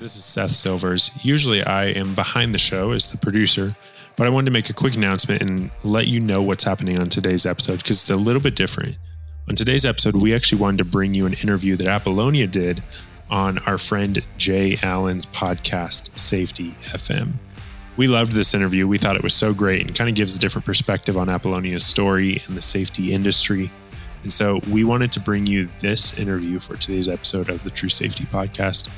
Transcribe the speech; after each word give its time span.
This 0.00 0.16
is 0.16 0.24
Seth 0.24 0.52
Silvers. 0.52 1.10
Usually 1.22 1.62
I 1.62 1.88
am 1.88 2.14
behind 2.14 2.52
the 2.52 2.58
show 2.58 2.92
as 2.92 3.12
the 3.12 3.18
producer, 3.18 3.68
but 4.16 4.26
I 4.26 4.30
wanted 4.30 4.46
to 4.46 4.50
make 4.50 4.70
a 4.70 4.72
quick 4.72 4.96
announcement 4.96 5.42
and 5.42 5.70
let 5.84 6.06
you 6.06 6.20
know 6.20 6.40
what's 6.40 6.64
happening 6.64 6.98
on 6.98 7.10
today's 7.10 7.44
episode 7.44 7.82
because 7.82 7.98
it's 7.98 8.08
a 8.08 8.16
little 8.16 8.40
bit 8.40 8.56
different. 8.56 8.96
On 9.50 9.54
today's 9.54 9.84
episode, 9.84 10.16
we 10.16 10.34
actually 10.34 10.58
wanted 10.58 10.78
to 10.78 10.84
bring 10.86 11.12
you 11.12 11.26
an 11.26 11.34
interview 11.34 11.76
that 11.76 11.86
Apollonia 11.86 12.46
did 12.46 12.80
on 13.28 13.58
our 13.58 13.76
friend 13.76 14.24
Jay 14.38 14.78
Allen's 14.82 15.26
podcast, 15.26 16.18
Safety 16.18 16.70
FM. 16.80 17.34
We 17.98 18.06
loved 18.06 18.32
this 18.32 18.54
interview. 18.54 18.88
We 18.88 18.96
thought 18.96 19.16
it 19.16 19.22
was 19.22 19.34
so 19.34 19.52
great 19.52 19.82
and 19.82 19.94
kind 19.94 20.08
of 20.08 20.16
gives 20.16 20.34
a 20.34 20.40
different 20.40 20.64
perspective 20.64 21.18
on 21.18 21.28
Apollonia's 21.28 21.84
story 21.84 22.40
and 22.46 22.56
the 22.56 22.62
safety 22.62 23.12
industry. 23.12 23.70
And 24.22 24.32
so 24.32 24.60
we 24.70 24.82
wanted 24.82 25.12
to 25.12 25.20
bring 25.20 25.46
you 25.46 25.66
this 25.66 26.18
interview 26.18 26.58
for 26.58 26.74
today's 26.76 27.08
episode 27.08 27.50
of 27.50 27.62
the 27.64 27.70
True 27.70 27.90
Safety 27.90 28.24
Podcast. 28.24 28.90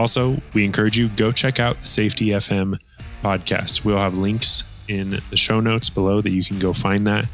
Also, 0.00 0.40
we 0.54 0.64
encourage 0.64 0.96
you 0.96 1.08
go 1.10 1.30
check 1.30 1.60
out 1.60 1.78
the 1.78 1.86
Safety 1.86 2.28
FM 2.28 2.78
podcast. 3.22 3.84
We'll 3.84 3.98
have 3.98 4.16
links 4.16 4.64
in 4.88 5.18
the 5.28 5.36
show 5.36 5.60
notes 5.60 5.90
below 5.90 6.22
that 6.22 6.30
you 6.30 6.42
can 6.42 6.58
go 6.58 6.72
find 6.72 7.06
that. 7.06 7.26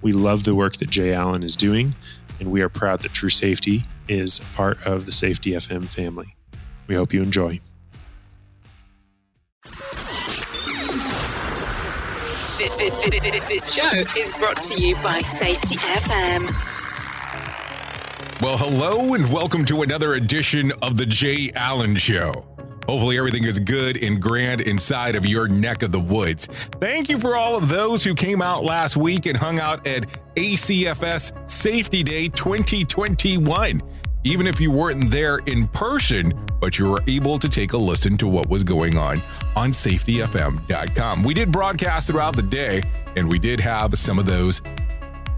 We 0.00 0.14
love 0.14 0.44
the 0.44 0.54
work 0.54 0.76
that 0.76 0.88
Jay 0.88 1.12
Allen 1.12 1.42
is 1.42 1.54
doing, 1.54 1.94
and 2.40 2.50
we 2.50 2.62
are 2.62 2.70
proud 2.70 3.00
that 3.00 3.12
True 3.12 3.28
Safety 3.28 3.82
is 4.08 4.38
part 4.54 4.82
of 4.86 5.04
the 5.04 5.12
Safety 5.12 5.50
FM 5.50 5.84
family. 5.92 6.34
We 6.86 6.94
hope 6.94 7.12
you 7.12 7.20
enjoy. 7.20 7.60
This, 12.56 12.72
this, 12.78 12.94
this, 13.02 13.48
this 13.48 13.74
show 13.74 13.90
is 13.94 14.34
brought 14.38 14.62
to 14.62 14.80
you 14.80 14.94
by 15.02 15.20
Safety 15.20 15.76
FM. 15.76 16.73
Well, 18.44 18.58
hello 18.58 19.14
and 19.14 19.32
welcome 19.32 19.64
to 19.64 19.80
another 19.80 20.14
edition 20.14 20.70
of 20.82 20.98
the 20.98 21.06
Jay 21.06 21.50
Allen 21.54 21.96
Show. 21.96 22.46
Hopefully, 22.86 23.16
everything 23.16 23.44
is 23.44 23.58
good 23.58 24.04
and 24.04 24.20
grand 24.20 24.60
inside 24.60 25.14
of 25.14 25.24
your 25.24 25.48
neck 25.48 25.82
of 25.82 25.92
the 25.92 25.98
woods. 25.98 26.48
Thank 26.78 27.08
you 27.08 27.18
for 27.18 27.36
all 27.36 27.56
of 27.56 27.70
those 27.70 28.04
who 28.04 28.14
came 28.14 28.42
out 28.42 28.62
last 28.62 28.98
week 28.98 29.24
and 29.24 29.34
hung 29.34 29.60
out 29.60 29.86
at 29.86 30.06
ACFS 30.34 31.48
Safety 31.48 32.02
Day 32.02 32.28
2021. 32.28 33.80
Even 34.24 34.46
if 34.46 34.60
you 34.60 34.70
weren't 34.70 35.10
there 35.10 35.38
in 35.46 35.66
person, 35.68 36.30
but 36.60 36.78
you 36.78 36.90
were 36.90 37.00
able 37.08 37.38
to 37.38 37.48
take 37.48 37.72
a 37.72 37.78
listen 37.78 38.18
to 38.18 38.28
what 38.28 38.50
was 38.50 38.62
going 38.62 38.98
on 38.98 39.22
on 39.56 39.70
safetyfm.com. 39.70 41.22
We 41.22 41.32
did 41.32 41.50
broadcast 41.50 42.08
throughout 42.08 42.36
the 42.36 42.42
day, 42.42 42.82
and 43.16 43.26
we 43.26 43.38
did 43.38 43.58
have 43.60 43.94
some 43.94 44.18
of 44.18 44.26
those 44.26 44.60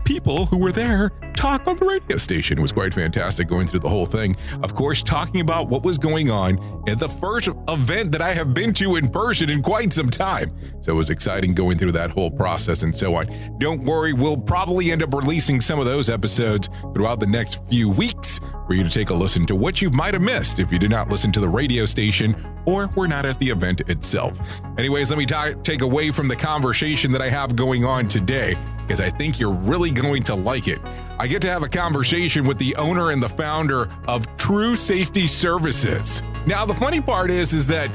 people 0.04 0.46
who 0.46 0.58
were 0.58 0.72
there 0.72 1.12
talk 1.36 1.66
on 1.68 1.76
the 1.76 1.84
radio 1.84 2.16
station. 2.16 2.60
Was 2.60 2.72
quite 2.72 2.94
fantastic 2.94 3.46
going 3.46 3.66
through 3.66 3.80
the 3.80 3.88
whole 3.88 4.06
thing. 4.06 4.36
Of 4.62 4.74
course, 4.74 5.02
talking 5.02 5.40
about 5.40 5.68
what 5.68 5.82
was 5.82 5.98
going 5.98 6.30
on 6.30 6.58
at 6.88 6.98
the 6.98 7.08
first 7.08 7.48
event 7.68 8.12
that 8.12 8.22
I 8.22 8.32
have 8.32 8.54
been 8.54 8.72
to 8.74 8.96
in 8.96 9.08
person 9.08 9.50
in 9.50 9.62
quite 9.62 9.92
some 9.92 10.10
time. 10.10 10.50
So 10.80 10.92
it 10.92 10.96
was 10.96 11.10
exciting 11.10 11.54
going 11.54 11.78
through 11.78 11.92
that 11.92 12.10
whole 12.10 12.30
process 12.30 12.82
and 12.82 12.96
so 12.96 13.14
on. 13.14 13.26
Don't 13.58 13.84
worry, 13.84 14.12
we'll 14.12 14.36
probably 14.36 14.90
end 14.90 15.02
up 15.02 15.12
releasing 15.12 15.60
some 15.60 15.78
of 15.78 15.84
those 15.84 16.08
episodes 16.08 16.70
throughout 16.94 17.20
the 17.20 17.26
next 17.26 17.64
few 17.68 17.90
weeks 17.90 18.40
for 18.66 18.74
you 18.74 18.82
to 18.82 18.90
take 18.90 19.10
a 19.10 19.14
listen 19.14 19.46
to 19.46 19.54
what 19.54 19.80
you 19.80 19.90
might 19.90 20.14
have 20.14 20.22
missed 20.22 20.58
if 20.58 20.72
you 20.72 20.78
did 20.78 20.90
not 20.90 21.08
listen 21.08 21.30
to 21.32 21.40
the 21.40 21.48
radio 21.48 21.86
station 21.86 22.34
or 22.66 22.88
were 22.96 23.06
not 23.06 23.24
at 23.24 23.38
the 23.38 23.48
event 23.48 23.88
itself. 23.88 24.60
Anyways, 24.78 25.10
let 25.10 25.18
me 25.18 25.26
t- 25.26 25.54
take 25.62 25.82
away 25.82 26.10
from 26.10 26.26
the 26.28 26.36
conversation 26.36 27.12
that 27.12 27.22
I 27.22 27.28
have 27.28 27.54
going 27.54 27.84
on 27.84 28.08
today 28.08 28.56
because 28.86 29.00
I 29.00 29.08
think 29.08 29.40
you're 29.40 29.52
really 29.52 29.90
going 29.90 30.22
to 30.24 30.34
like 30.34 30.68
it. 30.68 30.78
I 31.18 31.25
get 31.26 31.42
to 31.42 31.48
have 31.48 31.62
a 31.62 31.68
conversation 31.68 32.44
with 32.44 32.58
the 32.58 32.76
owner 32.76 33.10
and 33.10 33.22
the 33.22 33.28
founder 33.28 33.88
of 34.06 34.36
True 34.36 34.76
Safety 34.76 35.26
Services. 35.26 36.22
Now, 36.46 36.64
the 36.64 36.74
funny 36.74 37.00
part 37.00 37.30
is, 37.30 37.52
is 37.52 37.66
that 37.68 37.90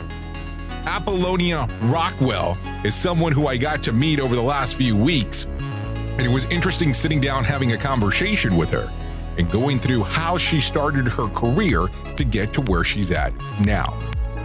Apollonia 0.86 1.68
Rockwell 1.84 2.58
is 2.84 2.96
someone 2.96 3.32
who 3.32 3.48
I 3.48 3.58
got 3.58 3.84
to 3.84 3.94
meet 3.94 4.20
over 4.20 4.36
the 4.36 4.42
last 4.42 4.76
few 4.76 4.98
weeks. 4.98 5.46
And 5.46 6.22
it 6.22 6.30
was 6.30 6.46
interesting 6.46 6.94
sitting 6.94 7.22
down 7.22 7.44
having 7.44 7.74
a 7.74 7.78
conversation 7.78 8.58
with 8.58 8.72
her 8.72 8.92
and 9.38 9.50
going 9.50 9.80
through 9.80 10.04
how 10.04 10.38
she 10.38 10.60
started 10.60 11.08
her 11.08 11.28
career 11.30 11.88
to 12.18 12.24
get 12.26 12.54
to 12.54 12.62
where 12.62 12.84
she's 12.84 13.12
at 13.12 13.34
now. 13.60 13.98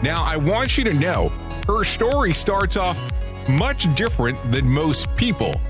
Now, 0.03 0.23
I 0.25 0.37
want 0.37 0.79
you 0.79 0.85
to 0.85 0.95
know 0.95 1.31
her 1.67 1.83
story 1.83 2.35
starts 2.35 2.77
off 2.77 3.01
much 3.49 3.93
different 3.95 4.39
than 4.53 4.69
most 4.69 5.15
people 5.17 5.61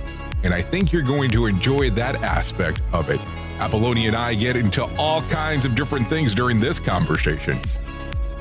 and 0.47 0.55
I 0.55 0.62
think 0.62 0.93
you're 0.93 1.03
going 1.03 1.33
to 1.33 1.47
enjoy 1.47 1.91
that 1.91 2.23
aspect 2.23 2.81
of 2.93 3.11
it. 3.11 3.21
Apollonia 3.59 4.07
and 4.07 4.17
I 4.17 4.34
get 4.34 4.55
into 4.55 4.84
all 4.97 5.21
kinds 5.23 5.65
of 5.65 5.75
different 5.75 6.07
things 6.07 6.37
during 6.37 6.61
this 6.61 6.79
conversation. 6.79 7.59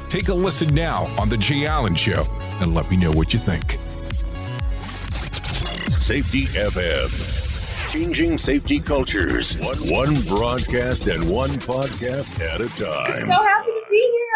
Take 0.08 0.30
a 0.30 0.34
listen 0.34 0.74
now 0.74 1.06
on 1.20 1.30
The 1.30 1.38
Jay 1.38 1.66
Allen 1.66 1.96
Show 1.96 2.26
and 2.62 2.76
let 2.76 2.90
me 2.92 2.96
know 2.96 3.12
what 3.12 3.34
you 3.34 3.40
think. 3.40 3.80
Safety 5.90 6.44
FM. 6.44 7.92
Changing 7.92 8.38
safety 8.38 8.80
cultures. 8.80 9.58
One, 9.58 10.14
one 10.14 10.22
broadcast 10.28 11.08
and 11.08 11.24
one 11.28 11.50
podcast 11.50 12.40
at 12.40 12.62
a 12.62 12.68
time. 12.78 13.16
So 13.16 13.32
happy 13.32 13.75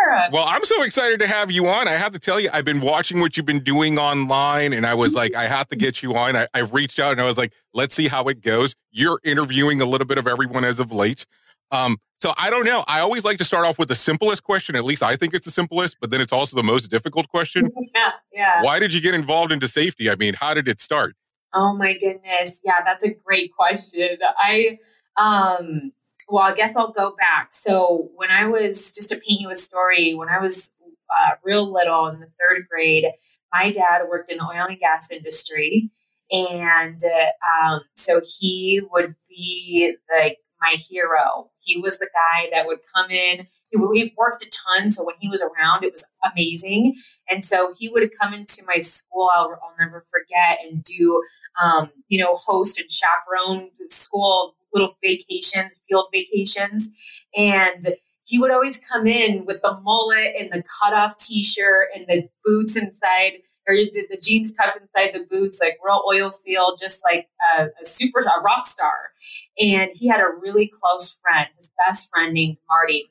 here. 0.10 0.30
Well, 0.32 0.46
I'm 0.48 0.64
so 0.64 0.84
excited 0.84 1.20
to 1.20 1.28
have 1.28 1.52
you 1.52 1.68
on. 1.68 1.88
I 1.88 1.92
have 1.92 2.12
to 2.14 2.20
tell 2.20 2.40
you, 2.40 2.50
I've 2.54 2.66
been 2.66 2.82
watching 2.82 3.20
what 3.20 3.38
you've 3.38 3.46
been 3.46 3.64
doing 3.64 3.98
online, 3.98 4.74
and 4.74 4.86
I 4.86 4.94
was 4.94 5.16
like, 5.16 5.36
I 5.36 5.44
have 5.44 5.68
to 5.70 5.76
get 5.76 6.02
you 6.02 6.16
on. 6.16 6.36
I, 6.36 6.48
I 6.54 6.60
reached 6.60 7.00
out 7.00 7.12
and 7.12 7.22
I 7.22 7.26
was 7.26 7.38
like, 7.38 7.54
let's 7.74 7.96
see 7.96 8.08
how 8.08 8.28
it 8.28 8.42
goes. 8.42 8.76
You're 8.92 9.20
interviewing 9.24 9.82
a 9.82 9.86
little 9.86 10.08
bit 10.08 10.18
of 10.18 10.28
everyone 10.28 10.66
as 10.66 10.80
of 10.80 10.92
late. 10.92 11.26
Um, 11.72 11.98
so 12.18 12.34
I 12.38 12.50
don't 12.50 12.66
know. 12.66 12.84
I 12.88 13.00
always 13.00 13.24
like 13.24 13.38
to 13.38 13.46
start 13.46 13.66
off 13.66 13.80
with 13.80 13.88
the 13.88 13.96
simplest 13.96 14.44
question. 14.44 14.76
At 14.76 14.84
least 14.84 15.04
I 15.04 15.16
think 15.16 15.34
it's 15.34 15.46
the 15.46 15.52
simplest, 15.52 15.98
but 16.02 16.12
then 16.12 16.20
it's 16.20 16.34
also 16.34 16.58
the 16.58 16.64
most 16.64 16.88
difficult 16.88 17.30
question. 17.30 17.70
yeah, 17.96 18.12
yeah. 18.34 18.62
Why 18.62 18.80
did 18.80 18.94
you 18.94 19.02
get 19.02 19.14
involved 19.14 19.52
into 19.52 19.68
safety? 19.68 20.10
I 20.10 20.16
mean, 20.16 20.34
how 20.34 20.54
did 20.54 20.68
it 20.68 20.80
start? 20.80 21.16
Oh 21.54 21.74
my 21.74 21.94
goodness. 21.94 22.62
Yeah, 22.66 22.84
that's 22.86 23.04
a 23.06 23.14
great 23.14 23.54
question. 23.56 24.18
I 24.38 24.80
um 25.18 25.94
well, 26.30 26.44
I 26.44 26.56
guess 26.56 26.76
I'll 26.76 26.92
go 26.92 27.16
back. 27.18 27.50
So 27.52 28.10
when 28.16 28.30
I 28.30 28.46
was 28.46 28.94
just 28.94 29.10
to 29.10 29.16
paint 29.16 29.42
you 29.42 29.50
a 29.50 29.56
story, 29.56 30.14
when 30.14 30.30
I 30.30 30.40
was 30.40 30.74
uh, 31.10 31.36
real 31.44 31.72
little 31.72 32.08
in 32.08 32.20
the 32.20 32.28
third 32.28 32.68
grade, 32.70 33.06
my 33.52 33.72
dad 33.72 34.04
worked 34.10 34.32
in 34.32 34.38
the 34.38 34.44
oil 34.44 34.68
and 34.70 34.80
gas 34.80 35.10
industry, 35.12 35.90
and 36.32 37.00
uh, 37.04 37.66
um, 37.66 37.82
so 37.96 38.22
he 38.40 38.82
would 38.92 39.16
be 39.28 39.96
like 40.16 40.38
my 40.62 40.76
hero. 40.78 41.50
He 41.64 41.80
was 41.80 41.98
the 41.98 42.10
guy 42.14 42.50
that 42.52 42.68
would 42.68 42.80
come 42.94 43.10
in. 43.10 43.48
He, 43.72 43.80
he 43.94 44.14
worked 44.18 44.44
a 44.44 44.50
ton, 44.50 44.92
so 44.92 45.04
when 45.04 45.16
he 45.20 45.30
was 45.30 45.42
around, 45.42 45.84
it 45.84 45.94
was 45.94 46.06
amazing. 46.32 46.96
And 47.30 47.44
so 47.44 47.74
he 47.80 47.90
would 47.90 48.12
come 48.22 48.34
into 48.34 48.64
my 48.68 48.80
school. 48.80 49.30
I'll, 49.34 49.58
I'll 49.64 49.76
never 49.80 50.06
forget 50.12 50.60
and 50.64 50.84
do 50.84 51.22
um, 51.62 51.92
you 52.08 52.24
know, 52.24 52.36
host 52.36 52.80
and 52.80 52.90
chaperone 52.92 53.70
school 53.90 54.56
little 54.74 54.96
vacations, 55.04 55.80
field 55.88 56.08
vacations. 56.14 56.92
And 57.36 57.82
he 58.26 58.38
would 58.38 58.52
always 58.52 58.78
come 58.78 59.08
in 59.08 59.46
with 59.46 59.62
the 59.62 59.80
mullet 59.82 60.36
and 60.40 60.52
the 60.52 60.64
cutoff 60.80 61.18
t-shirt 61.18 61.90
and 61.96 62.06
the 62.08 62.30
boots 62.44 62.78
inside 62.78 63.42
or 63.70 63.76
the, 63.76 64.08
the 64.10 64.18
jeans 64.18 64.52
tucked 64.52 64.82
inside 64.82 65.14
the 65.14 65.26
boots, 65.30 65.62
like 65.62 65.78
real 65.86 66.04
oil 66.10 66.32
field, 66.32 66.80
just 66.82 67.02
like 67.04 67.28
a, 67.56 67.66
a 67.80 67.86
super 67.86 68.22
a 68.22 68.42
rock 68.44 68.66
star. 68.66 69.12
And 69.60 69.92
he 69.94 70.08
had 70.08 70.20
a 70.20 70.30
really 70.42 70.68
close 70.68 71.20
friend, 71.22 71.48
his 71.56 71.72
best 71.78 72.10
friend 72.10 72.34
named 72.34 72.58
Marty. 72.68 73.10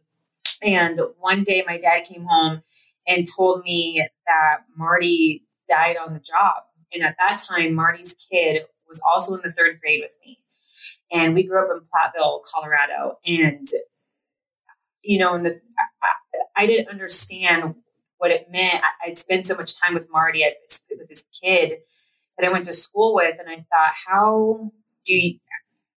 And 0.60 1.00
one 1.20 1.44
day 1.44 1.62
my 1.64 1.78
dad 1.78 2.04
came 2.04 2.24
home 2.24 2.62
and 3.06 3.26
told 3.36 3.62
me 3.62 4.04
that 4.26 4.58
Marty 4.76 5.44
died 5.68 5.96
on 5.96 6.12
the 6.12 6.20
job. 6.20 6.64
And 6.92 7.04
at 7.04 7.16
that 7.20 7.38
time, 7.38 7.74
Marty's 7.74 8.14
kid 8.14 8.62
was 8.88 9.00
also 9.08 9.34
in 9.34 9.40
the 9.44 9.52
third 9.52 9.80
grade 9.80 10.00
with 10.02 10.16
me. 10.24 10.40
And 11.10 11.34
we 11.34 11.44
grew 11.44 11.62
up 11.62 11.70
in 11.70 11.80
Platteville, 11.80 12.42
Colorado. 12.42 13.18
And, 13.26 13.66
you 15.02 15.18
know, 15.18 15.34
and 15.34 15.46
the, 15.46 15.60
I, 16.02 16.62
I 16.64 16.66
didn't 16.66 16.88
understand 16.88 17.74
what 18.18 18.30
it 18.30 18.50
meant. 18.50 18.82
I, 18.82 19.08
would 19.08 19.18
spent 19.18 19.46
so 19.46 19.54
much 19.56 19.78
time 19.78 19.94
with 19.94 20.08
Marty 20.10 20.44
at, 20.44 20.54
with 20.96 21.08
this 21.08 21.26
kid 21.42 21.78
that 22.36 22.46
I 22.46 22.52
went 22.52 22.66
to 22.66 22.72
school 22.72 23.14
with. 23.14 23.36
And 23.38 23.48
I 23.48 23.56
thought, 23.56 23.94
how 24.06 24.70
do 25.04 25.14
you, 25.14 25.38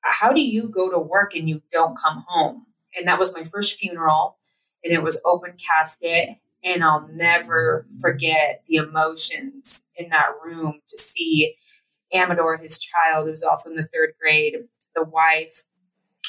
how 0.03 0.33
do 0.33 0.41
you 0.41 0.69
go 0.69 0.91
to 0.91 0.99
work 0.99 1.35
and 1.35 1.49
you 1.49 1.63
don't 1.73 1.99
come 1.99 2.25
home? 2.29 2.67
And 2.97 3.09
that 3.09 3.19
was 3.19 3.35
my 3.35 3.45
first 3.45 3.79
funeral 3.79 4.37
and 4.85 4.93
it 4.93 5.03
was 5.03 5.21
open 5.25 5.55
casket 5.65 6.31
and 6.63 6.85
I'll 6.85 7.09
never 7.13 7.87
forget 8.01 8.63
the 8.67 8.77
emotions 8.77 9.83
in 9.97 10.11
that 10.11 10.29
room 10.45 10.81
to 10.89 10.99
see 10.99 11.55
Amador, 12.13 12.57
his 12.59 12.79
child, 12.79 13.27
who 13.27 13.31
was 13.31 13.43
also 13.43 13.71
in 13.71 13.77
the 13.77 13.85
third 13.85 14.15
grade, 14.21 14.57
the 14.95 15.05
wife, 15.05 15.63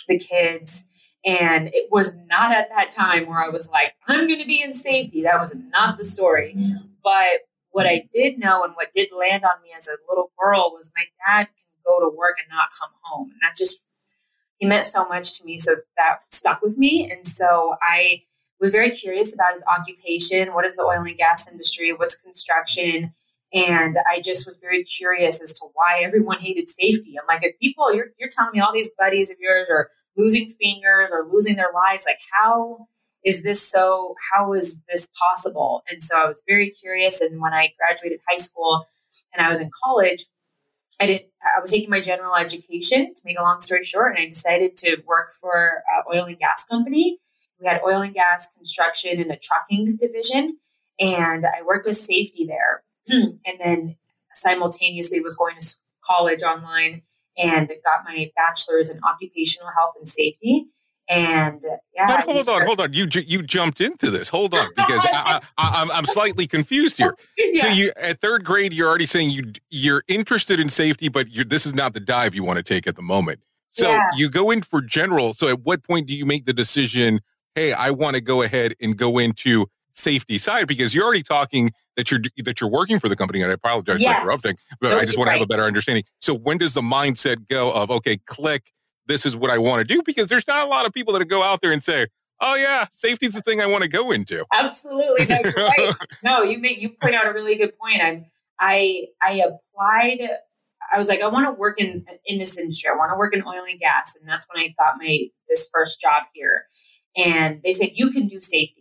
the 0.07 0.19
kids. 0.19 0.87
And 1.25 1.69
it 1.73 1.89
was 1.91 2.17
not 2.27 2.51
at 2.51 2.69
that 2.69 2.91
time 2.91 3.27
where 3.27 3.43
I 3.43 3.49
was 3.49 3.69
like, 3.69 3.93
I'm 4.07 4.27
going 4.27 4.39
to 4.39 4.45
be 4.45 4.61
in 4.61 4.73
safety. 4.73 5.23
That 5.23 5.39
was 5.39 5.55
not 5.55 5.97
the 5.97 6.03
story. 6.03 6.57
But 7.03 7.41
what 7.71 7.85
I 7.85 8.07
did 8.13 8.39
know 8.39 8.63
and 8.63 8.73
what 8.75 8.93
did 8.93 9.09
land 9.17 9.43
on 9.43 9.61
me 9.63 9.69
as 9.75 9.87
a 9.87 9.97
little 10.09 10.31
girl 10.39 10.71
was 10.73 10.91
my 10.95 11.03
dad 11.27 11.45
can 11.45 11.65
go 11.85 11.99
to 11.99 12.15
work 12.15 12.37
and 12.39 12.49
not 12.49 12.69
come 12.79 12.89
home. 13.03 13.29
And 13.31 13.39
that 13.41 13.55
just, 13.55 13.83
he 14.57 14.65
meant 14.65 14.85
so 14.85 15.07
much 15.07 15.37
to 15.39 15.45
me. 15.45 15.57
So 15.57 15.75
that 15.97 16.19
stuck 16.29 16.61
with 16.61 16.77
me. 16.77 17.09
And 17.11 17.25
so 17.25 17.75
I, 17.81 18.23
was 18.61 18.71
very 18.71 18.91
curious 18.91 19.33
about 19.33 19.53
his 19.53 19.63
occupation. 19.63 20.53
What 20.53 20.65
is 20.65 20.75
the 20.75 20.83
oil 20.83 21.01
and 21.01 21.17
gas 21.17 21.51
industry? 21.51 21.91
What's 21.91 22.15
construction? 22.15 23.13
And 23.53 23.97
I 24.09 24.21
just 24.21 24.45
was 24.45 24.57
very 24.57 24.83
curious 24.83 25.41
as 25.41 25.53
to 25.59 25.65
why 25.73 26.01
everyone 26.03 26.39
hated 26.39 26.69
safety. 26.69 27.15
I'm 27.19 27.27
like, 27.27 27.43
if 27.43 27.59
people, 27.59 27.93
you're, 27.93 28.07
you're 28.17 28.29
telling 28.29 28.51
me 28.53 28.61
all 28.61 28.73
these 28.73 28.91
buddies 28.97 29.29
of 29.29 29.37
yours 29.39 29.69
are 29.69 29.89
losing 30.15 30.47
fingers 30.49 31.09
or 31.11 31.27
losing 31.29 31.57
their 31.57 31.71
lives, 31.73 32.05
like 32.05 32.19
how 32.31 32.87
is 33.25 33.43
this 33.43 33.61
so, 33.61 34.15
how 34.31 34.53
is 34.53 34.81
this 34.89 35.09
possible? 35.19 35.83
And 35.89 36.01
so 36.01 36.17
I 36.17 36.27
was 36.27 36.41
very 36.47 36.69
curious. 36.69 37.19
And 37.21 37.41
when 37.41 37.53
I 37.53 37.73
graduated 37.77 38.19
high 38.29 38.37
school 38.37 38.85
and 39.33 39.45
I 39.45 39.49
was 39.49 39.59
in 39.59 39.69
college, 39.83 40.25
I 41.01 41.07
did. 41.07 41.21
I 41.43 41.59
was 41.59 41.71
taking 41.71 41.89
my 41.89 41.99
general 41.99 42.35
education. 42.35 43.13
To 43.15 43.21
make 43.25 43.39
a 43.39 43.41
long 43.41 43.59
story 43.59 43.83
short, 43.83 44.15
and 44.15 44.23
I 44.23 44.29
decided 44.29 44.75
to 44.77 44.97
work 45.07 45.33
for 45.33 45.83
an 45.97 46.03
oil 46.13 46.25
and 46.25 46.37
gas 46.37 46.65
company. 46.65 47.17
We 47.59 47.67
had 47.67 47.81
oil 47.85 48.01
and 48.01 48.13
gas 48.13 48.53
construction 48.55 49.19
and 49.19 49.31
a 49.31 49.37
trucking 49.37 49.97
division, 49.97 50.57
and 50.99 51.45
I 51.45 51.63
worked 51.63 51.87
with 51.87 51.97
safety 51.97 52.45
there. 52.45 52.83
Hmm. 53.09 53.35
and 53.45 53.59
then 53.59 53.95
simultaneously 54.33 55.19
was 55.21 55.35
going 55.35 55.59
to 55.59 55.75
college 56.05 56.43
online 56.43 57.01
and 57.37 57.67
got 57.83 58.03
my 58.05 58.31
bachelor's 58.35 58.89
in 58.89 58.99
occupational 59.03 59.69
health 59.77 59.93
and 59.97 60.07
safety. 60.07 60.67
And 61.09 61.61
yeah, 61.93 62.05
but 62.07 62.21
hold 62.21 62.47
on, 62.47 62.65
hold 62.65 62.79
on. 62.79 62.93
You 62.93 63.07
you 63.25 63.41
jumped 63.41 63.81
into 63.81 64.09
this. 64.09 64.29
Hold 64.29 64.53
on, 64.53 64.67
because 64.75 65.05
I, 65.11 65.41
I, 65.57 65.81
I'm 65.81 65.91
I'm 65.91 66.05
slightly 66.05 66.47
confused 66.47 66.97
here. 66.97 67.15
yeah. 67.37 67.61
So 67.63 67.67
you 67.67 67.91
at 68.01 68.21
third 68.21 68.45
grade, 68.45 68.71
you're 68.71 68.87
already 68.87 69.07
saying 69.07 69.31
you 69.31 69.51
you're 69.69 70.03
interested 70.07 70.59
in 70.59 70.69
safety, 70.69 71.09
but 71.09 71.27
this 71.47 71.65
is 71.65 71.73
not 71.73 71.93
the 71.93 71.99
dive 71.99 72.33
you 72.33 72.45
want 72.45 72.57
to 72.57 72.63
take 72.63 72.87
at 72.87 72.95
the 72.95 73.01
moment. 73.01 73.39
So 73.71 73.89
yeah. 73.89 73.99
you 74.15 74.29
go 74.29 74.51
in 74.51 74.61
for 74.61 74.81
general. 74.81 75.33
So 75.33 75.49
at 75.49 75.59
what 75.63 75.83
point 75.83 76.07
do 76.07 76.15
you 76.15 76.25
make 76.25 76.45
the 76.45 76.53
decision? 76.53 77.19
Hey, 77.55 77.73
I 77.73 77.91
want 77.91 78.15
to 78.15 78.21
go 78.21 78.41
ahead 78.41 78.75
and 78.81 78.95
go 78.95 79.17
into 79.17 79.65
safety 79.93 80.37
side 80.37 80.67
because 80.67 80.93
you're 80.93 81.03
already 81.03 81.23
talking 81.23 81.71
that 81.97 82.11
you're 82.11 82.21
that 82.37 82.61
you're 82.61 82.69
working 82.69 82.99
for 82.99 83.09
the 83.09 83.15
company. 83.15 83.41
And 83.41 83.51
I 83.51 83.53
apologize 83.53 84.01
yes. 84.01 84.15
for 84.15 84.21
interrupting, 84.21 84.55
but 84.79 84.93
I 84.93 85.05
just 85.05 85.17
want 85.17 85.27
right. 85.27 85.33
to 85.33 85.39
have 85.39 85.45
a 85.45 85.47
better 85.47 85.63
understanding. 85.63 86.03
So 86.19 86.35
when 86.35 86.57
does 86.57 86.73
the 86.73 86.81
mindset 86.81 87.47
go 87.47 87.73
of 87.73 87.89
okay, 87.91 88.17
click? 88.25 88.71
this 89.11 89.25
is 89.25 89.35
what 89.35 89.51
I 89.51 89.57
want 89.57 89.87
to 89.87 89.93
do 89.93 90.01
because 90.05 90.29
there's 90.29 90.47
not 90.47 90.65
a 90.65 90.69
lot 90.69 90.85
of 90.85 90.93
people 90.93 91.13
that 91.17 91.25
go 91.25 91.43
out 91.43 91.61
there 91.61 91.71
and 91.71 91.81
say, 91.83 92.07
"Oh 92.39 92.55
yeah, 92.55 92.85
safety's 92.91 93.33
the 93.33 93.41
thing 93.41 93.61
I 93.61 93.67
want 93.67 93.83
to 93.83 93.89
go 93.89 94.11
into." 94.11 94.45
Absolutely, 94.53 95.25
no, 95.27 95.51
right. 95.57 95.93
no, 96.23 96.43
you 96.43 96.59
make 96.59 96.79
you 96.79 96.89
point 96.89 97.15
out 97.15 97.27
a 97.27 97.33
really 97.33 97.55
good 97.55 97.77
point. 97.77 98.01
I'm 98.01 98.25
I 98.59 99.07
I 99.21 99.43
applied. 99.45 100.29
I 100.93 100.97
was 100.97 101.07
like, 101.07 101.21
I 101.21 101.27
want 101.27 101.47
to 101.47 101.59
work 101.59 101.79
in 101.79 102.05
in 102.25 102.37
this 102.37 102.57
industry. 102.57 102.89
I 102.91 102.97
want 102.97 103.11
to 103.11 103.17
work 103.17 103.35
in 103.35 103.43
oil 103.45 103.63
and 103.69 103.79
gas, 103.79 104.15
and 104.19 104.27
that's 104.27 104.47
when 104.51 104.63
I 104.63 104.73
got 104.79 104.95
my 104.97 105.27
this 105.49 105.69
first 105.73 105.99
job 106.01 106.23
here. 106.33 106.65
And 107.17 107.61
they 107.63 107.73
said 107.73 107.91
you 107.93 108.11
can 108.11 108.27
do 108.27 108.39
safety, 108.39 108.80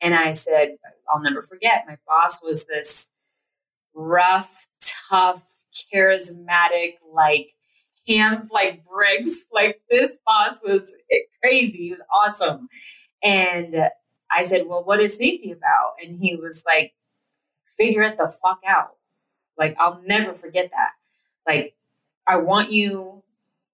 and 0.00 0.14
I 0.14 0.32
said 0.32 0.76
I'll 1.12 1.22
never 1.22 1.42
forget. 1.42 1.84
My 1.86 1.96
boss 2.06 2.42
was 2.42 2.66
this 2.66 3.10
rough, 3.94 4.66
tough, 5.08 5.42
charismatic, 5.92 6.94
like 7.12 7.50
hands 8.06 8.50
like 8.52 8.84
bricks. 8.84 9.44
Like 9.52 9.80
this 9.90 10.18
boss 10.26 10.58
was 10.64 10.94
crazy. 11.42 11.84
He 11.84 11.90
was 11.90 12.02
awesome. 12.12 12.68
And 13.22 13.88
I 14.30 14.42
said, 14.42 14.66
Well, 14.66 14.84
what 14.84 15.00
is 15.00 15.16
safety 15.16 15.52
about? 15.52 15.94
And 16.02 16.18
he 16.18 16.36
was 16.36 16.64
like, 16.66 16.92
Figure 17.64 18.02
it 18.02 18.18
the 18.18 18.28
fuck 18.42 18.60
out. 18.66 18.96
Like, 19.56 19.76
I'll 19.78 20.00
never 20.04 20.34
forget 20.34 20.70
that. 20.70 20.90
Like, 21.46 21.74
I 22.26 22.36
want 22.36 22.72
you 22.72 23.22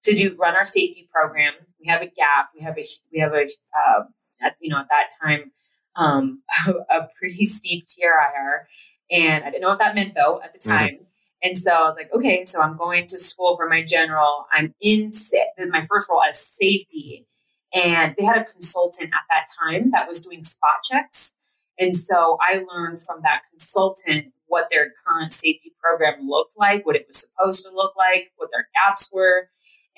to 0.05 0.15
do 0.15 0.37
run 0.39 0.55
our 0.55 0.65
safety 0.65 1.09
program. 1.13 1.55
We 1.81 1.87
have 1.87 2.03
a 2.03 2.07
gap. 2.07 2.51
We 2.55 2.63
have 2.63 2.79
a 2.79 2.85
we 3.13 3.21
have 3.21 3.33
a 3.33 3.45
uh, 3.45 4.05
at, 4.43 4.57
you 4.61 4.71
know 4.71 4.79
at 4.79 4.89
that 4.91 5.09
time 5.23 5.53
um, 5.97 6.43
a 6.67 7.09
pretty 7.19 7.45
steep 7.45 7.85
TRIR, 7.87 8.69
and 9.11 9.45
I 9.45 9.51
didn't 9.51 9.63
know 9.63 9.69
what 9.69 9.79
that 9.79 9.95
meant 9.95 10.15
though 10.15 10.41
at 10.43 10.53
the 10.53 10.59
mm-hmm. 10.59 10.71
time. 10.71 10.95
Mm-hmm. 10.95 11.05
And 11.43 11.57
so 11.57 11.73
I 11.73 11.85
was 11.85 11.97
like, 11.97 12.13
okay, 12.13 12.45
so 12.45 12.61
I'm 12.61 12.77
going 12.77 13.07
to 13.09 13.19
school 13.19 13.57
for 13.57 13.69
my 13.69 13.83
general. 13.83 14.47
I'm 14.53 14.75
in 14.81 15.11
my 15.71 15.87
first 15.87 16.09
role 16.11 16.23
as 16.23 16.39
safety. 16.39 17.27
And 17.73 18.15
they 18.19 18.25
had 18.25 18.37
a 18.37 18.45
consultant 18.45 19.11
at 19.15 19.23
that 19.31 19.47
time 19.59 19.91
that 19.93 20.07
was 20.07 20.21
doing 20.21 20.43
spot 20.43 20.83
checks. 20.85 21.35
And 21.79 21.97
so 21.97 22.37
I 22.41 22.63
learned 22.71 23.01
from 23.01 23.23
that 23.23 23.43
consultant 23.49 24.33
what 24.49 24.69
their 24.71 24.93
current 25.07 25.33
safety 25.33 25.73
program 25.83 26.29
looked 26.29 26.59
like, 26.59 26.85
what 26.85 26.97
it 26.97 27.07
was 27.07 27.21
supposed 27.21 27.65
to 27.65 27.75
look 27.75 27.95
like, 27.97 28.33
what 28.37 28.51
their 28.53 28.69
gaps 28.75 29.11
were. 29.13 29.49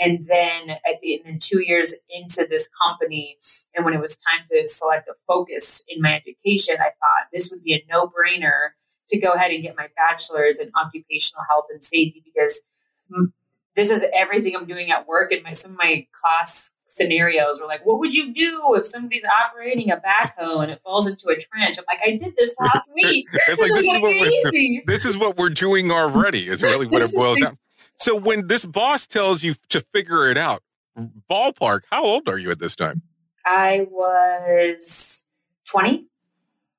And 0.00 0.26
then 0.26 0.70
at 0.70 1.00
the 1.02 1.16
and 1.16 1.24
then 1.24 1.38
two 1.40 1.60
years 1.60 1.94
into 2.10 2.46
this 2.48 2.68
company, 2.84 3.38
and 3.74 3.84
when 3.84 3.94
it 3.94 4.00
was 4.00 4.16
time 4.16 4.46
to 4.50 4.66
select 4.66 5.08
a 5.08 5.14
focus 5.26 5.84
in 5.88 6.00
my 6.00 6.14
education, 6.14 6.76
I 6.80 6.90
thought 6.90 7.28
this 7.32 7.50
would 7.50 7.62
be 7.62 7.74
a 7.74 7.84
no 7.88 8.06
brainer 8.06 8.70
to 9.08 9.18
go 9.18 9.32
ahead 9.32 9.52
and 9.52 9.62
get 9.62 9.76
my 9.76 9.88
bachelor's 9.96 10.58
in 10.58 10.70
occupational 10.74 11.44
health 11.48 11.66
and 11.70 11.82
safety 11.82 12.22
because 12.24 12.64
this 13.76 13.90
is 13.90 14.04
everything 14.14 14.54
I'm 14.56 14.66
doing 14.66 14.90
at 14.90 15.06
work. 15.06 15.32
And 15.32 15.42
my 15.42 15.52
some 15.52 15.72
of 15.72 15.78
my 15.78 16.06
class 16.12 16.72
scenarios 16.86 17.60
were 17.60 17.66
like, 17.66 17.84
"What 17.86 17.98
would 18.00 18.14
you 18.14 18.32
do 18.32 18.74
if 18.74 18.86
somebody's 18.86 19.24
operating 19.24 19.90
a 19.90 19.96
backhoe 19.96 20.62
and 20.62 20.70
it 20.70 20.80
falls 20.82 21.06
into 21.06 21.28
a 21.28 21.36
trench?" 21.36 21.78
I'm 21.78 21.84
like, 21.88 22.00
"I 22.04 22.16
did 22.16 22.34
this 22.36 22.54
last 22.60 22.90
week. 22.94 23.28
it's 23.48 23.60
like 23.60 23.70
this 23.70 23.86
is, 23.86 23.86
what 23.86 24.02
we're, 24.02 24.82
this 24.86 25.04
is 25.04 25.16
what 25.16 25.36
we're 25.36 25.50
doing 25.50 25.90
already. 25.90 26.48
Is 26.48 26.62
really 26.62 26.86
what 26.88 27.02
it 27.02 27.14
boils 27.14 27.38
down. 27.38 27.56
So 27.96 28.18
when 28.18 28.46
this 28.48 28.66
boss 28.66 29.06
tells 29.06 29.44
you 29.44 29.54
to 29.68 29.80
figure 29.80 30.30
it 30.30 30.36
out, 30.36 30.62
ballpark, 31.30 31.82
how 31.90 32.04
old 32.04 32.28
are 32.28 32.38
you 32.38 32.50
at 32.50 32.58
this 32.58 32.76
time? 32.76 33.02
I 33.44 33.86
was 33.90 35.22
twenty. 35.66 36.06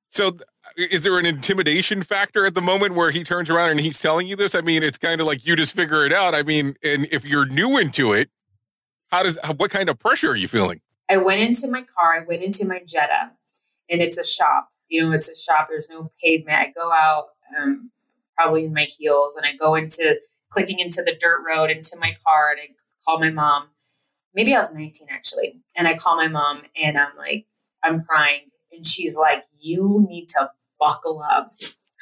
So 0.10 0.32
is 0.78 1.04
there 1.04 1.20
an 1.20 1.26
intimidation 1.26 2.04
factor 2.04 2.46
at 2.46 2.56
the 2.56 2.62
moment 2.62 2.96
where 2.96 3.12
he 3.12 3.24
turns 3.24 3.50
around 3.50 3.72
and 3.72 3.80
he's 3.80 4.00
telling 4.00 4.28
you 4.28 4.36
this? 4.36 4.56
I 4.56 4.62
mean, 4.62 4.84
it's 4.84 4.98
kind 4.98 5.20
of 5.22 5.28
like 5.28 5.46
you 5.46 5.56
just 5.56 5.76
figure 5.76 6.06
it 6.06 6.14
out. 6.14 6.34
I 6.34 6.44
mean, 6.44 6.74
and 6.84 7.06
if 7.12 7.26
you're 7.26 7.46
new 7.48 7.78
into 7.78 8.14
it, 8.14 8.30
how 9.12 9.24
does 9.24 9.40
what 9.58 9.72
kind 9.72 9.90
of 9.90 10.00
pressure 10.00 10.30
are 10.30 10.36
you 10.36 10.48
feeling? 10.48 10.80
I 11.10 11.18
went 11.18 11.42
into 11.42 11.68
my 11.68 11.84
car. 11.84 12.16
I 12.16 12.24
went 12.24 12.44
into 12.44 12.66
my 12.66 12.82
Jetta, 12.86 13.32
and 13.90 14.02
it's 14.02 14.18
a 14.18 14.24
shop. 14.24 14.70
You 14.88 15.04
know, 15.04 15.12
it's 15.12 15.30
a 15.30 15.36
shop. 15.36 15.68
There's 15.70 15.90
no 15.90 16.12
pavement. 16.24 16.58
I 16.58 16.72
go 16.72 16.92
out, 16.92 17.30
um, 17.58 17.92
probably 18.36 18.66
in 18.66 18.74
my 18.74 18.86
heels, 18.86 19.36
and 19.36 19.46
I 19.46 19.56
go 19.56 19.76
into 19.76 20.18
clicking 20.54 20.80
into 20.80 21.02
the 21.04 21.16
dirt 21.20 21.44
road 21.48 21.70
into 21.70 21.98
my 22.00 22.16
car, 22.26 22.52
and 22.52 22.60
I 22.62 22.74
call 23.06 23.20
my 23.20 23.30
mom. 23.30 23.70
Maybe 24.34 24.54
I 24.54 24.60
was 24.60 24.74
19 24.74 25.08
actually, 25.12 25.62
and 25.76 25.88
I 25.88 25.96
call 25.96 26.16
my 26.16 26.28
mom, 26.28 26.62
and 26.82 26.98
I'm 26.98 27.16
like, 27.18 27.46
I'm 27.84 28.04
crying, 28.04 28.52
and 28.72 28.86
she's 28.86 29.16
like, 29.16 29.44
"You 29.60 30.06
need 30.08 30.28
to 30.30 30.50
buckle 30.80 31.22
up. 31.22 31.52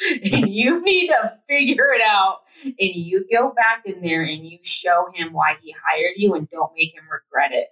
and 0.24 0.50
you 0.50 0.82
need 0.82 1.08
to 1.08 1.34
figure 1.48 1.94
it 1.94 2.02
out. 2.06 2.40
And 2.64 2.76
you 2.78 3.26
go 3.32 3.54
back 3.54 3.84
in 3.86 4.02
there 4.02 4.24
and 4.24 4.46
you 4.46 4.58
show 4.64 5.08
him 5.14 5.34
why 5.34 5.58
he 5.62 5.76
hired 5.88 6.14
you 6.18 6.34
and 6.34 6.50
don't 6.50 6.72
make 6.76 6.94
him 6.96 7.04
regret 7.04 7.52
it. 7.52 7.68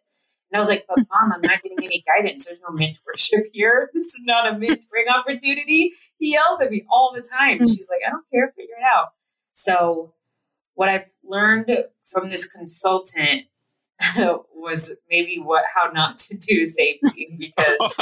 And 0.51 0.57
I 0.57 0.59
was 0.59 0.69
like, 0.69 0.85
but 0.87 0.97
mom, 1.11 1.31
I'm 1.31 1.41
not 1.41 1.61
getting 1.61 1.83
any 1.83 2.03
guidance. 2.07 2.45
There's 2.45 2.61
no 2.61 2.75
mentorship 2.75 3.45
here. 3.51 3.89
This 3.93 4.07
is 4.07 4.21
not 4.23 4.47
a 4.47 4.55
mentoring 4.55 5.13
opportunity. 5.13 5.93
He 6.17 6.33
yells 6.33 6.61
at 6.61 6.71
me 6.71 6.85
all 6.91 7.11
the 7.13 7.21
time. 7.21 7.59
Hmm. 7.59 7.65
she's 7.65 7.87
like, 7.89 8.01
I 8.05 8.11
don't 8.11 8.25
care, 8.33 8.51
figure 8.55 8.75
it 8.79 8.85
out. 8.95 9.09
So, 9.51 10.13
what 10.79 10.87
I've 10.87 11.13
learned 11.25 11.69
from 12.05 12.29
this 12.29 12.47
consultant 12.47 13.41
was 14.55 14.95
maybe 15.09 15.37
what 15.37 15.65
how 15.75 15.91
not 15.91 16.17
to 16.19 16.37
do 16.37 16.65
safety 16.65 17.35
because 17.37 17.97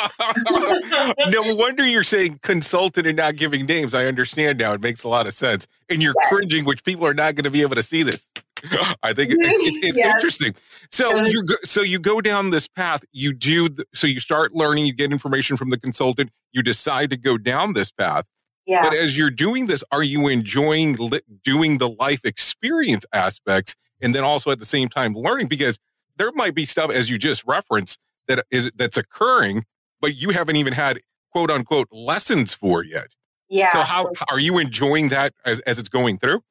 no 1.31 1.55
wonder 1.55 1.83
you're 1.83 2.03
saying 2.03 2.39
consultant 2.43 3.07
and 3.07 3.17
not 3.17 3.35
giving 3.35 3.65
names. 3.65 3.95
I 3.95 4.05
understand 4.05 4.59
now. 4.59 4.73
It 4.73 4.81
makes 4.81 5.03
a 5.03 5.09
lot 5.09 5.25
of 5.25 5.33
sense. 5.33 5.67
And 5.89 6.03
you're 6.03 6.13
yes. 6.21 6.29
cringing, 6.29 6.65
which 6.65 6.83
people 6.83 7.07
are 7.07 7.15
not 7.15 7.33
going 7.33 7.45
to 7.45 7.49
be 7.49 7.63
able 7.63 7.77
to 7.77 7.81
see 7.81 8.03
this. 8.03 8.29
I 9.01 9.11
think 9.11 9.31
it's, 9.31 9.37
it's, 9.39 9.85
it's 9.87 9.97
yes. 9.97 10.13
interesting. 10.13 10.53
So 10.91 11.23
you 11.23 11.47
so 11.63 11.81
you 11.81 11.97
go 11.97 12.21
down 12.21 12.51
this 12.51 12.67
path. 12.67 13.03
You 13.11 13.33
do 13.33 13.69
so 13.95 14.05
you 14.05 14.19
start 14.19 14.53
learning. 14.53 14.85
You 14.85 14.93
get 14.93 15.11
information 15.11 15.57
from 15.57 15.71
the 15.71 15.79
consultant. 15.79 16.29
You 16.51 16.61
decide 16.61 17.09
to 17.09 17.17
go 17.17 17.39
down 17.39 17.73
this 17.73 17.89
path. 17.89 18.27
Yeah. 18.67 18.83
But 18.83 18.93
as 18.93 19.17
you're 19.17 19.31
doing 19.31 19.67
this, 19.67 19.83
are 19.93 20.03
you 20.03 20.27
enjoying 20.27 20.97
li- 20.97 21.21
doing 21.43 21.77
the 21.77 21.87
life 21.87 22.25
experience 22.25 23.05
aspects 23.13 23.75
and 24.01 24.13
then 24.13 24.23
also 24.23 24.51
at 24.51 24.59
the 24.59 24.65
same 24.65 24.89
time 24.89 25.13
learning? 25.13 25.47
Because 25.47 25.79
there 26.17 26.31
might 26.35 26.53
be 26.53 26.65
stuff 26.65 26.91
as 26.91 27.09
you 27.09 27.17
just 27.17 27.45
referenced 27.47 27.97
that 28.27 28.43
is 28.51 28.69
that's 28.75 28.97
occurring, 28.97 29.63
but 30.01 30.15
you 30.17 30.31
haven't 30.31 30.57
even 30.57 30.73
had 30.73 30.99
quote 31.31 31.49
unquote 31.49 31.87
lessons 31.91 32.53
for 32.53 32.83
yet. 32.83 33.15
Yeah. 33.49 33.69
So 33.69 33.81
how 33.81 34.07
are 34.29 34.39
you 34.39 34.59
enjoying 34.59 35.09
that 35.09 35.33
as, 35.45 35.61
as 35.61 35.77
it's 35.77 35.89
going 35.89 36.17
through? 36.17 36.41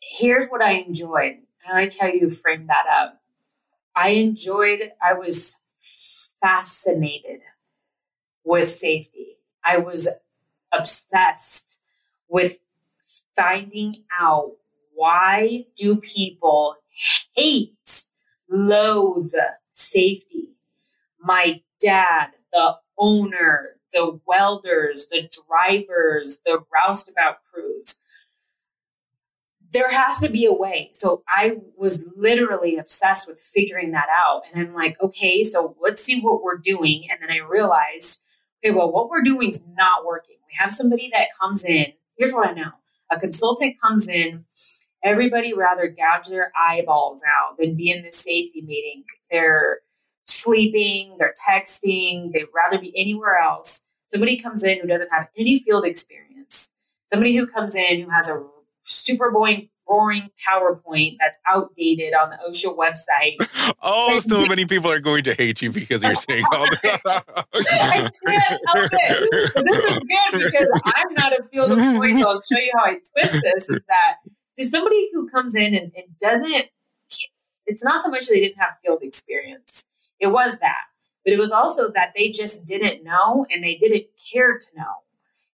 Here's 0.00 0.48
what 0.48 0.62
I 0.62 0.72
enjoyed. 0.72 1.36
I 1.68 1.72
like 1.74 1.96
how 1.96 2.08
you 2.08 2.30
framed 2.30 2.68
that 2.70 2.86
up. 2.92 3.20
I 3.94 4.10
enjoyed, 4.10 4.92
I 5.00 5.12
was 5.12 5.56
fascinated 6.40 7.40
with 8.44 8.68
safety. 8.68 9.36
I 9.64 9.78
was 9.78 10.08
obsessed 10.72 11.78
with 12.28 12.58
finding 13.36 14.04
out 14.18 14.52
why 14.94 15.64
do 15.76 16.00
people 16.00 16.76
hate 17.34 18.04
loathe 18.50 19.32
safety. 19.72 20.56
My 21.20 21.62
dad 21.80 22.30
the 22.52 22.76
owner, 22.98 23.76
the 23.92 24.20
welders, 24.26 25.06
the 25.10 25.28
drivers, 25.46 26.40
the 26.44 26.62
roustabout 26.72 27.36
crews. 27.52 28.00
There 29.70 29.90
has 29.90 30.18
to 30.20 30.30
be 30.30 30.46
a 30.46 30.52
way. 30.52 30.90
So 30.94 31.22
I 31.28 31.58
was 31.76 32.06
literally 32.16 32.78
obsessed 32.78 33.28
with 33.28 33.38
figuring 33.38 33.90
that 33.92 34.08
out. 34.10 34.42
And 34.50 34.66
I'm 34.66 34.74
like, 34.74 35.00
okay, 35.02 35.44
so 35.44 35.76
let's 35.80 36.02
see 36.02 36.20
what 36.20 36.42
we're 36.42 36.56
doing. 36.56 37.06
And 37.10 37.20
then 37.20 37.30
I 37.30 37.46
realized, 37.46 38.22
okay, 38.64 38.74
well, 38.74 38.90
what 38.90 39.10
we're 39.10 39.22
doing 39.22 39.50
is 39.50 39.62
not 39.76 40.06
working. 40.06 40.37
We 40.48 40.56
have 40.58 40.72
somebody 40.72 41.10
that 41.12 41.28
comes 41.40 41.64
in. 41.64 41.92
Here's 42.16 42.32
what 42.32 42.48
I 42.48 42.52
know 42.52 42.70
a 43.10 43.18
consultant 43.18 43.76
comes 43.80 44.08
in. 44.08 44.44
Everybody 45.04 45.54
rather 45.54 45.86
gouge 45.88 46.28
their 46.28 46.52
eyeballs 46.58 47.22
out 47.22 47.56
than 47.58 47.76
be 47.76 47.90
in 47.90 48.02
the 48.02 48.10
safety 48.10 48.62
meeting. 48.62 49.04
They're 49.30 49.78
sleeping, 50.26 51.16
they're 51.18 51.34
texting, 51.48 52.32
they'd 52.32 52.46
rather 52.54 52.78
be 52.78 52.92
anywhere 52.96 53.38
else. 53.38 53.84
Somebody 54.06 54.38
comes 54.38 54.64
in 54.64 54.80
who 54.80 54.86
doesn't 54.86 55.12
have 55.12 55.28
any 55.36 55.58
field 55.60 55.84
experience, 55.84 56.72
somebody 57.06 57.36
who 57.36 57.46
comes 57.46 57.76
in 57.76 58.02
who 58.02 58.10
has 58.10 58.28
a 58.28 58.44
super 58.82 59.30
boring, 59.30 59.68
boring 59.88 60.30
PowerPoint 60.48 61.16
that's 61.18 61.38
outdated 61.48 62.14
on 62.14 62.30
the 62.30 62.36
OSHA 62.48 62.76
website. 62.76 63.74
Oh, 63.82 64.20
so 64.20 64.46
many 64.48 64.66
people 64.66 64.90
are 64.90 65.00
going 65.00 65.24
to 65.24 65.34
hate 65.34 65.62
you 65.62 65.72
because 65.72 66.02
you're 66.02 66.14
saying 66.14 66.44
all 66.52 66.66
that. 66.82 67.00
I 67.54 68.10
can't 68.26 68.60
help 68.74 68.90
it. 68.92 69.64
This 69.64 69.84
is 69.84 69.94
good 69.94 70.32
because 70.32 70.82
I'm 70.96 71.14
not 71.14 71.32
a 71.32 71.42
field 71.44 71.72
employee, 71.72 72.14
so 72.14 72.28
I'll 72.28 72.42
show 72.42 72.58
you 72.58 72.72
how 72.76 72.84
I 72.84 73.00
twist 73.12 73.42
this. 73.42 73.70
Is 73.70 73.82
that 73.88 74.16
to 74.58 74.64
somebody 74.66 75.08
who 75.12 75.28
comes 75.28 75.54
in 75.54 75.74
and, 75.74 75.92
and 75.96 76.18
doesn't, 76.20 76.66
it's 77.66 77.82
not 77.82 78.02
so 78.02 78.10
much 78.10 78.28
they 78.28 78.40
didn't 78.40 78.58
have 78.58 78.74
field 78.84 79.00
experience 79.02 79.86
it 80.20 80.28
was 80.28 80.58
that. 80.58 80.84
But 81.24 81.34
it 81.34 81.38
was 81.38 81.52
also 81.52 81.90
that 81.92 82.12
they 82.16 82.30
just 82.30 82.66
didn't 82.66 83.04
know 83.04 83.46
and 83.50 83.62
they 83.62 83.74
didn't 83.74 84.06
care 84.32 84.56
to 84.58 84.66
know 84.76 84.94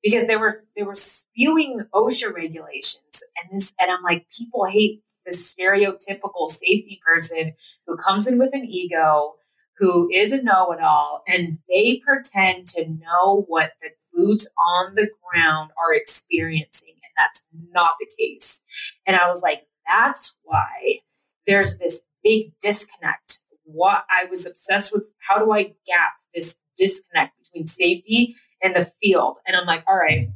because 0.02 0.26
they 0.26 0.36
were 0.36 0.54
they 0.76 0.82
were 0.82 0.94
spewing 0.94 1.80
OSHA 1.94 2.34
regulations 2.34 3.22
and 3.42 3.52
this 3.52 3.74
and 3.80 3.90
I'm 3.90 4.02
like 4.02 4.26
people 4.36 4.64
hate 4.64 5.02
the 5.26 5.32
stereotypical 5.32 6.48
safety 6.48 7.00
person 7.04 7.54
who 7.86 7.96
comes 7.96 8.26
in 8.26 8.38
with 8.38 8.50
an 8.54 8.64
ego 8.64 9.34
who 9.78 10.10
is 10.12 10.32
a 10.32 10.42
know-it-all 10.42 11.22
and 11.26 11.58
they 11.68 12.02
pretend 12.04 12.66
to 12.68 12.86
know 12.86 13.44
what 13.48 13.72
the 13.80 13.88
boots 14.12 14.48
on 14.58 14.94
the 14.94 15.08
ground 15.22 15.70
are 15.82 15.94
experiencing 15.94 16.94
and 17.02 17.12
that's 17.16 17.46
not 17.72 17.92
the 18.00 18.08
case 18.18 18.62
and 19.06 19.16
i 19.16 19.28
was 19.28 19.42
like 19.42 19.66
that's 19.86 20.36
why 20.42 21.00
there's 21.46 21.78
this 21.78 22.02
big 22.22 22.52
disconnect 22.60 23.42
what 23.72 24.04
I 24.10 24.26
was 24.28 24.46
obsessed 24.46 24.92
with. 24.92 25.04
How 25.28 25.44
do 25.44 25.52
I 25.52 25.74
gap 25.86 26.14
this 26.34 26.60
disconnect 26.76 27.34
between 27.38 27.66
safety 27.66 28.36
and 28.62 28.74
the 28.74 28.90
field? 29.02 29.36
And 29.46 29.56
I'm 29.56 29.66
like, 29.66 29.84
all 29.86 29.96
right, 29.96 30.28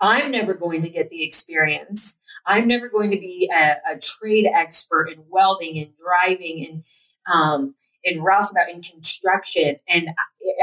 I'm 0.00 0.30
never 0.30 0.54
going 0.54 0.82
to 0.82 0.88
get 0.88 1.10
the 1.10 1.22
experience. 1.22 2.18
I'm 2.46 2.66
never 2.66 2.88
going 2.88 3.10
to 3.10 3.18
be 3.18 3.50
a, 3.54 3.76
a 3.92 3.98
trade 3.98 4.46
expert 4.46 5.08
in 5.08 5.22
welding 5.28 5.78
and 5.78 5.90
driving 5.96 6.66
and 6.66 6.84
um, 7.32 7.74
in 8.02 8.22
roustabout 8.22 8.70
in 8.70 8.82
construction. 8.82 9.76
And 9.88 10.08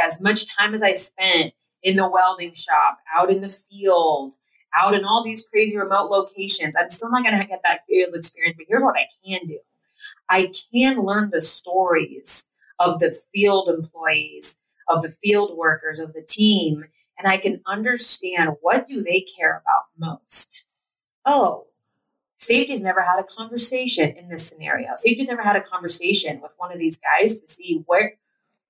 as 0.04 0.20
much 0.20 0.48
time 0.56 0.74
as 0.74 0.82
I 0.82 0.92
spent 0.92 1.54
in 1.84 1.96
the 1.96 2.10
welding 2.10 2.54
shop, 2.54 2.98
out 3.16 3.30
in 3.30 3.42
the 3.42 3.48
field, 3.48 4.36
out 4.76 4.94
in 4.94 5.06
all 5.06 5.24
these 5.24 5.46
crazy 5.48 5.78
remote 5.78 6.10
locations, 6.10 6.76
I'm 6.76 6.90
still 6.90 7.12
not 7.12 7.24
going 7.24 7.40
to 7.40 7.48
get 7.48 7.62
that 7.64 7.82
field 7.88 8.16
experience. 8.16 8.58
But 8.58 8.66
here's 8.68 8.84
what 8.84 8.96
I 8.96 9.08
can 9.26 9.46
do 9.46 9.60
I 10.30 10.52
can 10.72 11.04
learn 11.04 11.30
the 11.32 11.42
stories 11.42 12.48
of 12.80 13.00
the 13.00 13.16
field 13.34 13.70
employees, 13.70 14.62
of 14.88 15.02
the 15.02 15.10
field 15.10 15.58
workers, 15.58 16.00
of 16.00 16.14
the 16.14 16.22
team, 16.22 16.86
and 17.18 17.28
I 17.28 17.38
can 17.38 17.62
understand 17.66 18.58
what 18.62 18.88
do 18.88 19.04
they 19.04 19.22
care 19.22 19.62
about 19.64 19.86
most. 19.98 20.66
Oh, 21.26 21.68
safety's 22.38 22.82
never 22.82 23.02
had 23.02 23.20
a 23.20 23.24
conversation 23.24 24.12
in 24.12 24.30
this 24.30 24.48
scenario. 24.48 24.90
Safety's 24.96 25.28
never 25.28 25.44
had 25.44 25.56
a 25.56 25.62
conversation 25.62 26.42
with 26.42 26.52
one 26.58 26.72
of 26.72 26.80
these 26.80 27.00
guys 27.00 27.42
to 27.42 27.48
see 27.48 27.84
where 27.86 28.16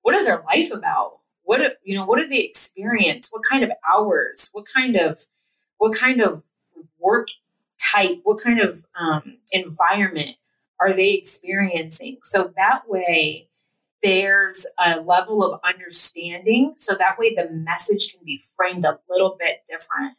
what 0.02 0.14
is 0.14 0.24
their 0.24 0.42
life 0.46 0.70
about? 0.70 1.18
What 1.42 1.78
you 1.82 1.94
know, 1.94 2.04
what 2.04 2.18
did 2.18 2.30
they 2.30 2.40
experience? 2.40 3.28
What 3.30 3.42
kind 3.48 3.64
of 3.64 3.70
hours? 3.90 4.50
What 4.52 4.66
kind 4.66 4.96
of 4.96 5.20
what 5.78 5.96
kind 5.96 6.20
of 6.20 6.44
work 6.98 7.28
type? 7.92 8.20
What 8.24 8.42
kind 8.42 8.60
of 8.60 8.84
um, 8.98 9.38
environment 9.52 10.36
are 10.80 10.92
they 10.92 11.12
experiencing? 11.14 12.18
So 12.22 12.52
that 12.56 12.88
way, 12.88 13.47
there's 14.02 14.66
a 14.78 15.00
level 15.00 15.42
of 15.42 15.60
understanding. 15.64 16.74
So 16.76 16.94
that 16.94 17.18
way, 17.18 17.34
the 17.34 17.50
message 17.50 18.12
can 18.12 18.20
be 18.24 18.40
framed 18.56 18.84
a 18.84 18.98
little 19.08 19.36
bit 19.38 19.62
different. 19.68 20.16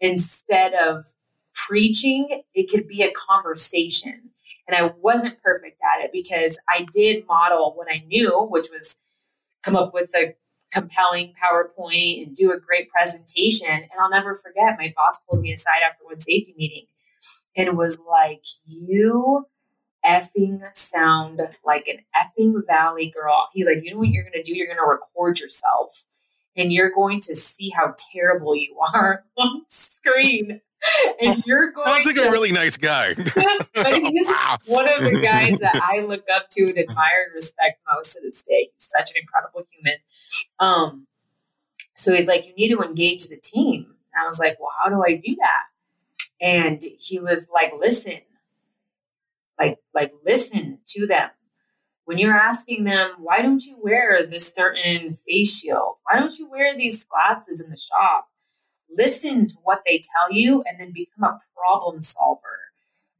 Instead 0.00 0.74
of 0.74 1.12
preaching, 1.54 2.42
it 2.54 2.70
could 2.70 2.88
be 2.88 3.02
a 3.02 3.12
conversation. 3.12 4.30
And 4.66 4.76
I 4.76 4.92
wasn't 5.00 5.42
perfect 5.42 5.80
at 5.82 6.04
it 6.04 6.10
because 6.12 6.58
I 6.68 6.86
did 6.92 7.26
model 7.26 7.74
what 7.76 7.88
I 7.90 8.04
knew, 8.06 8.46
which 8.50 8.68
was 8.72 9.00
come 9.62 9.76
up 9.76 9.92
with 9.94 10.10
a 10.16 10.34
compelling 10.72 11.34
PowerPoint 11.40 12.26
and 12.26 12.34
do 12.34 12.52
a 12.52 12.58
great 12.58 12.90
presentation. 12.90 13.68
And 13.68 13.90
I'll 14.00 14.10
never 14.10 14.34
forget, 14.34 14.78
my 14.78 14.92
boss 14.96 15.20
pulled 15.28 15.42
me 15.42 15.52
aside 15.52 15.82
after 15.84 16.04
one 16.04 16.20
safety 16.20 16.54
meeting 16.56 16.86
and 17.56 17.76
was 17.76 18.00
like, 18.00 18.44
You 18.66 19.46
effing 20.04 20.60
sound 20.74 21.40
like 21.64 21.88
an 21.88 21.98
effing 22.16 22.54
valley 22.66 23.08
girl. 23.10 23.48
He's 23.52 23.66
like, 23.66 23.82
you 23.82 23.92
know 23.92 23.98
what 23.98 24.08
you're 24.08 24.24
going 24.24 24.32
to 24.34 24.42
do? 24.42 24.56
You're 24.56 24.66
going 24.66 24.78
to 24.78 24.84
record 24.88 25.38
yourself 25.40 26.04
and 26.56 26.72
you're 26.72 26.90
going 26.90 27.20
to 27.20 27.34
see 27.34 27.70
how 27.70 27.94
terrible 28.12 28.54
you 28.56 28.76
are 28.94 29.24
on 29.36 29.62
screen. 29.68 30.60
And 31.20 31.42
you're 31.46 31.70
going 31.72 31.86
to. 31.86 31.92
Sounds 31.92 32.06
like 32.06 32.16
to, 32.16 32.22
a 32.22 32.30
really 32.32 32.50
nice 32.52 32.76
guy. 32.76 33.14
but 33.74 33.94
he's 33.94 34.28
Wow. 34.28 34.56
one 34.66 34.88
of 34.88 35.04
the 35.04 35.20
guys 35.22 35.58
that 35.60 35.80
I 35.82 36.00
look 36.00 36.24
up 36.34 36.48
to 36.50 36.64
and 36.64 36.78
admire 36.78 37.24
and 37.26 37.34
respect 37.34 37.80
most 37.94 38.14
to 38.14 38.20
this 38.22 38.42
day. 38.42 38.70
He's 38.72 38.90
such 38.96 39.10
an 39.10 39.16
incredible 39.20 39.62
human. 39.70 39.98
Um, 40.58 41.06
so 41.94 42.12
he's 42.12 42.26
like, 42.26 42.46
you 42.46 42.54
need 42.54 42.74
to 42.74 42.82
engage 42.82 43.28
the 43.28 43.36
team. 43.36 43.86
And 44.12 44.22
I 44.24 44.26
was 44.26 44.40
like, 44.40 44.58
well, 44.58 44.70
how 44.82 44.90
do 44.90 45.02
I 45.06 45.14
do 45.14 45.36
that? 45.36 45.62
And 46.40 46.82
he 46.98 47.20
was 47.20 47.48
like, 47.54 47.72
listen, 47.78 48.18
like 49.62 49.78
like 49.94 50.12
listen 50.24 50.78
to 50.88 51.06
them. 51.06 51.30
When 52.04 52.18
you're 52.18 52.36
asking 52.36 52.84
them 52.84 53.12
why 53.18 53.42
don't 53.42 53.64
you 53.64 53.78
wear 53.80 54.26
this 54.26 54.52
certain 54.52 55.16
face 55.16 55.60
shield? 55.60 55.94
Why 56.04 56.18
don't 56.18 56.38
you 56.38 56.50
wear 56.50 56.76
these 56.76 57.06
glasses 57.06 57.60
in 57.60 57.70
the 57.70 57.76
shop? 57.76 58.28
Listen 58.94 59.48
to 59.48 59.54
what 59.62 59.82
they 59.86 59.98
tell 59.98 60.36
you 60.36 60.62
and 60.66 60.78
then 60.78 60.92
become 60.92 61.24
a 61.24 61.38
problem 61.56 62.02
solver. 62.02 62.58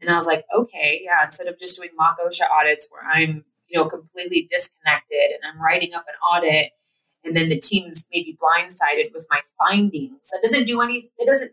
And 0.01 0.11
i 0.11 0.15
was 0.15 0.27
like 0.27 0.45
okay 0.53 1.01
yeah 1.05 1.25
instead 1.25 1.47
of 1.47 1.61
just 1.61 1.77
doing 1.77 1.91
mock 1.97 2.17
osha 2.19 2.51
audits 2.51 2.89
where 2.91 3.05
i'm 3.09 3.45
you 3.69 3.79
know 3.79 3.89
completely 3.89 4.49
disconnected 4.51 5.31
and 5.31 5.43
i'm 5.47 5.63
writing 5.63 5.95
up 5.95 6.05
an 6.09 6.19
audit 6.29 6.73
and 7.25 7.37
then 7.37 7.49
the 7.49 7.59
team's 7.59 8.07
maybe 8.13 8.37
blindsided 8.41 9.13
with 9.13 9.27
my 9.31 9.41
findings. 9.59 10.29
That 10.33 10.41
doesn't 10.43 10.67
do 10.67 10.81
any 10.81 11.11
it 11.19 11.27
doesn't 11.27 11.53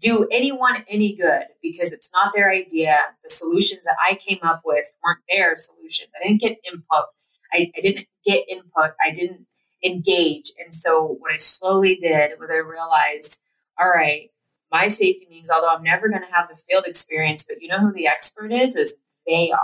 do 0.00 0.28
anyone 0.30 0.84
any 0.88 1.16
good 1.16 1.44
because 1.62 1.92
it's 1.92 2.10
not 2.12 2.32
their 2.34 2.50
idea. 2.50 2.98
The 3.24 3.30
solutions 3.30 3.84
that 3.84 3.96
I 4.04 4.14
came 4.14 4.38
up 4.42 4.62
with 4.64 4.84
weren't 5.02 5.20
their 5.30 5.56
solutions. 5.56 6.10
I 6.20 6.28
didn't 6.28 6.40
get 6.40 6.58
input. 6.70 7.06
I, 7.52 7.72
I 7.76 7.80
didn't 7.80 8.06
get 8.24 8.44
input. 8.48 8.92
I 9.04 9.10
didn't 9.12 9.46
engage. 9.84 10.52
And 10.62 10.74
so 10.74 11.16
what 11.20 11.32
I 11.32 11.36
slowly 11.36 11.96
did 11.96 12.32
was 12.38 12.50
I 12.50 12.56
realized, 12.56 13.42
all 13.80 13.88
right, 13.88 14.30
my 14.72 14.88
safety 14.88 15.26
means 15.30 15.50
although 15.50 15.74
I'm 15.74 15.82
never 15.82 16.08
going 16.08 16.22
to 16.22 16.32
have 16.32 16.48
the 16.48 16.60
field 16.68 16.84
experience, 16.86 17.44
but 17.48 17.60
you 17.60 17.68
know 17.68 17.78
who 17.78 17.92
the 17.92 18.06
expert 18.06 18.52
is? 18.52 18.76
Is 18.76 18.96
they 19.26 19.50
are. 19.50 19.60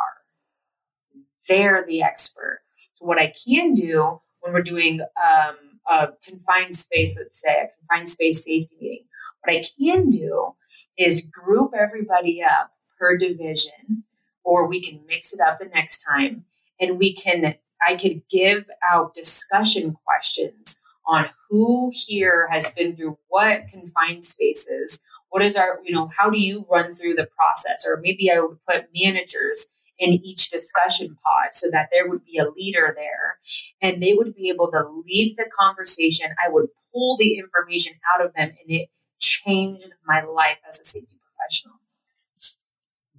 They're 1.49 1.85
the 1.87 2.03
expert. 2.03 2.61
So 2.95 3.05
what 3.05 3.19
I 3.19 3.33
can 3.47 3.75
do 3.75 4.21
when 4.41 4.53
we're 4.53 4.63
doing 4.63 5.01
um, 5.01 5.57
a 5.91 6.09
confined 6.25 6.77
space, 6.77 7.17
let's 7.19 7.41
say 7.41 7.51
a 7.51 7.69
confined 7.79 8.09
space 8.09 8.45
safety 8.45 8.77
meeting, 8.81 9.05
what 9.43 9.55
I 9.55 9.65
can 9.79 10.09
do 10.09 10.55
is 10.99 11.23
group 11.23 11.73
everybody 11.79 12.43
up 12.43 12.73
per 12.99 13.17
division, 13.17 14.05
or 14.45 14.67
we 14.67 14.81
can 14.83 15.01
mix 15.07 15.33
it 15.33 15.41
up 15.41 15.59
the 15.59 15.67
next 15.67 16.03
time, 16.03 16.45
and 16.81 16.99
we 16.99 17.15
can. 17.15 17.57
I 17.85 17.97
could 17.97 18.23
give 18.31 18.71
out 18.89 19.13
discussion 19.13 19.97
questions 20.05 20.81
on 21.07 21.27
who 21.49 21.91
here 21.93 22.49
has 22.53 22.71
been 22.71 22.95
through 22.95 23.19
what 23.29 23.67
confined 23.67 24.25
spaces. 24.25 25.03
What 25.31 25.43
is 25.43 25.57
our, 25.57 25.81
you 25.85 25.93
know, 25.93 26.11
how 26.17 26.31
do 26.31 26.39
you 26.39 26.65
run 26.71 26.93
through 26.93 27.15
the 27.15 27.27
process? 27.37 27.85
Or 27.85 28.01
maybe 28.01 28.31
I 28.31 28.39
would 28.39 28.59
put 28.69 28.87
managers 28.95 29.69
in 29.99 30.13
each 30.13 30.51
discussion 30.51 31.09
pod 31.09 31.55
so 31.55 31.71
that 31.71 31.89
there 31.93 32.09
would 32.09 32.25
be 32.25 32.39
a 32.39 32.51
leader 32.51 32.95
there 32.97 33.39
and 33.81 34.03
they 34.03 34.15
would 34.15 34.35
be 34.35 34.49
able 34.49 34.71
to 34.71 35.03
lead 35.07 35.35
the 35.37 35.51
conversation. 35.59 36.31
I 36.45 36.51
would 36.51 36.69
pull 36.93 37.17
the 37.17 37.39
information 37.39 37.95
out 38.13 38.25
of 38.25 38.33
them 38.35 38.49
and 38.49 38.71
it 38.71 38.89
changed 39.23 39.91
my 40.07 40.23
life 40.23 40.59
as 40.69 40.81
a 40.81 40.85
safety 40.85 41.17
professional. 41.39 41.75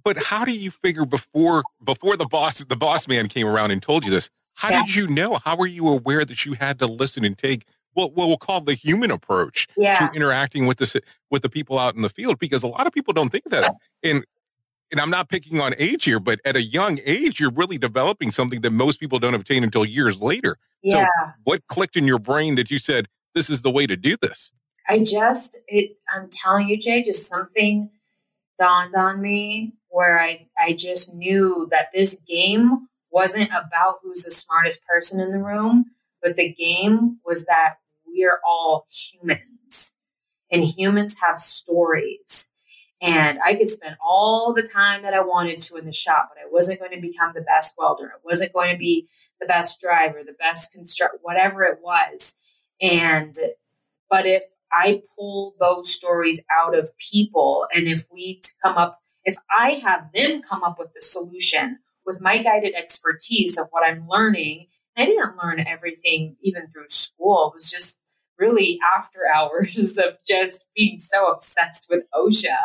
But 0.04 0.18
how 0.22 0.44
do 0.44 0.56
you 0.56 0.70
figure 0.70 1.06
before 1.06 1.64
before 1.82 2.16
the 2.16 2.26
boss 2.26 2.62
the 2.62 2.76
boss 2.76 3.08
man 3.08 3.28
came 3.28 3.46
around 3.46 3.70
and 3.70 3.82
told 3.82 4.04
you 4.04 4.10
this? 4.10 4.28
How 4.54 4.70
Yeah. 4.70 4.82
did 4.84 4.94
you 4.94 5.06
know? 5.08 5.38
How 5.44 5.56
were 5.56 5.66
you 5.66 5.88
aware 5.88 6.24
that 6.24 6.44
you 6.44 6.52
had 6.52 6.78
to 6.80 6.86
listen 6.86 7.24
and 7.24 7.36
take 7.36 7.64
what, 7.94 8.12
what 8.12 8.28
we'll 8.28 8.36
call 8.36 8.60
the 8.60 8.74
human 8.74 9.10
approach 9.10 9.66
Yeah. 9.76 9.94
to 9.94 10.10
interacting 10.14 10.66
with 10.66 10.76
the 10.78 11.00
with 11.30 11.42
the 11.42 11.48
people 11.48 11.78
out 11.78 11.94
in 11.96 12.02
the 12.02 12.10
field? 12.10 12.38
Because 12.38 12.62
a 12.62 12.66
lot 12.66 12.86
of 12.86 12.92
people 12.92 13.14
don't 13.14 13.30
think 13.30 13.44
that. 13.50 13.74
And 14.02 14.24
and 14.92 15.00
I'm 15.00 15.10
not 15.10 15.30
picking 15.30 15.60
on 15.60 15.72
age 15.78 16.04
here, 16.04 16.20
but 16.20 16.38
at 16.44 16.54
a 16.54 16.62
young 16.62 16.98
age, 17.06 17.40
you're 17.40 17.50
really 17.50 17.78
developing 17.78 18.30
something 18.30 18.60
that 18.60 18.70
most 18.72 19.00
people 19.00 19.18
don't 19.18 19.34
obtain 19.34 19.64
until 19.64 19.84
years 19.86 20.20
later. 20.20 20.56
So- 20.86 20.98
Yeah. 20.98 21.06
What 21.44 21.66
clicked 21.68 21.96
in 21.96 22.04
your 22.06 22.18
brain 22.18 22.56
that 22.56 22.70
you 22.70 22.78
said 22.78 23.08
this 23.34 23.48
is 23.48 23.62
the 23.62 23.70
way 23.70 23.86
to 23.86 23.96
do 23.96 24.16
this? 24.20 24.52
I 24.88 24.98
just 24.98 25.58
it 25.68 25.96
I'm 26.14 26.28
telling 26.30 26.68
you, 26.68 26.76
Jay, 26.76 27.02
just 27.02 27.28
something 27.28 27.90
dawned 28.58 28.94
on 28.94 29.20
me 29.20 29.74
where 29.88 30.20
I 30.20 30.48
I 30.58 30.72
just 30.72 31.14
knew 31.14 31.68
that 31.70 31.88
this 31.94 32.20
game 32.26 32.88
wasn't 33.10 33.50
about 33.50 34.00
who's 34.02 34.24
the 34.24 34.30
smartest 34.30 34.80
person 34.84 35.20
in 35.20 35.32
the 35.32 35.42
room, 35.42 35.86
but 36.22 36.36
the 36.36 36.52
game 36.52 37.18
was 37.24 37.46
that 37.46 37.76
we're 38.06 38.40
all 38.46 38.86
humans. 38.90 39.94
And 40.50 40.64
humans 40.64 41.18
have 41.20 41.38
stories. 41.38 42.50
And 43.00 43.38
I 43.44 43.54
could 43.54 43.68
spend 43.68 43.96
all 44.04 44.54
the 44.54 44.62
time 44.62 45.02
that 45.02 45.14
I 45.14 45.20
wanted 45.20 45.60
to 45.60 45.76
in 45.76 45.84
the 45.84 45.92
shop, 45.92 46.30
but 46.30 46.40
I 46.40 46.50
wasn't 46.50 46.80
going 46.80 46.92
to 46.92 47.00
become 47.00 47.32
the 47.34 47.42
best 47.42 47.74
welder. 47.76 48.12
I 48.14 48.18
wasn't 48.24 48.52
going 48.52 48.72
to 48.72 48.78
be 48.78 49.08
the 49.40 49.46
best 49.46 49.80
driver, 49.80 50.22
the 50.24 50.32
best 50.32 50.72
construct, 50.72 51.18
whatever 51.22 51.64
it 51.64 51.80
was. 51.82 52.36
And 52.80 53.34
but 54.08 54.26
if 54.26 54.44
I 54.76 55.02
pull 55.16 55.54
those 55.60 55.92
stories 55.92 56.42
out 56.54 56.76
of 56.76 56.90
people 56.98 57.66
and 57.72 57.86
if 57.86 58.04
we 58.12 58.40
come 58.62 58.76
up, 58.76 59.00
if 59.24 59.36
I 59.56 59.72
have 59.72 60.10
them 60.14 60.42
come 60.42 60.62
up 60.64 60.78
with 60.78 60.92
the 60.94 61.00
solution 61.02 61.78
with 62.06 62.20
my 62.20 62.38
guided 62.42 62.74
expertise 62.74 63.56
of 63.58 63.68
what 63.70 63.82
I'm 63.86 64.06
learning, 64.08 64.66
I 64.96 65.06
didn't 65.06 65.36
learn 65.42 65.60
everything 65.66 66.36
even 66.42 66.68
through 66.70 66.88
school. 66.88 67.48
It 67.52 67.54
was 67.56 67.70
just 67.70 67.98
really 68.38 68.78
after 68.96 69.20
hours 69.34 69.96
of 69.98 70.14
just 70.26 70.64
being 70.76 70.98
so 70.98 71.28
obsessed 71.28 71.86
with 71.88 72.04
OSHA 72.14 72.56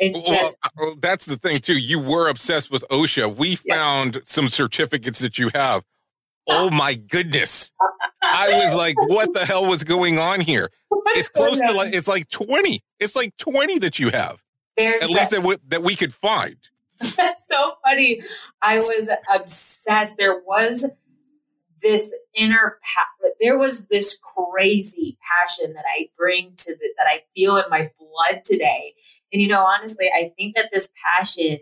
and 0.00 0.14
Well, 0.14 0.22
just 0.22 0.58
that's 1.00 1.26
the 1.26 1.36
thing 1.36 1.60
too. 1.60 1.78
You 1.78 1.98
were 2.00 2.28
obsessed 2.30 2.70
with 2.70 2.84
OSHA. 2.90 3.36
We 3.36 3.58
Yeah. 3.64 3.74
found 3.76 4.22
some 4.24 4.48
certificates 4.48 5.18
that 5.20 5.38
you 5.38 5.50
have. 5.54 5.82
Oh 6.48 6.70
my 6.70 6.94
goodness! 6.94 7.72
I 8.22 8.48
was 8.64 8.74
like, 8.74 8.96
"What 9.08 9.32
the 9.34 9.44
hell 9.44 9.66
was 9.66 9.84
going 9.84 10.18
on 10.18 10.40
here?" 10.40 10.70
what's 10.88 11.20
It's 11.20 11.28
close 11.28 11.60
to 11.60 11.72
like 11.72 11.94
it's 11.94 12.08
like 12.08 12.28
twenty. 12.28 12.80
It's 13.00 13.16
like 13.16 13.36
twenty 13.36 13.78
that 13.80 13.98
you 13.98 14.10
have. 14.10 14.42
There's 14.76 15.02
At 15.02 15.10
least 15.10 15.30
that 15.32 15.42
we, 15.42 15.56
that 15.68 15.82
we 15.82 15.96
could 15.96 16.14
find. 16.14 16.56
That's 17.16 17.46
so 17.46 17.74
funny. 17.84 18.22
I 18.62 18.74
was 18.76 19.10
obsessed. 19.32 20.16
There 20.16 20.40
was 20.46 20.86
this 21.82 22.14
inner 22.34 22.78
pa- 22.82 23.28
there 23.40 23.58
was 23.58 23.86
this 23.86 24.18
crazy 24.18 25.18
passion 25.30 25.74
that 25.74 25.84
I 25.86 26.08
bring 26.16 26.54
to 26.56 26.74
the, 26.74 26.88
that 26.96 27.06
I 27.06 27.22
feel 27.34 27.56
in 27.56 27.64
my 27.70 27.90
blood 27.98 28.42
today. 28.44 28.94
And 29.32 29.42
you 29.42 29.48
know, 29.48 29.64
honestly, 29.64 30.10
I 30.14 30.32
think 30.36 30.56
that 30.56 30.70
this 30.72 30.90
passion 31.16 31.58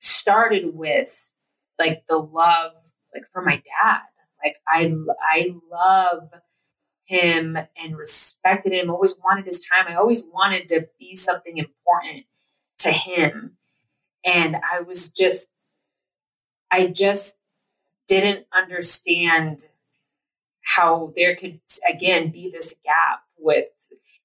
started 0.00 0.74
with 0.74 1.28
like 1.78 2.04
the 2.08 2.18
love 2.18 2.72
like 3.14 3.24
for 3.32 3.42
my 3.42 3.56
dad. 3.56 4.00
Like 4.42 4.56
I 4.66 4.94
I 5.20 5.54
love 5.70 6.30
him 7.04 7.58
and 7.76 7.96
respected 7.96 8.72
him. 8.72 8.90
Always 8.90 9.16
wanted 9.22 9.46
his 9.46 9.60
time. 9.60 9.86
I 9.88 9.96
always 9.96 10.24
wanted 10.32 10.68
to 10.68 10.88
be 10.98 11.14
something 11.14 11.58
important 11.58 12.24
to 12.78 12.90
him 12.92 13.56
and 14.24 14.56
I 14.56 14.80
was 14.80 15.10
just, 15.10 15.48
I 16.70 16.86
just 16.86 17.38
didn't 18.08 18.46
understand 18.54 19.60
how 20.62 21.12
there 21.16 21.34
could 21.36 21.60
again 21.88 22.30
be 22.30 22.50
this 22.50 22.76
gap 22.84 23.22
with 23.38 23.68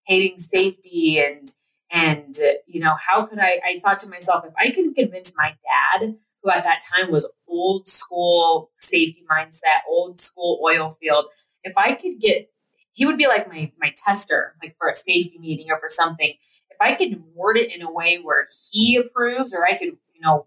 hating 0.06 0.38
safety 0.38 1.20
and 1.20 1.48
and 1.92 2.36
you 2.68 2.80
know 2.82 2.96
how 3.08 3.25
could 3.25 3.39
I? 3.39 3.60
I 3.65 3.80
thought 3.80 4.00
to 4.00 4.10
myself, 4.10 4.43
if 4.45 4.54
I 4.58 4.71
can 4.71 4.93
convince 4.93 5.34
my 5.38 5.56
dad, 6.00 6.15
who 6.45 6.51
at 6.51 6.63
that 6.63 6.79
time 6.93 7.12
was 7.12 7.27
old 7.47 7.89
school 7.89 8.69
safety 8.75 9.25
mindset, 9.29 9.81
old 9.89 10.19
school 10.19 10.62
oil 10.63 10.91
field, 10.91 11.25
if 11.63 11.73
I 11.75 11.93
could 11.93 12.19
get, 12.19 12.51
he 12.93 13.05
would 13.05 13.17
be 13.17 13.27
like 13.27 13.49
my 13.49 13.71
my 13.79 13.91
tester, 13.97 14.55
like 14.62 14.75
for 14.77 14.88
a 14.88 14.95
safety 14.95 15.39
meeting 15.39 15.67
or 15.69 15.79
for 15.79 15.89
something. 15.89 16.34
If 16.69 16.77
I 16.79 16.93
could 16.93 17.23
word 17.34 17.58
it 17.58 17.73
in 17.73 17.81
a 17.81 17.91
way 17.91 18.19
where 18.21 18.45
he 18.71 18.95
approves, 18.97 19.53
or 19.53 19.65
I 19.65 19.77
could, 19.77 19.97
you 20.13 20.21
know, 20.21 20.45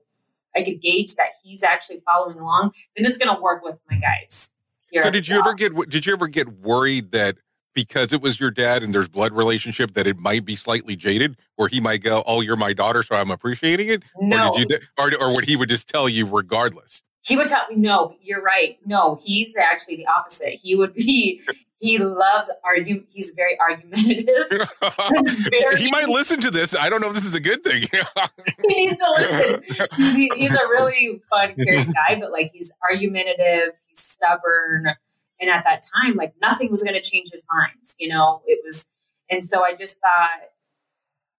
I 0.55 0.63
could 0.63 0.81
gauge 0.81 1.15
that 1.17 1.31
he's 1.43 1.63
actually 1.63 2.01
following 2.07 2.39
along, 2.39 2.73
then 2.97 3.05
it's 3.05 3.19
going 3.19 3.35
to 3.35 3.41
work 3.41 3.65
with 3.65 3.79
my 3.91 3.99
guys. 3.99 4.53
So 5.01 5.11
did 5.11 5.29
you 5.29 5.39
ever 5.39 5.55
get 5.55 5.73
did 5.91 6.07
you 6.07 6.13
ever 6.13 6.29
get 6.29 6.49
worried 6.49 7.13
that 7.13 7.37
because 7.79 8.13
it 8.13 8.21
was 8.21 8.41
your 8.41 8.51
dad 8.51 8.83
and 8.83 8.93
there's 8.93 9.07
blood 9.07 9.31
relationship 9.31 9.93
that 9.93 10.05
it 10.09 10.19
might 10.19 10.45
be 10.45 10.57
slightly 10.57 10.97
jaded, 10.97 11.37
where 11.55 11.69
he 11.69 11.79
might 11.81 12.03
go, 12.03 12.25
"Oh, 12.27 12.41
you're 12.41 12.57
my 12.57 12.73
daughter, 12.73 13.05
so 13.05 13.15
I'm 13.15 13.31
appreciating 13.31 13.89
it," 13.89 14.03
No, 14.21 14.49
or 14.49 14.59
did 14.59 14.71
you, 14.73 14.79
or 14.99 15.11
or 15.21 15.35
would 15.37 15.45
he 15.45 15.55
would 15.55 15.69
just 15.69 15.89
tell 15.89 16.09
you 16.09 16.27
regardless? 16.27 17.03
he 17.23 17.37
would 17.37 17.47
tell 17.47 17.63
me, 17.69 17.77
no, 17.77 18.17
you're 18.23 18.43
right. 18.43 18.79
No, 18.87 19.19
he's 19.23 19.55
actually 19.57 19.97
the 19.97 20.07
opposite. 20.07 20.55
He 20.55 20.75
would 20.75 20.95
be, 20.95 21.43
he 21.79 21.99
loves 21.99 22.51
argue. 22.65 23.05
He's 23.11 23.33
very 23.37 23.57
argumentative. 23.61 24.49
Very- 24.51 25.77
he 25.79 25.91
might 25.91 26.09
listen 26.09 26.41
to 26.41 26.51
this. 26.51 26.75
I 26.77 26.89
don't 26.89 27.01
know 27.03 27.09
if 27.09 27.15
this 27.15 27.27
is 27.27 27.35
a 27.35 27.41
good 27.41 27.63
thing. 27.63 27.83
he 27.83 28.69
needs 28.75 28.99
to 28.99 29.15
listen. 29.19 29.63
He's, 29.97 30.35
he's 30.35 30.55
a 30.55 30.67
really 30.69 31.21
fun, 31.31 31.55
caring 31.63 31.85
guy, 31.93 32.19
but 32.19 32.33
like 32.33 32.51
he's 32.53 32.73
argumentative, 32.83 33.75
he's 33.89 33.99
stubborn, 34.03 34.95
and 35.41 35.51
at 35.51 35.65
that 35.65 35.83
time, 36.03 36.17
like 36.17 36.35
nothing 36.41 36.71
was 36.71 36.83
going 36.83 37.01
to 37.01 37.11
change 37.11 37.31
his 37.31 37.45
mind. 37.53 37.85
You 37.99 38.09
know, 38.09 38.43
it 38.47 38.61
was, 38.65 38.89
and 39.31 39.45
so 39.45 39.65
I 39.65 39.75
just 39.75 40.01
thought 40.01 40.49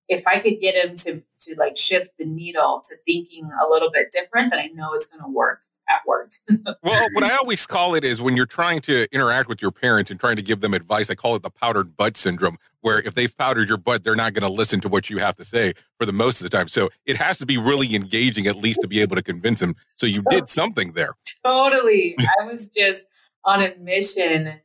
if 0.07 0.25
I 0.27 0.39
could 0.39 0.59
get 0.59 0.75
him 0.75 0.95
to 0.97 1.21
to 1.41 1.55
like 1.57 1.77
shift 1.77 2.11
the 2.17 2.25
needle 2.25 2.81
to 2.89 2.95
thinking 3.05 3.45
a 3.45 3.69
little 3.69 3.91
bit 3.91 4.07
different, 4.11 4.51
then 4.51 4.59
I 4.59 4.67
know 4.67 4.93
it's 4.93 5.07
going 5.07 5.23
to 5.23 5.29
work 5.29 5.61
at 5.89 6.01
work. 6.05 6.33
well, 6.83 7.07
what 7.13 7.23
I 7.23 7.35
always 7.37 7.65
call 7.65 7.95
it 7.95 8.03
is 8.03 8.21
when 8.21 8.35
you're 8.35 8.45
trying 8.45 8.79
to 8.81 9.07
interact 9.11 9.49
with 9.49 9.61
your 9.61 9.71
parents 9.71 10.11
and 10.11 10.19
trying 10.19 10.35
to 10.35 10.41
give 10.41 10.61
them 10.61 10.73
advice, 10.73 11.09
I 11.09 11.15
call 11.15 11.35
it 11.35 11.43
the 11.43 11.49
powdered 11.49 11.97
butt 11.97 12.15
syndrome, 12.15 12.57
where 12.81 12.99
if 12.99 13.15
they've 13.15 13.35
powdered 13.37 13.67
your 13.67 13.77
butt, 13.77 14.03
they're 14.03 14.15
not 14.15 14.33
going 14.33 14.47
to 14.47 14.55
listen 14.55 14.79
to 14.81 14.89
what 14.89 15.09
you 15.09 15.17
have 15.17 15.35
to 15.37 15.43
say 15.43 15.73
for 15.97 16.05
the 16.05 16.13
most 16.13 16.41
of 16.41 16.49
the 16.49 16.55
time. 16.55 16.67
So 16.67 16.89
it 17.05 17.17
has 17.17 17.39
to 17.39 17.45
be 17.45 17.57
really 17.57 17.95
engaging, 17.95 18.47
at 18.47 18.55
least 18.55 18.81
to 18.81 18.87
be 18.87 19.01
able 19.01 19.15
to 19.15 19.23
convince 19.23 19.59
them. 19.59 19.73
So 19.95 20.05
you 20.05 20.23
did 20.29 20.47
something 20.49 20.93
there. 20.93 21.13
totally. 21.43 22.15
I 22.39 22.45
was 22.45 22.69
just 22.69 23.05
on 23.49 23.63
a 23.63 23.73
mission 23.79 24.59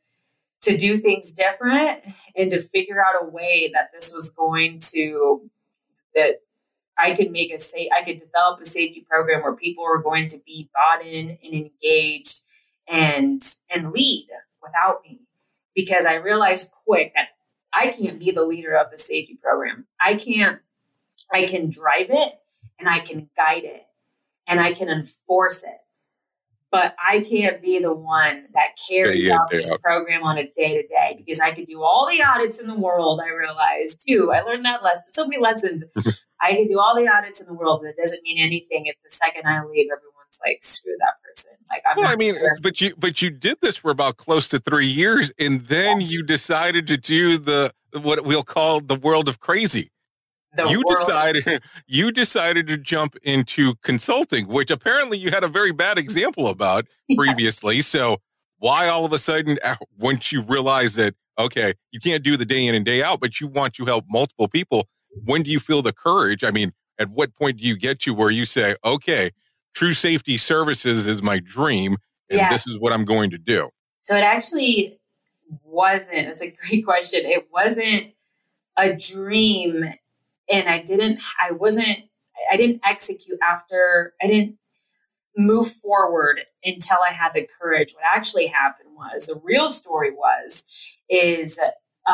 to 0.60 0.76
do 0.76 0.98
things 0.98 1.32
different 1.32 2.04
and 2.36 2.50
to 2.50 2.60
figure 2.60 3.02
out 3.02 3.22
a 3.22 3.26
way 3.26 3.70
that 3.72 3.90
this 3.94 4.12
was 4.12 4.28
going 4.28 4.78
to 4.78 5.50
that 6.14 6.42
I 6.98 7.14
could 7.14 7.30
make 7.30 7.52
a 7.52 7.58
safe 7.58 7.88
I 7.98 8.04
could 8.04 8.18
develop 8.18 8.60
a 8.60 8.64
safety 8.66 9.06
program 9.08 9.42
where 9.42 9.54
people 9.54 9.84
were 9.84 10.02
going 10.02 10.26
to 10.28 10.38
be 10.44 10.68
bought 10.74 11.04
in 11.04 11.38
and 11.42 11.54
engaged 11.54 12.42
and 12.86 13.42
and 13.70 13.90
lead 13.90 14.28
without 14.62 15.02
me 15.02 15.20
because 15.74 16.04
I 16.04 16.16
realized 16.16 16.70
quick 16.84 17.12
that 17.14 17.28
I 17.72 17.88
can't 17.88 18.20
be 18.20 18.30
the 18.32 18.44
leader 18.44 18.76
of 18.76 18.90
the 18.90 18.98
safety 18.98 19.38
program. 19.42 19.86
I 19.98 20.14
can't 20.14 20.60
I 21.32 21.46
can 21.46 21.70
drive 21.70 22.10
it 22.10 22.38
and 22.78 22.86
I 22.86 23.00
can 23.00 23.30
guide 23.34 23.64
it 23.64 23.86
and 24.46 24.60
I 24.60 24.74
can 24.74 24.90
enforce 24.90 25.62
it 25.62 25.80
but 26.74 26.96
I 26.98 27.20
can't 27.20 27.62
be 27.62 27.78
the 27.78 27.94
one 27.94 28.46
that 28.52 28.70
carries 28.88 29.20
Day 29.20 29.26
in, 29.26 29.32
out 29.32 29.48
this 29.48 29.70
out. 29.70 29.80
program 29.80 30.24
on 30.24 30.38
a 30.38 30.50
day 30.56 30.82
to 30.82 30.88
day 30.88 31.14
because 31.16 31.38
I 31.38 31.52
could 31.52 31.66
do 31.66 31.84
all 31.84 32.08
the 32.10 32.20
audits 32.20 32.60
in 32.60 32.66
the 32.66 32.74
world. 32.74 33.20
I 33.24 33.28
realized 33.28 34.02
too. 34.04 34.32
I 34.32 34.40
learned 34.40 34.64
that 34.64 34.82
lesson. 34.82 35.04
So 35.06 35.24
many 35.24 35.40
lessons. 35.40 35.84
I 36.42 36.56
could 36.56 36.66
do 36.66 36.80
all 36.80 36.96
the 36.96 37.06
audits 37.06 37.40
in 37.40 37.46
the 37.46 37.54
world, 37.54 37.82
but 37.82 37.90
it 37.90 37.96
doesn't 37.96 38.24
mean 38.24 38.44
anything 38.44 38.86
if 38.86 38.96
the 39.04 39.10
second 39.10 39.46
I 39.46 39.62
leave, 39.64 39.86
everyone's 39.86 40.40
like, 40.44 40.64
"Screw 40.64 40.96
that 40.98 41.14
person." 41.24 41.52
Like 41.70 41.84
I'm. 41.88 41.96
Well, 41.96 42.12
I 42.12 42.16
mean, 42.16 42.34
here. 42.34 42.58
but 42.60 42.80
you 42.80 42.92
but 42.98 43.22
you 43.22 43.30
did 43.30 43.58
this 43.62 43.76
for 43.76 43.92
about 43.92 44.16
close 44.16 44.48
to 44.48 44.58
three 44.58 44.84
years, 44.84 45.32
and 45.38 45.60
then 45.66 46.00
you 46.00 46.24
decided 46.24 46.88
to 46.88 46.96
do 46.96 47.38
the 47.38 47.72
what 48.02 48.26
we'll 48.26 48.42
call 48.42 48.80
the 48.80 48.96
world 48.96 49.28
of 49.28 49.38
crazy. 49.38 49.92
You 50.58 50.78
world- 50.78 50.84
decided 50.88 51.62
you 51.86 52.12
decided 52.12 52.66
to 52.68 52.76
jump 52.78 53.16
into 53.22 53.74
consulting, 53.82 54.46
which 54.46 54.70
apparently 54.70 55.18
you 55.18 55.30
had 55.30 55.44
a 55.44 55.48
very 55.48 55.72
bad 55.72 55.98
example 55.98 56.48
about 56.48 56.86
previously. 57.16 57.80
So 57.80 58.18
why 58.58 58.88
all 58.88 59.04
of 59.04 59.12
a 59.12 59.18
sudden, 59.18 59.58
uh, 59.64 59.76
once 59.98 60.32
you 60.32 60.42
realize 60.42 60.94
that 60.96 61.14
okay, 61.38 61.72
you 61.90 61.98
can't 61.98 62.22
do 62.22 62.36
the 62.36 62.44
day 62.44 62.64
in 62.66 62.74
and 62.76 62.84
day 62.84 63.02
out, 63.02 63.18
but 63.20 63.40
you 63.40 63.48
want 63.48 63.74
to 63.74 63.84
help 63.84 64.04
multiple 64.08 64.46
people, 64.46 64.86
when 65.24 65.42
do 65.42 65.50
you 65.50 65.58
feel 65.58 65.82
the 65.82 65.92
courage? 65.92 66.44
I 66.44 66.52
mean, 66.52 66.70
at 67.00 67.08
what 67.08 67.34
point 67.36 67.56
do 67.56 67.66
you 67.66 67.76
get 67.76 67.98
to 68.02 68.14
where 68.14 68.30
you 68.30 68.44
say, 68.44 68.76
okay, 68.84 69.30
True 69.74 69.94
Safety 69.94 70.36
Services 70.36 71.08
is 71.08 71.24
my 71.24 71.40
dream, 71.40 71.96
and 72.30 72.38
Yeah. 72.38 72.48
this 72.50 72.68
is 72.68 72.78
what 72.78 72.92
I'm 72.92 73.04
going 73.04 73.30
to 73.30 73.38
do? 73.38 73.68
So 73.98 74.14
it 74.16 74.22
actually 74.22 75.00
wasn't. 75.64 76.28
It's 76.28 76.42
a 76.42 76.50
great 76.50 76.84
question. 76.84 77.22
It 77.24 77.48
wasn't 77.52 78.12
a 78.76 78.92
dream, 78.94 79.92
and 80.50 80.68
I 80.68 80.78
didn't. 80.80 81.20
I 81.42 81.52
wasn't. 81.52 81.98
I 82.52 82.56
didn't 82.56 82.80
execute 82.84 83.38
after. 83.42 84.14
I 84.22 84.26
didn't. 84.26 84.58
move 85.36 85.68
forward 85.68 86.40
until 86.64 86.98
I 87.08 87.12
had 87.12 87.32
the 87.34 87.46
courage. 87.60 87.92
What 87.94 88.04
actually 88.14 88.46
happened 88.46 88.90
was 88.96 89.26
the 89.26 89.40
real 89.42 89.68
story 89.70 90.10
was 90.12 90.64
is 91.10 91.60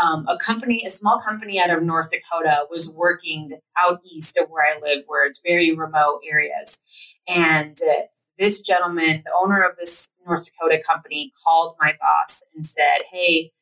um, 0.01 0.27
a 0.29 0.39
company, 0.39 0.85
a 0.87 0.91
small 0.91 1.21
company 1.21 1.61
out 1.61 1.71
of 1.71 1.83
North 1.83 2.11
Dakota, 2.11 2.65
was 2.71 2.89
working 2.89 3.59
out 3.79 4.01
east 4.11 4.37
of 4.39 4.49
where 4.49 4.65
I 4.65 4.81
live, 4.81 5.05
where 5.07 5.27
it's 5.27 5.41
very 5.45 5.75
remote 5.75 6.21
areas, 6.31 6.83
and 7.29 7.77
uh, 7.91 8.03
this 8.39 8.61
gentleman, 8.63 9.23
the 9.25 9.33
owner 9.39 9.63
of 9.63 9.77
this 9.77 10.11
North 10.27 10.45
Dakota 10.47 10.83
company, 10.87 11.33
called 11.45 11.77
my 11.81 11.93
boss 12.01 12.43
and 12.55 12.65
said, 12.65 13.03
"Hey, 13.13 13.53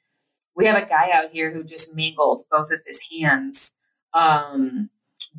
we 0.54 0.66
have 0.66 0.76
a 0.81 0.87
guy 0.87 1.11
out 1.12 1.31
here 1.33 1.52
who 1.52 1.64
just 1.64 1.96
mangled 1.96 2.44
both 2.50 2.70
of 2.70 2.81
his 2.87 3.02
hands." 3.11 3.74
Um, 4.14 4.90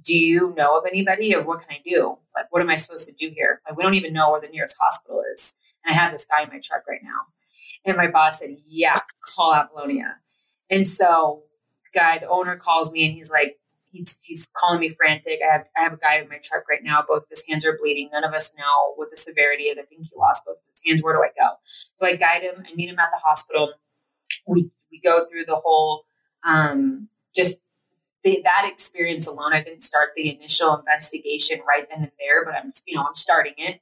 do 0.04 0.18
you 0.18 0.54
know 0.56 0.78
of 0.78 0.86
anybody 0.86 1.34
or 1.36 1.44
what 1.44 1.62
can 1.62 1.70
I 1.72 1.82
do? 1.84 2.18
Like, 2.36 2.46
what 2.52 2.62
am 2.62 2.70
I 2.70 2.76
supposed 2.76 3.08
to 3.08 3.14
do 3.14 3.34
here? 3.34 3.62
Like, 3.68 3.78
we 3.78 3.84
don't 3.84 3.94
even 3.96 4.14
know 4.14 4.32
where 4.32 4.42
the 4.42 4.48
nearest 4.48 4.78
hospital 4.80 5.24
is. 5.34 5.58
And 5.84 5.94
I 5.94 6.00
have 6.00 6.12
this 6.12 6.26
guy 6.26 6.44
in 6.44 6.50
my 6.50 6.60
truck 6.60 6.88
right 6.88 7.02
now. 7.04 7.20
And 7.86 7.98
my 7.98 8.08
boss 8.08 8.40
said, 8.40 8.58
yeah, 8.68 9.00
call 9.36 9.54
Apollonia. 9.54 10.18
And 10.70 10.88
so 10.88 11.44
the 11.86 12.00
guy, 12.00 12.20
the 12.20 12.30
owner 12.30 12.56
calls 12.56 12.92
me 12.92 13.06
and 13.06 13.14
he's 13.14 13.32
like, 13.32 13.58
he's, 13.92 14.20
he's 14.24 14.50
calling 14.56 14.80
me 14.80 14.90
frantic. 14.90 15.40
I 15.48 15.52
have, 15.52 15.68
I 15.78 15.84
have 15.84 15.94
a 15.94 15.98
guy 15.98 16.20
in 16.20 16.30
my 16.30 16.40
truck 16.44 16.70
right 16.70 16.84
now. 16.84 17.04
Both 17.08 17.24
of 17.24 17.30
his 17.30 17.46
hands 17.48 17.66
are 17.66 17.78
bleeding. 17.82 18.10
None 18.12 18.24
of 18.24 18.34
us 18.34 18.54
know 18.58 18.94
what 18.96 19.10
the 19.10 19.18
severity 19.18 19.64
is. 19.64 19.78
I 19.78 19.84
think 19.84 20.02
he 20.04 20.10
lost 20.18 20.46
both 20.46 20.58
of 20.58 20.64
his 20.70 20.82
hands. 20.86 21.02
Where 21.02 21.14
do 21.14 21.22
I 21.22 21.30
go? 21.38 21.56
So 21.96 22.06
I 22.06 22.16
guide 22.16 22.44
him. 22.44 22.64
I 22.70 22.76
meet 22.76 22.90
him 22.90 23.00
at 23.00 23.10
the 23.12 23.20
hospital. 23.20 23.74
We, 24.46 24.70
we 24.92 25.02
go 25.04 25.22
through 25.26 25.46
the 25.46 25.56
whole, 25.56 26.06
um, 26.46 27.08
just 27.36 27.60
the, 28.24 28.42
that 28.44 28.70
experience 28.70 29.28
alone, 29.28 29.54
I 29.54 29.64
didn't 29.64 29.84
start 29.84 30.10
the 30.16 30.30
initial 30.36 30.78
investigation 30.78 31.60
right 31.68 31.88
then 31.90 32.04
and 32.04 32.12
there, 32.20 32.46
but 32.46 32.56
I'm, 32.56 32.72
you 32.86 32.96
know, 32.96 33.04
I'm 33.08 33.16
starting 33.16 33.54
it. 33.58 33.82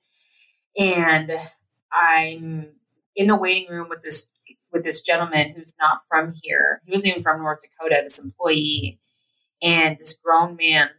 And 0.77 1.31
I'm 1.91 2.67
in 3.15 3.27
the 3.27 3.35
waiting 3.35 3.69
room 3.69 3.89
with 3.89 4.03
this 4.03 4.29
with 4.71 4.83
this 4.83 5.01
gentleman 5.01 5.53
who's 5.55 5.73
not 5.79 5.99
from 6.09 6.33
here. 6.43 6.81
He 6.85 6.91
wasn't 6.91 7.09
even 7.09 7.23
from 7.23 7.41
North 7.41 7.61
Dakota, 7.61 8.01
this 8.03 8.19
employee, 8.19 8.99
and 9.61 9.97
this 9.97 10.17
grown 10.23 10.55
man 10.57 10.89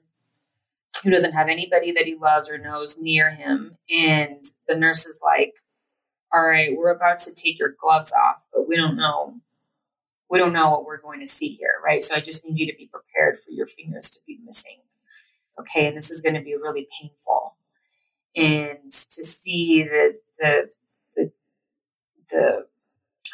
who 1.02 1.10
doesn't 1.10 1.32
have 1.32 1.48
anybody 1.48 1.92
that 1.92 2.06
he 2.06 2.16
loves 2.16 2.50
or 2.50 2.58
knows 2.58 2.98
near 2.98 3.30
him. 3.30 3.76
And 3.90 4.44
the 4.66 4.74
nurse 4.74 5.06
is 5.06 5.20
like, 5.22 5.54
All 6.32 6.42
right, 6.44 6.76
we're 6.76 6.90
about 6.90 7.20
to 7.20 7.34
take 7.34 7.58
your 7.58 7.74
gloves 7.80 8.12
off, 8.12 8.44
but 8.52 8.68
we 8.68 8.76
don't 8.76 8.96
know 8.96 9.34
we 10.30 10.38
don't 10.38 10.52
know 10.52 10.70
what 10.70 10.84
we're 10.84 11.00
going 11.00 11.20
to 11.20 11.26
see 11.26 11.48
here, 11.48 11.74
right? 11.84 12.02
So 12.02 12.14
I 12.14 12.20
just 12.20 12.46
need 12.46 12.58
you 12.58 12.66
to 12.66 12.76
be 12.76 12.86
prepared 12.86 13.38
for 13.38 13.50
your 13.50 13.66
fingers 13.66 14.10
to 14.10 14.20
be 14.26 14.38
missing. 14.44 14.78
Okay, 15.60 15.86
and 15.86 15.96
this 15.96 16.10
is 16.10 16.20
going 16.20 16.34
to 16.34 16.40
be 16.40 16.54
really 16.54 16.86
painful. 17.00 17.56
And 18.36 18.90
to 18.90 19.24
see 19.24 19.82
the 19.82 20.18
the 20.38 20.72
the 21.16 21.32
the 22.30 22.66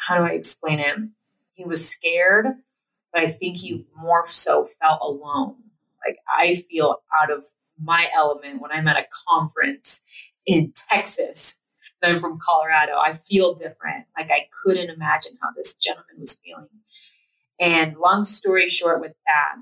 how 0.07 0.17
do 0.17 0.23
I 0.23 0.29
explain 0.29 0.79
it? 0.79 0.95
He 1.53 1.63
was 1.63 1.87
scared, 1.87 2.47
but 3.13 3.23
I 3.23 3.27
think 3.27 3.57
he 3.57 3.85
more 3.95 4.25
so 4.29 4.67
felt 4.81 4.99
alone. 5.01 5.55
Like 6.05 6.17
I 6.27 6.55
feel 6.55 7.01
out 7.21 7.31
of 7.31 7.45
my 7.79 8.09
element 8.13 8.61
when 8.61 8.71
I'm 8.71 8.87
at 8.87 8.97
a 8.97 9.05
conference 9.27 10.01
in 10.45 10.73
Texas 10.89 11.59
I'm 12.05 12.19
from 12.19 12.39
Colorado. 12.41 12.93
I 12.97 13.13
feel 13.13 13.55
different. 13.55 14.05
Like 14.17 14.31
I 14.31 14.47
couldn't 14.63 14.89
imagine 14.89 15.33
how 15.41 15.49
this 15.55 15.75
gentleman 15.75 16.15
was 16.19 16.39
feeling. 16.43 16.67
And 17.59 17.97
long 17.97 18.23
story 18.23 18.67
short, 18.67 19.01
with 19.01 19.13
that, 19.25 19.61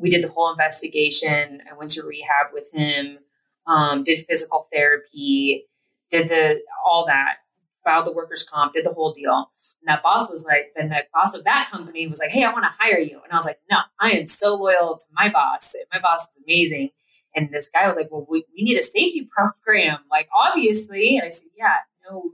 we 0.00 0.10
did 0.10 0.22
the 0.22 0.28
whole 0.28 0.50
investigation. 0.50 1.62
I 1.70 1.76
went 1.76 1.90
to 1.92 2.02
rehab 2.02 2.48
with 2.52 2.70
him, 2.72 3.18
um, 3.66 4.04
did 4.04 4.20
physical 4.20 4.66
therapy, 4.72 5.66
did 6.10 6.28
the 6.28 6.60
all 6.86 7.06
that, 7.06 7.36
filed 7.82 8.06
the 8.06 8.12
workers' 8.12 8.48
comp, 8.48 8.74
did 8.74 8.84
the 8.84 8.92
whole 8.92 9.12
deal. 9.12 9.50
And 9.80 9.88
that 9.88 10.02
boss 10.02 10.30
was 10.30 10.44
like, 10.44 10.72
then 10.76 10.88
the 10.88 11.02
boss 11.12 11.34
of 11.34 11.44
that 11.44 11.68
company 11.70 12.06
was 12.06 12.18
like, 12.18 12.30
"Hey, 12.30 12.44
I 12.44 12.52
want 12.52 12.64
to 12.64 12.76
hire 12.78 12.98
you." 12.98 13.20
And 13.22 13.32
I 13.32 13.36
was 13.36 13.46
like, 13.46 13.60
"No, 13.70 13.78
I 14.00 14.12
am 14.12 14.26
so 14.26 14.54
loyal 14.54 14.96
to 14.96 15.06
my 15.12 15.28
boss. 15.28 15.74
My 15.92 16.00
boss 16.00 16.22
is 16.22 16.42
amazing." 16.44 16.90
And 17.36 17.50
this 17.52 17.68
guy 17.68 17.86
was 17.86 17.96
like, 17.96 18.08
"Well, 18.10 18.26
we, 18.28 18.44
we 18.56 18.64
need 18.64 18.78
a 18.78 18.82
safety 18.82 19.28
program, 19.36 19.98
like 20.10 20.28
obviously." 20.36 21.16
And 21.16 21.26
I 21.26 21.30
said, 21.30 21.50
"Yeah, 21.56 21.76
no 22.08 22.32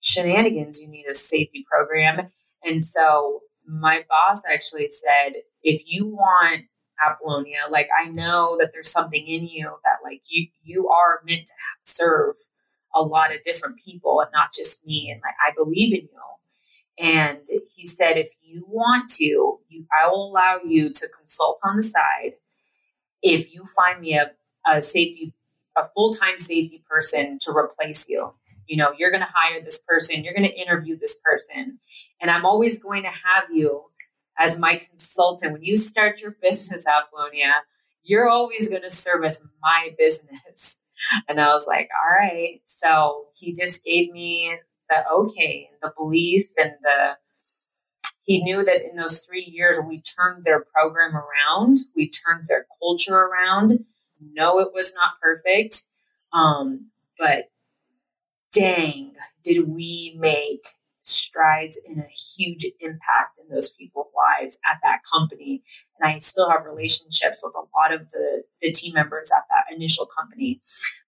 shenanigans. 0.00 0.80
You 0.80 0.88
need 0.88 1.06
a 1.06 1.14
safety 1.14 1.64
program." 1.70 2.30
And 2.64 2.84
so 2.84 3.42
my 3.66 4.04
boss 4.08 4.42
actually 4.50 4.88
said, 4.88 5.42
if 5.62 5.82
you 5.86 6.06
want 6.06 6.64
Apollonia, 7.04 7.60
like 7.70 7.88
I 7.96 8.08
know 8.08 8.56
that 8.58 8.70
there's 8.72 8.90
something 8.90 9.26
in 9.26 9.46
you 9.46 9.76
that 9.84 9.98
like 10.02 10.22
you 10.26 10.48
you 10.62 10.88
are 10.88 11.20
meant 11.26 11.46
to 11.46 11.52
serve 11.82 12.36
a 12.94 13.02
lot 13.02 13.34
of 13.34 13.42
different 13.42 13.76
people 13.84 14.20
and 14.20 14.30
not 14.32 14.52
just 14.52 14.86
me. 14.86 15.10
And 15.12 15.20
like 15.20 15.34
I 15.46 15.52
believe 15.54 15.92
in 15.92 16.08
you. 16.08 16.20
And 16.98 17.46
he 17.74 17.84
said, 17.84 18.16
if 18.16 18.30
you 18.40 18.64
want 18.66 19.10
to, 19.16 19.24
you, 19.24 19.86
I 19.92 20.08
will 20.08 20.30
allow 20.30 20.60
you 20.64 20.90
to 20.94 21.08
consult 21.08 21.58
on 21.62 21.76
the 21.76 21.82
side. 21.82 22.36
If 23.22 23.52
you 23.52 23.64
find 23.64 24.00
me 24.00 24.14
a, 24.14 24.30
a 24.66 24.80
safety, 24.80 25.34
a 25.76 25.84
full 25.94 26.12
time 26.12 26.38
safety 26.38 26.82
person 26.88 27.38
to 27.42 27.50
replace 27.50 28.08
you, 28.08 28.32
you 28.66 28.76
know, 28.76 28.92
you're 28.96 29.10
going 29.10 29.22
to 29.22 29.32
hire 29.32 29.60
this 29.62 29.82
person, 29.82 30.24
you're 30.24 30.34
going 30.34 30.48
to 30.48 30.60
interview 30.60 30.98
this 30.98 31.18
person, 31.24 31.78
and 32.20 32.30
I'm 32.30 32.44
always 32.44 32.82
going 32.82 33.02
to 33.04 33.10
have 33.10 33.44
you 33.52 33.84
as 34.38 34.58
my 34.58 34.76
consultant. 34.76 35.52
When 35.52 35.62
you 35.62 35.76
start 35.76 36.20
your 36.20 36.36
business, 36.42 36.84
Apollonia, 36.86 37.52
you're 38.02 38.28
always 38.28 38.68
going 38.68 38.82
to 38.82 38.90
service 38.90 39.42
my 39.62 39.90
business. 39.98 40.78
And 41.28 41.38
I 41.38 41.48
was 41.48 41.66
like, 41.68 41.90
all 42.02 42.10
right. 42.10 42.62
So 42.64 43.26
he 43.38 43.52
just 43.52 43.84
gave 43.84 44.10
me 44.12 44.56
the 44.88 45.06
okay 45.12 45.68
the 45.82 45.92
belief 45.96 46.46
and 46.58 46.72
the 46.82 47.16
he 48.26 48.42
knew 48.42 48.64
that 48.64 48.88
in 48.88 48.96
those 48.96 49.20
three 49.20 49.44
years 49.44 49.78
we 49.86 50.00
turned 50.00 50.44
their 50.44 50.64
program 50.74 51.14
around 51.14 51.78
we 51.96 52.08
turned 52.08 52.46
their 52.48 52.66
culture 52.80 53.16
around 53.16 53.84
no 54.20 54.60
it 54.60 54.68
was 54.74 54.94
not 54.94 55.20
perfect 55.22 55.84
um, 56.32 56.90
but 57.18 57.50
dang 58.52 59.12
did 59.42 59.68
we 59.68 60.14
make 60.18 60.66
strides 61.06 61.78
in 61.86 61.98
a 62.00 62.08
huge 62.08 62.64
impact 62.80 63.38
in 63.40 63.54
those 63.54 63.70
people's 63.70 64.08
lives 64.16 64.58
at 64.70 64.78
that 64.82 65.00
company. 65.10 65.62
And 65.98 66.12
I 66.12 66.18
still 66.18 66.50
have 66.50 66.64
relationships 66.66 67.40
with 67.42 67.54
a 67.54 67.66
lot 67.78 67.92
of 67.92 68.10
the, 68.10 68.42
the 68.60 68.72
team 68.72 68.94
members 68.94 69.30
at 69.30 69.44
that 69.50 69.74
initial 69.74 70.06
company. 70.06 70.60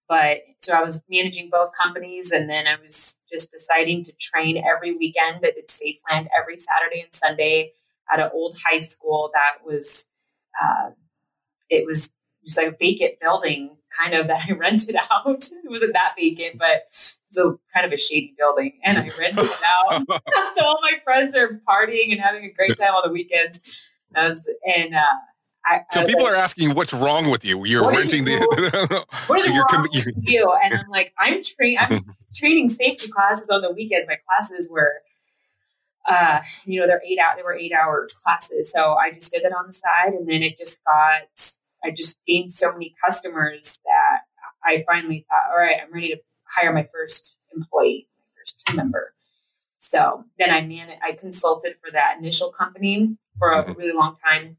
But 0.09 0.39
so 0.59 0.73
I 0.73 0.81
was 0.81 1.03
managing 1.07 1.49
both 1.51 1.69
companies, 1.79 2.31
and 2.31 2.49
then 2.49 2.65
I 2.65 2.75
was 2.81 3.19
just 3.31 3.51
deciding 3.51 4.03
to 4.05 4.11
train 4.13 4.57
every 4.57 4.97
weekend. 4.97 5.37
I 5.37 5.51
did 5.51 5.69
Safeland 5.69 6.27
every 6.35 6.57
Saturday 6.57 7.01
and 7.01 7.13
Sunday 7.13 7.73
at 8.11 8.19
an 8.19 8.31
old 8.33 8.57
high 8.65 8.79
school 8.79 9.29
that 9.35 9.63
was, 9.63 10.07
uh, 10.61 10.89
it 11.69 11.85
was 11.85 12.15
just 12.43 12.57
like 12.57 12.67
a 12.67 12.75
vacant 12.77 13.19
building 13.21 13.77
kind 13.95 14.15
of 14.15 14.27
that 14.29 14.47
I 14.49 14.53
rented 14.53 14.95
out. 15.11 15.27
It 15.43 15.69
wasn't 15.69 15.93
that 15.93 16.15
vacant, 16.17 16.57
but 16.57 16.67
it 16.67 17.17
was 17.35 17.37
a 17.37 17.55
kind 17.71 17.85
of 17.85 17.91
a 17.91 17.97
shady 17.97 18.33
building, 18.37 18.79
and 18.83 18.97
I 18.97 19.01
rented 19.01 19.45
it 19.45 19.61
out. 19.63 20.01
so 20.57 20.65
all 20.65 20.79
my 20.81 20.93
friends 21.03 21.35
are 21.35 21.61
partying 21.69 22.11
and 22.11 22.19
having 22.19 22.45
a 22.45 22.51
great 22.51 22.77
time 22.77 22.95
on 22.95 23.03
the 23.05 23.13
weekends. 23.13 23.61
I 24.15 24.27
Was, 24.27 24.49
and 24.65 24.95
uh, 24.95 25.19
I, 25.65 25.81
so 25.91 26.01
I 26.01 26.05
people 26.05 26.23
like, 26.23 26.33
are 26.33 26.37
asking, 26.37 26.73
"What's 26.73 26.93
wrong 26.93 27.29
with 27.29 27.45
you? 27.45 27.65
You're 27.65 27.89
renting 27.89 28.25
the 28.25 29.05
what 29.27 29.39
is 29.39 29.45
so 29.45 29.51
wrong 29.51 29.65
com- 29.69 29.87
with 29.93 30.13
you?" 30.21 30.57
And 30.63 30.73
I'm 30.73 30.89
like, 30.89 31.13
"I'm 31.19 31.41
train 31.43 31.77
I'm 31.79 32.01
training 32.35 32.69
safety 32.69 33.11
classes 33.11 33.49
on 33.49 33.61
the 33.61 33.71
weekends. 33.71 34.07
My 34.07 34.17
classes 34.27 34.69
were." 34.71 35.01
Uh, 36.07 36.39
you 36.65 36.79
know, 36.79 36.87
they're 36.87 37.03
eight 37.05 37.19
out. 37.19 37.35
They 37.37 37.43
were 37.43 37.53
eight 37.53 37.73
hour 37.73 38.07
classes, 38.23 38.71
so 38.71 38.93
I 38.93 39.11
just 39.11 39.31
did 39.31 39.43
that 39.43 39.53
on 39.53 39.67
the 39.67 39.73
side, 39.73 40.13
and 40.13 40.27
then 40.27 40.41
it 40.41 40.57
just 40.57 40.81
got 40.83 41.57
I 41.83 41.91
just 41.91 42.19
gained 42.27 42.53
so 42.53 42.71
many 42.71 42.95
customers 43.03 43.79
that 43.85 44.21
I 44.65 44.83
finally 44.87 45.25
thought, 45.29 45.51
all 45.51 45.57
right, 45.57 45.77
I'm 45.81 45.93
ready 45.93 46.09
to 46.09 46.17
hire 46.47 46.73
my 46.73 46.83
first 46.83 47.37
employee, 47.55 48.07
my 48.17 48.41
first 48.41 48.65
team 48.65 48.77
member. 48.77 49.13
So 49.77 50.25
then 50.37 50.49
I 50.49 50.61
man 50.61 50.89
I 51.01 51.13
consulted 51.13 51.75
for 51.83 51.91
that 51.91 52.17
initial 52.19 52.51
company 52.51 53.17
for 53.37 53.51
a 53.51 53.73
really 53.73 53.95
long 53.95 54.17
time. 54.23 54.57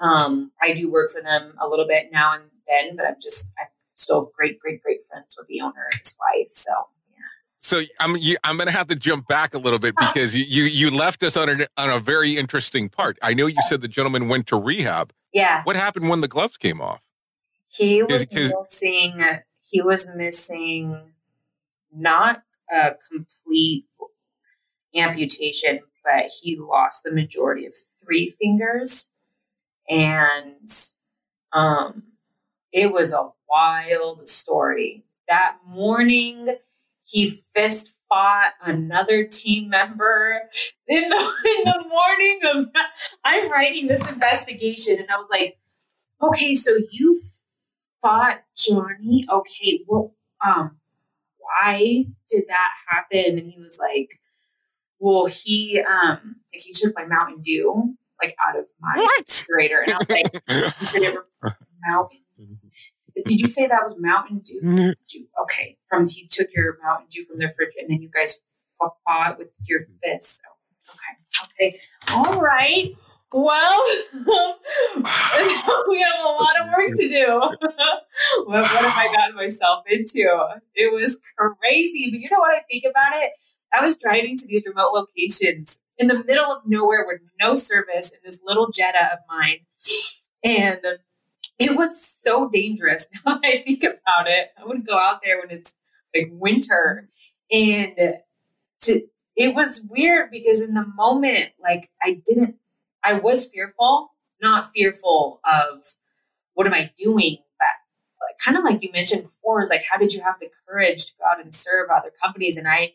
Um, 0.00 0.52
I 0.62 0.72
do 0.72 0.90
work 0.90 1.10
for 1.10 1.20
them 1.20 1.54
a 1.60 1.68
little 1.68 1.86
bit 1.86 2.10
now 2.10 2.34
and 2.34 2.44
then, 2.66 2.96
but 2.96 3.06
I'm 3.06 3.16
just 3.20 3.52
I'm 3.58 3.68
still 3.94 4.32
great, 4.36 4.58
great, 4.58 4.82
great 4.82 5.04
friends 5.04 5.36
with 5.38 5.46
the 5.48 5.60
owner 5.60 5.88
and 5.92 5.98
his 5.98 6.16
wife. 6.18 6.52
So 6.52 6.72
yeah. 7.10 7.16
so 7.58 7.80
I'm 8.00 8.16
you, 8.16 8.36
I'm 8.44 8.56
going 8.56 8.68
to 8.68 8.76
have 8.76 8.86
to 8.88 8.96
jump 8.96 9.28
back 9.28 9.54
a 9.54 9.58
little 9.58 9.78
bit 9.78 9.94
because 9.96 10.34
you, 10.34 10.44
you 10.44 10.64
you 10.64 10.96
left 10.96 11.22
us 11.22 11.36
on 11.36 11.48
a 11.48 11.66
on 11.76 11.90
a 11.90 11.98
very 11.98 12.32
interesting 12.32 12.88
part. 12.88 13.18
I 13.22 13.34
know 13.34 13.46
you 13.46 13.62
said 13.62 13.80
the 13.80 13.88
gentleman 13.88 14.28
went 14.28 14.46
to 14.48 14.56
rehab. 14.56 15.12
Yeah. 15.32 15.62
What 15.64 15.76
happened 15.76 16.08
when 16.08 16.22
the 16.22 16.28
gloves 16.28 16.56
came 16.56 16.80
off? 16.80 17.04
He 17.68 18.02
was 18.02 18.26
missing. 18.32 19.22
He 19.70 19.80
was 19.80 20.08
missing 20.16 21.12
not 21.94 22.42
a 22.72 22.94
complete 23.10 23.86
amputation, 24.94 25.80
but 26.04 26.30
he 26.40 26.56
lost 26.56 27.04
the 27.04 27.12
majority 27.12 27.66
of 27.66 27.74
three 28.02 28.30
fingers, 28.30 29.08
and 29.90 30.70
um, 31.52 32.04
it 32.72 32.92
was 32.92 33.12
a 33.12 33.30
wild 33.48 34.28
story 34.28 35.04
that 35.28 35.56
morning 35.66 36.56
he 37.04 37.30
fist 37.30 37.94
fought 38.08 38.52
another 38.62 39.24
team 39.24 39.68
member 39.68 40.42
in 40.88 41.08
the 41.08 41.16
in 41.58 41.64
the 41.64 41.84
morning 41.88 42.40
of 42.54 42.82
I'm 43.24 43.48
writing 43.50 43.88
this 43.88 44.08
investigation 44.08 44.98
and 44.98 45.08
I 45.10 45.16
was 45.16 45.28
like, 45.30 45.58
okay, 46.22 46.54
so 46.54 46.72
you 46.90 47.22
fought 48.02 48.42
Johnny. 48.56 49.26
Okay, 49.30 49.84
well, 49.88 50.14
um, 50.44 50.78
why 51.38 52.04
did 52.28 52.44
that 52.48 52.70
happen? 52.88 53.38
And 53.38 53.50
he 53.50 53.60
was 53.60 53.78
like, 53.80 54.20
well, 55.00 55.26
he 55.26 55.80
um 55.80 56.36
like 56.52 56.62
he 56.62 56.72
took 56.72 56.94
my 56.96 57.06
Mountain 57.06 57.42
Dew 57.42 57.96
like 58.22 58.36
out 58.46 58.58
of 58.58 58.66
my 58.80 58.92
What? 58.96 59.20
refrigerator, 59.28 59.80
and 59.80 59.92
I 59.92 59.96
was 59.96 60.10
like, 60.10 60.32
did 60.92 61.02
it 61.02 61.18
Mountain? 61.86 62.18
Mm-hmm. 62.40 63.22
Did 63.26 63.40
you 63.40 63.48
say 63.48 63.66
that 63.66 63.84
was 63.84 63.96
Mountain 63.98 64.38
Dew? 64.38 64.60
Mm-hmm. 64.62 64.90
Dew? 65.08 65.26
Okay, 65.42 65.76
from 65.88 66.06
he 66.06 66.26
took 66.26 66.48
your 66.54 66.78
Mountain 66.82 67.08
Dew 67.10 67.24
from 67.24 67.38
the 67.38 67.48
fridge, 67.48 67.74
and 67.78 67.90
then 67.90 68.02
you 68.02 68.10
guys 68.10 68.40
fought- 68.78 69.38
with 69.38 69.48
your 69.64 69.80
mm-hmm. 69.80 69.94
fists. 70.02 70.42
Okay, 70.88 71.70
okay, 71.70 71.80
all 72.12 72.40
right. 72.40 72.94
Well, 73.32 73.86
we 74.14 74.22
have 74.24 76.20
a 76.20 76.36
lot 76.36 76.60
of 76.60 76.72
work 76.76 76.96
to 76.96 77.08
do. 77.08 77.26
what, 77.38 77.66
what 78.46 78.66
have 78.66 78.96
I 78.96 79.08
gotten 79.14 79.36
myself 79.36 79.84
into? 79.88 80.48
It 80.74 80.92
was 80.92 81.20
crazy. 81.36 82.10
But 82.10 82.18
you 82.18 82.28
know 82.28 82.40
what 82.40 82.56
I 82.56 82.62
think 82.68 82.84
about 82.90 83.12
it? 83.14 83.30
I 83.72 83.82
was 83.82 83.96
driving 83.96 84.36
to 84.36 84.46
these 84.48 84.64
remote 84.66 84.92
locations 84.92 85.80
in 86.00 86.06
the 86.06 86.24
middle 86.24 86.50
of 86.50 86.62
nowhere 86.66 87.04
with 87.06 87.20
no 87.38 87.54
service 87.54 88.12
in 88.12 88.18
this 88.24 88.40
little 88.42 88.70
Jetta 88.70 89.12
of 89.12 89.18
mine. 89.28 89.58
And 90.42 90.80
it 91.58 91.76
was 91.76 92.02
so 92.02 92.48
dangerous 92.48 93.10
now 93.26 93.34
that 93.34 93.44
I 93.44 93.62
think 93.62 93.84
about 93.84 94.26
it. 94.26 94.48
I 94.58 94.64
wouldn't 94.64 94.88
go 94.88 94.98
out 94.98 95.20
there 95.22 95.38
when 95.38 95.56
it's 95.56 95.76
like 96.16 96.30
winter. 96.32 97.10
And 97.52 98.16
to 98.82 99.02
it 99.36 99.54
was 99.54 99.82
weird 99.88 100.30
because 100.30 100.62
in 100.62 100.72
the 100.74 100.86
moment, 100.86 101.50
like 101.62 101.90
I 102.02 102.22
didn't 102.24 102.56
I 103.04 103.14
was 103.14 103.46
fearful, 103.46 104.12
not 104.40 104.72
fearful 104.72 105.40
of 105.44 105.84
what 106.54 106.66
am 106.66 106.74
I 106.74 106.90
doing, 106.96 107.38
but 107.58 108.38
kind 108.42 108.56
of 108.56 108.64
like 108.64 108.82
you 108.82 108.90
mentioned 108.90 109.24
before, 109.24 109.60
is 109.60 109.68
like 109.68 109.84
how 109.90 109.98
did 109.98 110.14
you 110.14 110.22
have 110.22 110.36
the 110.40 110.48
courage 110.66 111.06
to 111.06 111.12
go 111.18 111.24
out 111.30 111.44
and 111.44 111.54
serve 111.54 111.90
other 111.90 112.10
companies? 112.22 112.56
And 112.56 112.66
I 112.66 112.94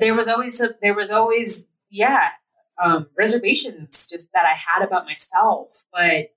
there 0.00 0.14
was 0.14 0.28
always 0.28 0.60
a, 0.60 0.70
there 0.82 0.94
was 0.94 1.10
always 1.10 1.68
yeah 1.90 2.28
um, 2.82 3.08
reservations 3.16 4.08
just 4.10 4.32
that 4.32 4.44
I 4.44 4.54
had 4.54 4.86
about 4.86 5.06
myself, 5.06 5.84
but 5.92 6.30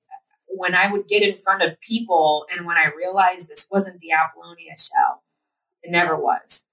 when 0.47 0.73
I 0.73 0.91
would 0.91 1.07
get 1.07 1.21
in 1.21 1.35
front 1.35 1.61
of 1.63 1.79
people 1.79 2.45
and 2.51 2.65
when 2.65 2.77
I 2.77 2.91
realized 2.95 3.47
this 3.47 3.67
wasn't 3.69 3.99
the 3.99 4.11
Apollonia 4.11 4.73
show, 4.77 5.21
it 5.83 5.91
never 5.91 6.15
was. 6.15 6.65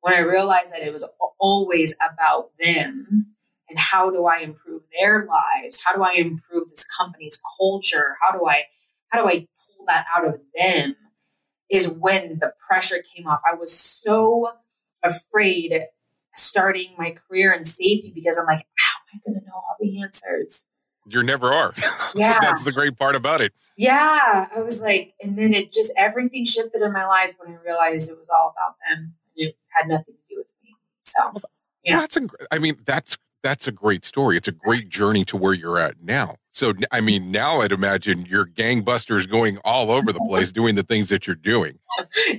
When 0.00 0.14
I 0.14 0.18
realized 0.18 0.72
that 0.72 0.82
it 0.82 0.92
was 0.92 1.04
always 1.38 1.94
about 1.94 2.50
them 2.58 3.32
and 3.68 3.78
how 3.78 4.10
do 4.10 4.26
I 4.26 4.40
improve 4.40 4.82
their 4.98 5.26
lives? 5.26 5.80
How 5.82 5.94
do 5.94 6.02
I 6.02 6.14
improve 6.16 6.68
this 6.68 6.84
company's 6.84 7.40
culture? 7.58 8.16
How 8.20 8.36
do 8.36 8.46
I 8.46 8.64
how 9.08 9.22
do 9.22 9.28
I 9.28 9.46
pull 9.56 9.86
that 9.86 10.06
out 10.14 10.26
of 10.26 10.40
them? 10.54 10.96
Is 11.70 11.88
when 11.88 12.38
the 12.40 12.52
pressure 12.66 13.02
came 13.14 13.26
off. 13.26 13.40
I 13.50 13.54
was 13.54 13.72
so 13.72 14.48
afraid 15.02 15.72
starting 16.34 16.94
my 16.98 17.10
career 17.12 17.52
in 17.52 17.64
safety 17.64 18.12
because 18.14 18.38
I'm 18.38 18.46
like, 18.46 18.66
how 18.76 18.98
am 19.14 19.20
I 19.20 19.30
going 19.30 19.40
to 19.40 19.46
know 19.46 19.54
all 19.54 19.76
the 19.80 20.02
answers? 20.02 20.66
You 21.06 21.22
never 21.22 21.52
are. 21.52 21.72
Yeah. 22.14 22.38
That's 22.42 22.66
the 22.66 22.72
great 22.72 22.98
part 22.98 23.16
about 23.16 23.40
it. 23.40 23.54
Yeah, 23.78 24.46
I 24.54 24.60
was 24.60 24.82
like, 24.82 25.14
and 25.22 25.38
then 25.38 25.54
it 25.54 25.72
just 25.72 25.94
everything 25.96 26.44
shifted 26.44 26.82
in 26.82 26.92
my 26.92 27.06
life 27.06 27.34
when 27.38 27.56
I 27.56 27.58
realized 27.64 28.10
it 28.10 28.18
was 28.18 28.28
all 28.28 28.54
about 28.54 28.76
them. 28.86 29.14
It 29.34 29.56
had 29.68 29.88
nothing 29.88 30.12
to 30.16 30.20
do 30.28 30.36
with 30.36 30.52
me. 30.62 30.76
So 31.00 31.32
Yeah. 31.84 32.00
That's 32.00 32.18
a. 32.18 32.28
I 32.50 32.58
mean, 32.58 32.74
that's 32.84 33.16
that's 33.42 33.66
a 33.66 33.72
great 33.72 34.04
story. 34.04 34.36
It's 34.36 34.48
a 34.48 34.52
great 34.52 34.88
journey 34.88 35.24
to 35.24 35.36
where 35.36 35.52
you're 35.52 35.78
at 35.78 36.02
now. 36.02 36.36
So, 36.50 36.74
I 36.92 37.00
mean, 37.00 37.30
now 37.32 37.60
I'd 37.60 37.72
imagine 37.72 38.26
you're 38.26 38.46
gangbusters 38.46 39.28
going 39.28 39.58
all 39.64 39.90
over 39.90 40.12
the 40.12 40.24
place 40.28 40.52
doing 40.60 40.74
the 40.74 40.82
things 40.82 41.08
that 41.08 41.26
you're 41.26 41.36
doing. 41.36 41.78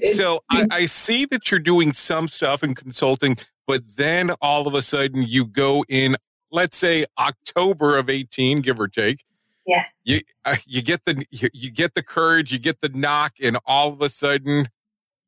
So 0.04 0.40
I, 0.52 0.66
I 0.72 0.86
see 0.86 1.26
that 1.26 1.50
you're 1.52 1.60
doing 1.60 1.94
some 1.94 2.28
stuff 2.28 2.64
in 2.64 2.74
consulting, 2.76 3.38
but 3.68 3.82
then 3.98 4.32
all 4.42 4.68
of 4.68 4.74
a 4.74 4.82
sudden 4.82 5.24
you 5.26 5.46
go 5.46 5.84
in, 5.90 6.16
let's 6.52 6.76
say 6.78 7.06
October 7.20 7.98
of 7.98 8.10
18, 8.10 8.62
give 8.62 8.80
or 8.80 8.88
take. 8.88 9.24
Yeah. 9.66 9.86
You 10.04 10.20
uh, 10.44 10.56
you 10.66 10.82
get 10.82 11.06
the 11.06 11.26
you, 11.32 11.48
you 11.54 11.72
get 11.72 11.96
the 11.96 12.04
courage, 12.04 12.52
you 12.52 12.60
get 12.60 12.82
the 12.82 12.90
knock, 12.90 13.34
and 13.42 13.58
all 13.66 13.94
of 13.94 14.02
a 14.02 14.10
sudden, 14.10 14.66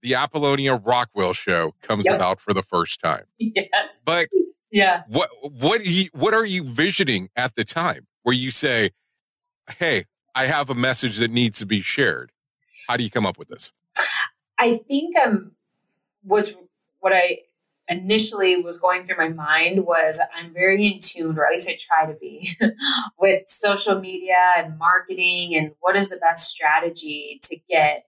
the 0.02 0.14
Apollonia 0.16 0.76
Rockwell 0.76 1.32
show 1.34 1.74
comes 1.82 2.06
Yep. 2.06 2.16
about 2.16 2.42
for 2.42 2.54
the 2.54 2.62
first 2.62 3.00
time. 3.00 3.24
yes, 3.40 4.02
But 4.04 4.28
yeah. 4.72 5.04
what 5.08 5.30
what 5.42 5.86
you, 5.86 6.10
what 6.14 6.34
are 6.34 6.46
you 6.46 6.64
visioning 6.66 7.30
at 7.38 7.56
the 7.56 7.64
time 7.64 8.08
where 8.24 8.36
you 8.36 8.52
say, 8.52 8.90
"Hey, 9.80 10.04
I 10.36 10.46
have 10.48 10.70
a 10.70 10.76
message 10.76 11.18
that 11.20 11.32
needs 11.32 11.60
to 11.60 11.66
be 11.66 11.80
shared"? 11.80 12.32
How 12.90 12.98
do 12.98 13.04
you 13.06 13.10
come 13.10 13.26
up 13.26 13.40
with 13.40 13.48
this? 13.48 13.72
I 14.60 14.78
think 14.90 15.18
um, 15.18 15.52
what's 16.24 16.54
what 17.00 17.14
I 17.14 17.40
initially 17.88 18.58
was 18.58 18.78
going 18.78 19.06
through 19.06 19.18
my 19.18 19.30
mind 19.30 19.86
was 19.86 20.20
I'm 20.36 20.54
very 20.54 20.88
in 20.88 21.00
tune, 21.00 21.38
or 21.38 21.46
at 21.46 21.52
least 21.52 21.70
I 21.70 21.78
try 21.80 22.12
to 22.12 22.18
be, 22.18 22.56
with 23.20 23.48
social 23.48 24.00
media 24.00 24.38
and 24.58 24.78
marketing, 24.78 25.56
and 25.56 25.72
what 25.80 25.96
is 25.96 26.10
the 26.10 26.18
best 26.18 26.50
strategy 26.50 27.40
to 27.44 27.58
get 27.70 28.06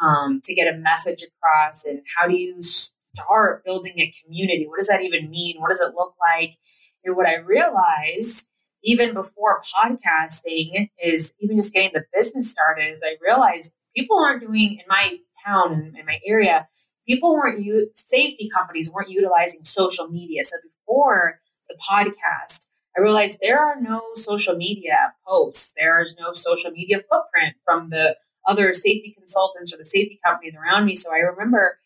um, 0.00 0.40
to 0.44 0.54
get 0.54 0.72
a 0.72 0.78
message 0.78 1.22
across, 1.22 1.84
and 1.84 2.02
how 2.16 2.28
do 2.28 2.36
you 2.36 2.62
start 2.62 3.64
building 3.64 3.94
a 3.98 4.12
community? 4.22 4.66
What 4.66 4.78
does 4.78 4.88
that 4.88 5.02
even 5.02 5.30
mean? 5.30 5.60
What 5.60 5.70
does 5.70 5.80
it 5.80 5.94
look 5.94 6.14
like? 6.20 6.56
And 7.04 7.16
what 7.16 7.26
I 7.26 7.36
realized 7.36 8.50
even 8.84 9.12
before 9.12 9.60
podcasting 9.74 10.90
is 11.02 11.34
even 11.40 11.56
just 11.56 11.74
getting 11.74 11.90
the 11.92 12.04
business 12.14 12.50
started 12.50 12.92
is 12.92 13.02
I 13.02 13.16
realized 13.20 13.74
people 13.96 14.18
aren't 14.18 14.42
doing 14.42 14.74
in 14.74 14.84
my 14.88 15.18
town 15.44 15.94
in 15.98 16.06
my 16.06 16.20
area 16.24 16.68
people 17.08 17.34
weren't 17.34 17.96
safety 17.96 18.50
companies 18.54 18.90
weren't 18.90 19.10
utilizing 19.10 19.64
social 19.64 20.08
media. 20.08 20.44
So 20.44 20.56
before 20.62 21.40
the 21.68 21.76
podcast 21.90 22.66
i 22.96 23.00
realized 23.00 23.38
there 23.40 23.60
are 23.60 23.80
no 23.80 24.02
social 24.14 24.56
media 24.56 25.12
posts. 25.26 25.74
There 25.78 26.00
is 26.00 26.16
no 26.18 26.32
social 26.32 26.70
media 26.72 26.98
footprint 26.98 27.54
from 27.64 27.90
the 27.90 28.16
other 28.46 28.72
safety 28.72 29.14
consultants 29.16 29.72
or 29.72 29.76
the 29.76 29.84
safety 29.84 30.18
companies 30.24 30.56
around 30.56 30.84
me. 30.86 30.94
So 30.94 31.12
i 31.12 31.18
remember 31.18 31.78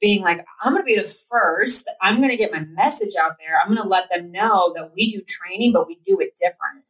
being 0.00 0.22
like 0.22 0.44
i'm 0.62 0.72
going 0.72 0.82
to 0.82 0.86
be 0.86 0.96
the 0.96 1.16
first. 1.30 1.90
I'm 2.00 2.18
going 2.18 2.30
to 2.30 2.36
get 2.36 2.52
my 2.52 2.60
message 2.60 3.14
out 3.20 3.32
there. 3.38 3.58
I'm 3.60 3.68
going 3.72 3.82
to 3.82 3.88
let 3.88 4.08
them 4.10 4.32
know 4.32 4.72
that 4.76 4.92
we 4.94 5.08
do 5.08 5.20
training 5.22 5.72
but 5.72 5.86
we 5.86 5.98
do 6.06 6.18
it 6.20 6.34
different. 6.40 6.84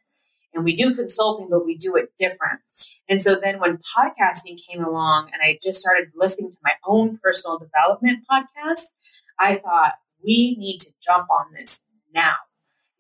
And 0.55 0.65
we 0.65 0.75
do 0.75 0.95
consulting 0.95 1.49
but 1.51 1.65
we 1.67 1.77
do 1.77 1.97
it 1.97 2.13
different 2.19 2.61
and 3.09 3.21
so 3.21 3.37
then 3.37 3.61
when 3.61 3.79
podcasting 3.79 4.59
came 4.69 4.85
along 4.85 5.31
and 5.33 5.43
I 5.43 5.59
just 5.63 5.81
started 5.81 6.09
listening 6.15 6.51
to 6.51 6.59
my 6.63 6.73
own 6.85 7.19
personal 7.19 7.59
development 7.59 8.25
podcast, 8.31 8.95
I 9.39 9.57
thought 9.57 9.95
we 10.25 10.57
need 10.59 10.79
to 10.81 10.91
jump 11.03 11.29
on 11.31 11.53
this 11.57 11.85
now 12.15 12.35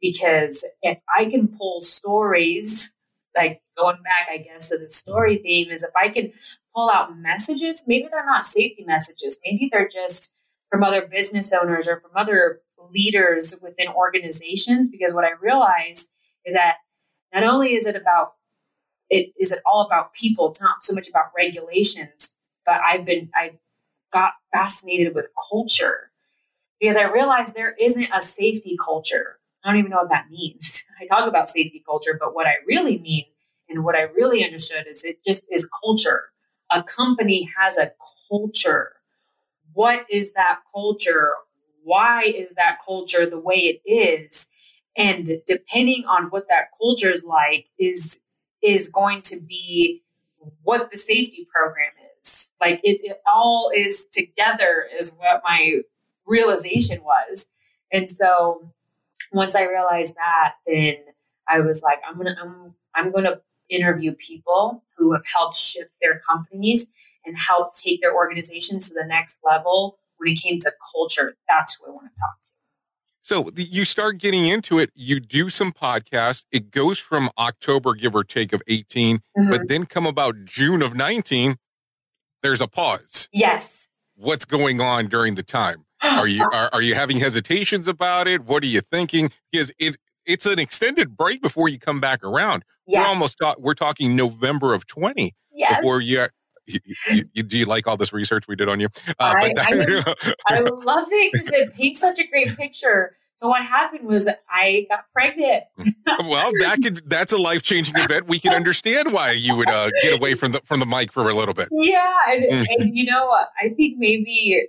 because 0.00 0.64
if 0.82 0.98
I 1.16 1.26
can 1.26 1.48
pull 1.48 1.80
stories, 1.80 2.92
like 3.34 3.60
going 3.76 3.96
back, 4.02 4.28
I 4.30 4.38
guess, 4.38 4.68
to 4.70 4.78
the 4.78 4.88
story 4.88 5.38
theme, 5.38 5.70
is 5.70 5.82
if 5.82 5.90
I 5.96 6.08
can 6.08 6.32
pull 6.74 6.90
out 6.90 7.18
messages, 7.18 7.84
maybe 7.86 8.08
they're 8.10 8.24
not 8.24 8.46
safety 8.46 8.84
messages, 8.86 9.40
maybe 9.44 9.68
they're 9.72 9.88
just 9.88 10.34
from 10.70 10.84
other 10.84 11.06
business 11.06 11.52
owners 11.52 11.88
or 11.88 11.96
from 11.96 12.10
other 12.14 12.60
leaders 12.92 13.54
within 13.62 13.88
organizations. 13.88 14.88
Because 14.88 15.12
what 15.12 15.24
I 15.24 15.30
realized 15.40 16.12
is 16.44 16.54
that 16.54 16.76
not 17.34 17.42
only 17.42 17.74
is 17.74 17.86
it 17.86 17.96
about 17.96 18.32
it 19.10 19.32
is 19.38 19.52
it 19.52 19.60
all 19.66 19.82
about 19.86 20.14
people. 20.14 20.50
It's 20.50 20.60
not 20.60 20.84
so 20.84 20.94
much 20.94 21.08
about 21.08 21.26
regulations 21.36 22.34
but 22.64 22.80
i've 22.86 23.04
been 23.04 23.30
i 23.34 23.52
got 24.12 24.32
fascinated 24.52 25.14
with 25.14 25.28
culture 25.50 26.10
because 26.80 26.96
i 26.96 27.04
realized 27.04 27.54
there 27.54 27.74
isn't 27.80 28.08
a 28.14 28.20
safety 28.22 28.76
culture. 28.82 29.38
I 29.64 29.70
don't 29.70 29.78
even 29.80 29.90
know 29.90 29.98
what 29.98 30.10
that 30.10 30.30
means. 30.30 30.84
I 31.00 31.06
talk 31.06 31.28
about 31.28 31.48
safety 31.48 31.82
culture 31.86 32.16
but 32.20 32.34
what 32.34 32.46
i 32.46 32.54
really 32.66 32.98
mean 32.98 33.24
and 33.68 33.84
what 33.84 33.96
i 33.96 34.02
really 34.02 34.44
understood 34.44 34.86
is 34.88 35.04
it 35.04 35.24
just 35.26 35.46
is 35.50 35.68
culture. 35.84 36.24
A 36.72 36.82
company 36.82 37.50
has 37.58 37.78
a 37.78 37.92
culture. 38.28 38.92
What 39.72 40.06
is 40.10 40.32
that 40.32 40.60
culture? 40.74 41.32
Why 41.84 42.22
is 42.24 42.54
that 42.54 42.78
culture 42.84 43.26
the 43.28 43.38
way 43.38 43.56
it 43.56 43.90
is? 43.90 44.50
And 44.96 45.42
depending 45.46 46.04
on 46.06 46.24
what 46.26 46.48
that 46.48 46.68
culture 46.80 47.10
is 47.10 47.24
like 47.24 47.66
is 47.78 48.20
is 48.62 48.88
going 48.88 49.22
to 49.22 49.40
be 49.40 50.02
what 50.62 50.90
the 50.90 50.98
safety 50.98 51.46
program 51.52 51.90
is. 52.20 52.52
Like 52.60 52.80
it, 52.82 53.00
it 53.02 53.20
all 53.26 53.70
is 53.74 54.06
together 54.06 54.86
is 54.98 55.12
what 55.16 55.42
my 55.44 55.80
realization 56.26 57.02
was. 57.02 57.48
And 57.92 58.10
so 58.10 58.72
once 59.32 59.54
I 59.54 59.66
realized 59.66 60.14
that, 60.16 60.54
then 60.66 60.96
I 61.48 61.60
was 61.60 61.82
like, 61.82 61.98
I'm 62.08 62.16
gonna 62.16 62.36
I'm 62.40 62.74
I'm 62.94 63.12
gonna 63.12 63.40
interview 63.68 64.14
people 64.14 64.84
who 64.96 65.12
have 65.12 65.24
helped 65.26 65.56
shift 65.56 65.92
their 66.00 66.20
companies 66.28 66.88
and 67.24 67.36
help 67.36 67.76
take 67.76 68.00
their 68.00 68.14
organizations 68.14 68.88
to 68.88 68.94
the 68.94 69.06
next 69.06 69.40
level 69.44 69.98
when 70.16 70.32
it 70.32 70.40
came 70.40 70.58
to 70.60 70.72
culture. 70.92 71.36
That's 71.48 71.76
who 71.76 71.90
I 71.90 71.94
want 71.94 72.06
to 72.14 72.20
talk 72.20 72.36
to. 72.46 72.52
So 73.26 73.44
you 73.56 73.84
start 73.84 74.18
getting 74.18 74.46
into 74.46 74.78
it. 74.78 74.90
You 74.94 75.18
do 75.18 75.50
some 75.50 75.72
podcasts. 75.72 76.44
It 76.52 76.70
goes 76.70 77.00
from 77.00 77.28
October, 77.38 77.94
give 77.94 78.14
or 78.14 78.22
take, 78.22 78.52
of 78.52 78.62
18, 78.68 79.16
Mm-hmm. 79.36 79.50
but 79.50 79.66
then 79.66 79.84
come 79.84 80.06
about 80.06 80.36
June 80.44 80.80
of 80.80 80.94
19, 80.94 81.56
there's 82.44 82.60
a 82.60 82.68
pause. 82.68 83.28
Yes. 83.32 83.88
What's 84.14 84.44
going 84.44 84.80
on 84.80 85.06
during 85.06 85.34
the 85.34 85.42
time? 85.42 85.78
Are 86.04 86.28
you 86.28 86.44
are, 86.54 86.70
are 86.72 86.82
you 86.82 86.94
having 86.94 87.16
hesitations 87.18 87.88
about 87.88 88.28
it? 88.28 88.44
What 88.44 88.62
are 88.62 88.66
you 88.68 88.80
thinking? 88.80 89.30
Because 89.50 89.72
it 89.80 89.96
it's 90.24 90.46
an 90.46 90.60
extended 90.60 91.16
break 91.16 91.42
before 91.42 91.68
you 91.68 91.80
come 91.80 91.98
back 92.00 92.22
around. 92.22 92.62
We're 92.86 93.04
almost 93.08 93.38
talk, 93.42 93.58
we're 93.58 93.74
talking 93.74 94.14
November 94.14 94.72
of 94.72 94.86
20 94.86 95.32
Yes. 95.52 95.76
before 95.80 96.00
you, 96.00 96.26
you, 96.66 96.80
you, 97.34 97.42
do 97.42 97.58
you 97.58 97.64
like 97.64 97.86
all 97.86 97.96
this 97.96 98.12
research 98.12 98.46
we 98.48 98.56
did 98.56 98.68
on 98.68 98.80
you? 98.80 98.88
Uh, 99.18 99.34
I- 99.36 99.52
that- 99.54 100.36
I 100.48 100.58
love 100.84 101.06
it 101.10 101.32
because 101.32 101.48
it 101.48 101.72
paints 101.74 102.00
such 102.00 102.18
a 102.18 102.26
great 102.26 102.56
picture. 102.56 103.16
So 103.34 103.48
what 103.48 103.62
happened 103.66 104.06
was 104.06 104.26
I 104.48 104.86
got 104.88 105.04
pregnant. 105.12 105.64
well, 105.76 106.50
that 106.62 106.78
could 106.82 107.02
that's 107.10 107.32
a 107.32 107.36
life 107.36 107.60
changing 107.62 107.94
event. 107.98 108.28
We 108.28 108.38
can 108.38 108.54
understand 108.54 109.12
why 109.12 109.32
you 109.32 109.54
would 109.56 109.68
uh, 109.68 109.90
get 110.02 110.14
away 110.14 110.32
from 110.34 110.52
the 110.52 110.60
from 110.64 110.80
the 110.80 110.86
mic 110.86 111.12
for 111.12 111.28
a 111.28 111.34
little 111.34 111.52
bit. 111.52 111.68
Yeah, 111.70 112.14
and, 112.30 112.42
Mm. 112.44 112.66
and 112.78 112.96
you 112.96 113.04
know, 113.04 113.28
I 113.62 113.68
think 113.76 113.98
maybe, 113.98 114.66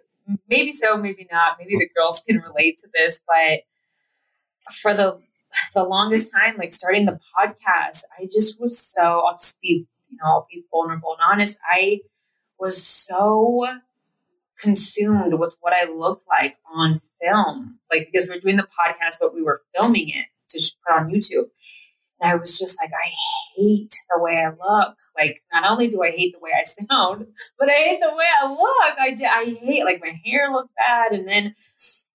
maybe 0.49 0.73
so, 0.73 0.97
maybe 0.97 1.25
not. 1.31 1.53
Maybe 1.57 1.77
the 1.77 1.88
girls 1.95 2.21
can 2.27 2.39
relate 2.41 2.77
to 2.79 2.89
this, 2.93 3.23
but 3.25 3.62
for 4.73 4.93
the 4.93 5.17
the 5.73 5.83
longest 5.83 6.33
time, 6.33 6.57
like 6.57 6.73
starting 6.73 7.05
the 7.05 7.17
podcast, 7.39 8.01
I 8.19 8.25
just 8.25 8.60
was 8.60 8.77
so. 8.77 9.01
I'll 9.25 9.38
just 9.38 9.62
be, 9.62 9.88
you 10.10 10.17
know, 10.17 10.26
I'll 10.30 10.48
be 10.52 10.63
vulnerable 10.72 11.15
and 11.20 11.32
honest. 11.32 11.60
I 11.70 12.02
was 12.60 12.82
so 12.82 13.67
consumed 14.58 15.34
with 15.36 15.56
what 15.62 15.74
I 15.74 15.89
looked 15.89 16.24
like 16.28 16.56
on 16.74 17.00
film, 17.22 17.80
like 17.91 18.10
because 18.12 18.28
we're 18.28 18.39
doing 18.39 18.58
the 18.58 18.63
podcast, 18.63 19.17
but 19.20 19.34
we 19.34 19.43
were 19.43 19.62
filming 19.76 20.10
it 20.10 20.26
to 20.50 20.72
put 20.86 20.96
on 20.96 21.10
YouTube. 21.10 21.50
And 22.20 22.32
I 22.32 22.36
was 22.36 22.58
just 22.58 22.80
like, 22.82 22.91
I 22.91 23.12
hate 23.56 23.93
the 24.10 24.22
way 24.22 24.38
I 24.38 24.50
look. 24.50 24.96
Like, 25.15 25.43
not 25.54 25.70
only 25.70 25.88
do 25.88 26.02
I 26.02 26.10
hate 26.10 26.34
the 26.34 26.39
way 26.39 26.52
I 26.60 26.63
sound, 26.63 27.28
but 27.60 27.70
I 27.70 27.74
hate 27.74 28.00
the 28.02 28.15
way 28.15 28.26
I 28.41 28.50
look. 28.50 28.96
I, 29.00 29.15
I 29.24 29.46
hate, 29.46 29.84
like, 29.84 30.02
my 30.02 30.20
hair 30.26 30.52
looked 30.52 30.76
bad. 30.76 31.12
And 31.12 31.28
then, 31.28 31.54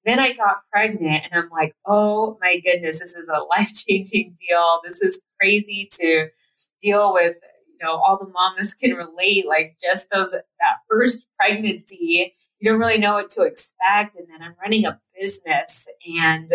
then 0.04 0.18
I 0.18 0.32
got 0.32 0.62
pregnant 0.72 1.24
and 1.30 1.44
I'm 1.44 1.50
like, 1.50 1.76
oh 1.86 2.36
my 2.40 2.60
goodness, 2.64 2.98
this 2.98 3.14
is 3.14 3.28
a 3.28 3.44
life 3.50 3.72
changing 3.72 4.34
deal. 4.48 4.80
This 4.84 5.00
is 5.02 5.22
crazy 5.40 5.88
to 5.92 6.28
deal 6.80 7.12
with. 7.12 7.36
Know, 7.82 7.92
all 7.92 8.18
the 8.18 8.30
mamas 8.30 8.74
can 8.80 8.92
relate, 8.92 9.46
like 9.46 9.76
just 9.82 10.08
those, 10.10 10.32
that 10.32 10.76
first 10.88 11.26
pregnancy, 11.38 12.32
you 12.60 12.70
don't 12.70 12.80
really 12.80 12.98
know 12.98 13.14
what 13.14 13.30
to 13.30 13.42
expect. 13.42 14.16
And 14.16 14.28
then 14.28 14.42
I'm 14.42 14.54
running 14.62 14.84
a 14.84 15.00
business 15.18 15.88
and 16.20 16.48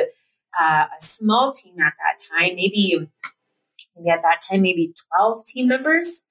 uh, 0.59 0.85
a 0.97 1.01
small 1.01 1.51
team 1.51 1.75
at 1.79 1.93
that 1.99 2.17
time, 2.31 2.55
maybe 2.55 3.09
maybe 3.95 4.09
at 4.09 4.21
that 4.21 4.41
time 4.47 4.61
maybe 4.61 4.93
12 5.17 5.45
team 5.45 5.67
members 5.67 6.23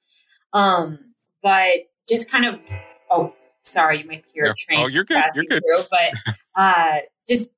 um 0.52 0.98
but 1.42 1.70
just 2.08 2.30
kind 2.30 2.44
of 2.44 2.54
oh 3.10 3.34
sorry 3.62 4.00
you 4.00 4.06
might 4.06 4.24
hear 4.32 4.44
a 4.44 4.54
train 4.54 4.84
Oh, 4.84 4.88
you're 4.88 5.04
good. 5.04 5.22
You're 5.34 5.44
good. 5.44 5.62
through, 5.62 5.84
but 5.90 6.34
uh 6.54 6.98
just 7.28 7.50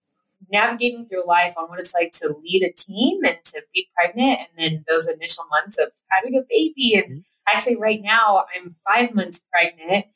navigating 0.50 1.06
through 1.06 1.26
life 1.26 1.54
on 1.58 1.68
what 1.68 1.78
it's 1.78 1.94
like 1.94 2.12
to 2.12 2.34
lead 2.42 2.62
a 2.62 2.72
team 2.72 3.18
and 3.24 3.38
to 3.44 3.62
be 3.74 3.88
pregnant 3.96 4.40
and 4.40 4.48
then 4.56 4.84
those 4.88 5.08
initial 5.08 5.44
months 5.50 5.78
of 5.78 5.88
having 6.10 6.36
a 6.36 6.42
baby 6.48 6.94
and 6.94 7.04
Mm-hmm. 7.08 7.54
actually 7.54 7.76
right 7.76 8.00
now 8.02 8.44
i'm 8.54 8.74
five 8.86 9.14
months 9.14 9.44
pregnant 9.50 10.06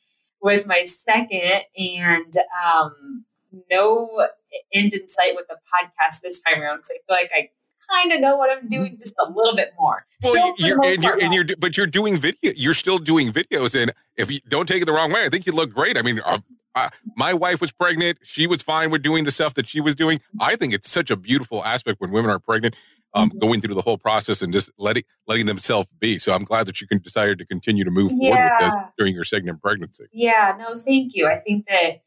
with 0.41 0.67
my 0.67 0.83
second 0.83 1.61
and 1.77 2.33
um 2.65 3.25
no 3.71 4.27
end 4.73 4.93
in 4.93 5.07
sight 5.07 5.33
with 5.35 5.45
the 5.47 5.55
podcast 5.55 6.21
this 6.21 6.41
time 6.43 6.61
around 6.61 6.77
because 6.77 6.91
i 6.91 6.97
feel 7.07 7.17
like 7.23 7.31
i 7.35 7.49
kind 7.91 8.13
of 8.13 8.21
know 8.21 8.37
what 8.37 8.49
I'm 8.49 8.69
doing 8.69 8.97
just 8.97 9.13
a 9.19 9.29
little 9.29 9.57
bit 9.57 9.73
more. 9.77 10.05
Well, 10.23 10.33
Still, 10.33 10.55
for 10.55 10.61
the 10.61 10.67
you're 10.67 10.85
and 10.85 11.03
you're 11.03 11.23
and 11.23 11.33
you're 11.33 11.57
but 11.59 11.75
you're 11.75 11.85
doing 11.85 12.17
video. 12.17 12.53
You're 12.55 12.73
still 12.73 12.97
doing 12.97 13.31
videos, 13.33 13.77
and 13.77 13.91
if 14.15 14.31
you 14.31 14.39
don't 14.47 14.67
take 14.67 14.81
it 14.81 14.85
the 14.85 14.93
wrong 14.93 15.11
way, 15.11 15.25
I 15.25 15.29
think 15.29 15.45
you 15.45 15.51
look 15.51 15.73
great. 15.73 15.97
I 15.97 16.01
mean, 16.01 16.21
uh, 16.75 16.89
my 17.15 17.33
wife 17.33 17.61
was 17.61 17.71
pregnant; 17.71 18.17
she 18.23 18.47
was 18.47 18.61
fine 18.61 18.91
with 18.91 19.03
doing 19.03 19.23
the 19.23 19.31
stuff 19.31 19.53
that 19.55 19.67
she 19.67 19.79
was 19.81 19.95
doing. 19.95 20.19
I 20.39 20.55
think 20.55 20.73
it's 20.73 20.89
such 20.89 21.11
a 21.11 21.15
beautiful 21.15 21.63
aspect 21.63 22.01
when 22.01 22.11
women 22.11 22.31
are 22.31 22.39
pregnant, 22.39 22.75
um, 23.13 23.29
Mhm. 23.29 23.39
going 23.39 23.61
through 23.61 23.75
the 23.75 23.81
whole 23.81 23.97
process 23.97 24.41
and 24.41 24.51
just 24.51 24.71
letting 24.77 25.03
letting 25.27 25.45
themselves 25.45 25.89
be. 25.99 26.17
So 26.17 26.33
I'm 26.33 26.43
glad 26.43 26.65
that 26.65 26.81
you 26.81 26.87
can 26.87 26.97
decided 26.97 27.37
to 27.39 27.45
continue 27.45 27.83
to 27.83 27.91
move 27.91 28.11
forward 28.11 28.39
with 28.43 28.53
this 28.59 28.75
during 28.97 29.13
your 29.13 29.23
second 29.23 29.61
pregnancy. 29.61 30.05
Yeah, 30.11 30.55
no, 30.57 30.75
thank 30.75 31.13
you. 31.13 31.27
I 31.27 31.37
think 31.39 31.65
that, 31.67 32.01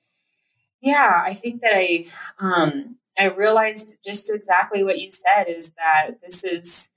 yeah, 0.80 1.22
I 1.24 1.32
think 1.32 1.60
that 1.62 1.74
I, 1.76 2.06
um, 2.40 2.96
I 3.18 3.26
realized 3.26 3.98
just 4.04 4.32
exactly 4.34 4.82
what 4.82 4.98
you 4.98 5.10
said 5.12 5.44
is 5.48 5.72
that 5.74 6.20
this 6.22 6.42
is, 6.42 6.90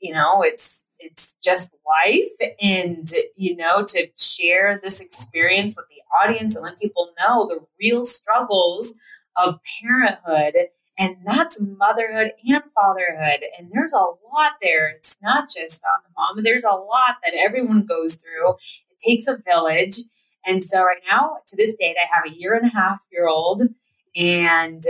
you 0.00 0.14
know, 0.14 0.42
it's, 0.42 0.85
it's 0.98 1.36
just 1.42 1.72
life 2.04 2.50
and, 2.60 3.08
you 3.36 3.56
know, 3.56 3.84
to 3.84 4.08
share 4.18 4.80
this 4.82 5.00
experience 5.00 5.74
with 5.76 5.86
the 5.88 6.02
audience 6.24 6.56
and 6.56 6.64
let 6.64 6.80
people 6.80 7.10
know 7.18 7.46
the 7.46 7.60
real 7.80 8.04
struggles 8.04 8.94
of 9.36 9.60
parenthood. 9.82 10.54
And 10.98 11.16
that's 11.24 11.60
motherhood 11.60 12.32
and 12.44 12.62
fatherhood. 12.74 13.40
And 13.58 13.70
there's 13.72 13.92
a 13.92 13.98
lot 13.98 14.52
there. 14.62 14.88
It's 14.88 15.18
not 15.22 15.48
just 15.48 15.82
on 15.84 16.02
the 16.04 16.10
mom. 16.16 16.42
There's 16.42 16.64
a 16.64 16.70
lot 16.70 17.16
that 17.24 17.34
everyone 17.36 17.84
goes 17.84 18.16
through. 18.16 18.54
It 18.90 18.98
takes 19.04 19.26
a 19.26 19.36
village. 19.36 19.98
And 20.46 20.64
so 20.64 20.82
right 20.82 21.02
now, 21.10 21.38
to 21.46 21.56
this 21.56 21.74
date, 21.78 21.96
I 22.00 22.08
have 22.14 22.32
a 22.32 22.34
year 22.34 22.54
and 22.54 22.66
a 22.66 22.74
half 22.74 23.02
year 23.12 23.28
old, 23.28 23.62
and 24.14 24.82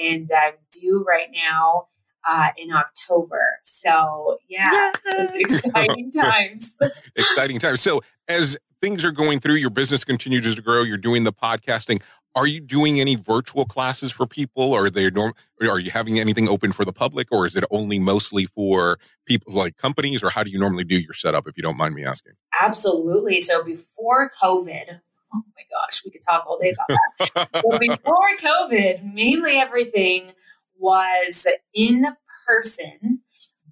and 0.00 0.30
I'm 0.32 0.54
due 0.72 1.04
right 1.06 1.28
now 1.32 1.88
uh, 2.30 2.48
in 2.56 2.70
October. 2.72 3.58
So 3.64 4.38
yeah, 4.48 4.92
exciting 5.34 6.10
times. 6.12 6.76
Exciting 7.16 7.58
times. 7.58 7.80
So 7.80 8.00
as 8.28 8.56
things 8.80 9.04
are 9.04 9.10
going 9.10 9.40
through, 9.40 9.56
your 9.56 9.70
business 9.70 10.04
continues 10.04 10.54
to 10.54 10.62
grow. 10.62 10.82
You're 10.82 10.96
doing 10.96 11.24
the 11.24 11.32
podcasting. 11.32 12.02
Are 12.36 12.46
you 12.46 12.60
doing 12.60 13.00
any 13.00 13.16
virtual 13.16 13.64
classes 13.64 14.12
for 14.12 14.24
people? 14.24 14.72
Or 14.72 14.86
are 14.86 14.90
they 14.90 15.10
norm? 15.10 15.32
Are 15.60 15.80
you 15.80 15.90
having 15.90 16.20
anything 16.20 16.48
open 16.48 16.70
for 16.70 16.84
the 16.84 16.92
public, 16.92 17.26
or 17.32 17.44
is 17.44 17.56
it 17.56 17.64
only 17.72 17.98
mostly 17.98 18.46
for 18.46 18.98
people 19.26 19.52
like 19.52 19.76
companies? 19.76 20.22
Or 20.22 20.30
how 20.30 20.44
do 20.44 20.50
you 20.50 20.58
normally 20.58 20.84
do 20.84 20.98
your 20.98 21.14
setup? 21.14 21.48
If 21.48 21.56
you 21.56 21.64
don't 21.64 21.76
mind 21.76 21.94
me 21.94 22.04
asking. 22.04 22.34
Absolutely. 22.60 23.40
So 23.40 23.64
before 23.64 24.30
COVID, 24.40 25.00
oh 25.34 25.42
my 25.56 25.62
gosh, 25.68 26.02
we 26.04 26.12
could 26.12 26.22
talk 26.22 26.44
all 26.46 26.58
day 26.60 26.72
about 26.72 26.86
that. 27.34 27.48
so 27.56 27.78
before 27.78 28.36
COVID, 28.38 29.12
mainly 29.12 29.56
everything 29.56 30.32
was 30.80 31.46
in 31.74 32.06
person, 32.46 33.20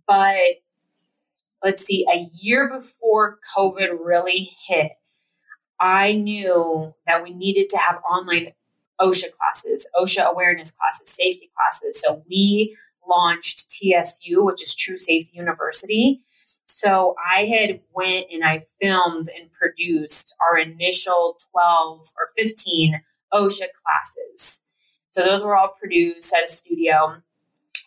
but 0.06 0.36
let's 1.64 1.84
see, 1.84 2.06
a 2.12 2.28
year 2.40 2.70
before 2.70 3.38
COVID 3.56 3.98
really 4.04 4.50
hit, 4.66 4.92
I 5.80 6.12
knew 6.12 6.94
that 7.06 7.22
we 7.22 7.32
needed 7.32 7.68
to 7.70 7.78
have 7.78 8.02
online 8.08 8.52
OSHA 9.00 9.32
classes, 9.32 9.88
OSHA 9.98 10.30
awareness 10.30 10.72
classes, 10.72 11.08
safety 11.08 11.50
classes. 11.56 12.00
So 12.00 12.22
we 12.28 12.76
launched 13.08 13.70
TSU, 13.70 14.44
which 14.44 14.62
is 14.62 14.74
True 14.74 14.98
Safety 14.98 15.30
University. 15.34 16.20
So 16.64 17.14
I 17.32 17.44
had 17.44 17.80
went 17.94 18.26
and 18.32 18.44
I 18.44 18.62
filmed 18.80 19.28
and 19.38 19.52
produced 19.52 20.34
our 20.40 20.58
initial 20.58 21.38
12 21.52 22.12
or 22.16 22.28
15 22.36 23.00
OSHA 23.32 23.66
classes. 23.82 24.60
So 25.18 25.24
those 25.24 25.42
were 25.42 25.56
all 25.56 25.74
produced 25.76 26.32
at 26.32 26.44
a 26.44 26.46
studio. 26.46 27.16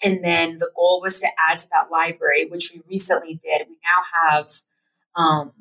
And 0.03 0.21
then 0.21 0.57
the 0.57 0.69
goal 0.75 0.99
was 1.01 1.21
to 1.21 1.27
add 1.49 1.59
to 1.59 1.69
that 1.69 1.89
library, 1.89 2.45
which 2.49 2.73
we 2.73 2.81
recently 2.89 3.35
did. 3.35 3.69
We 3.69 3.77
now 3.85 4.19
have 4.19 4.49
um, 5.15 5.53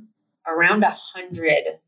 around 0.44 0.82
a 0.82 0.90
hundred 0.90 1.78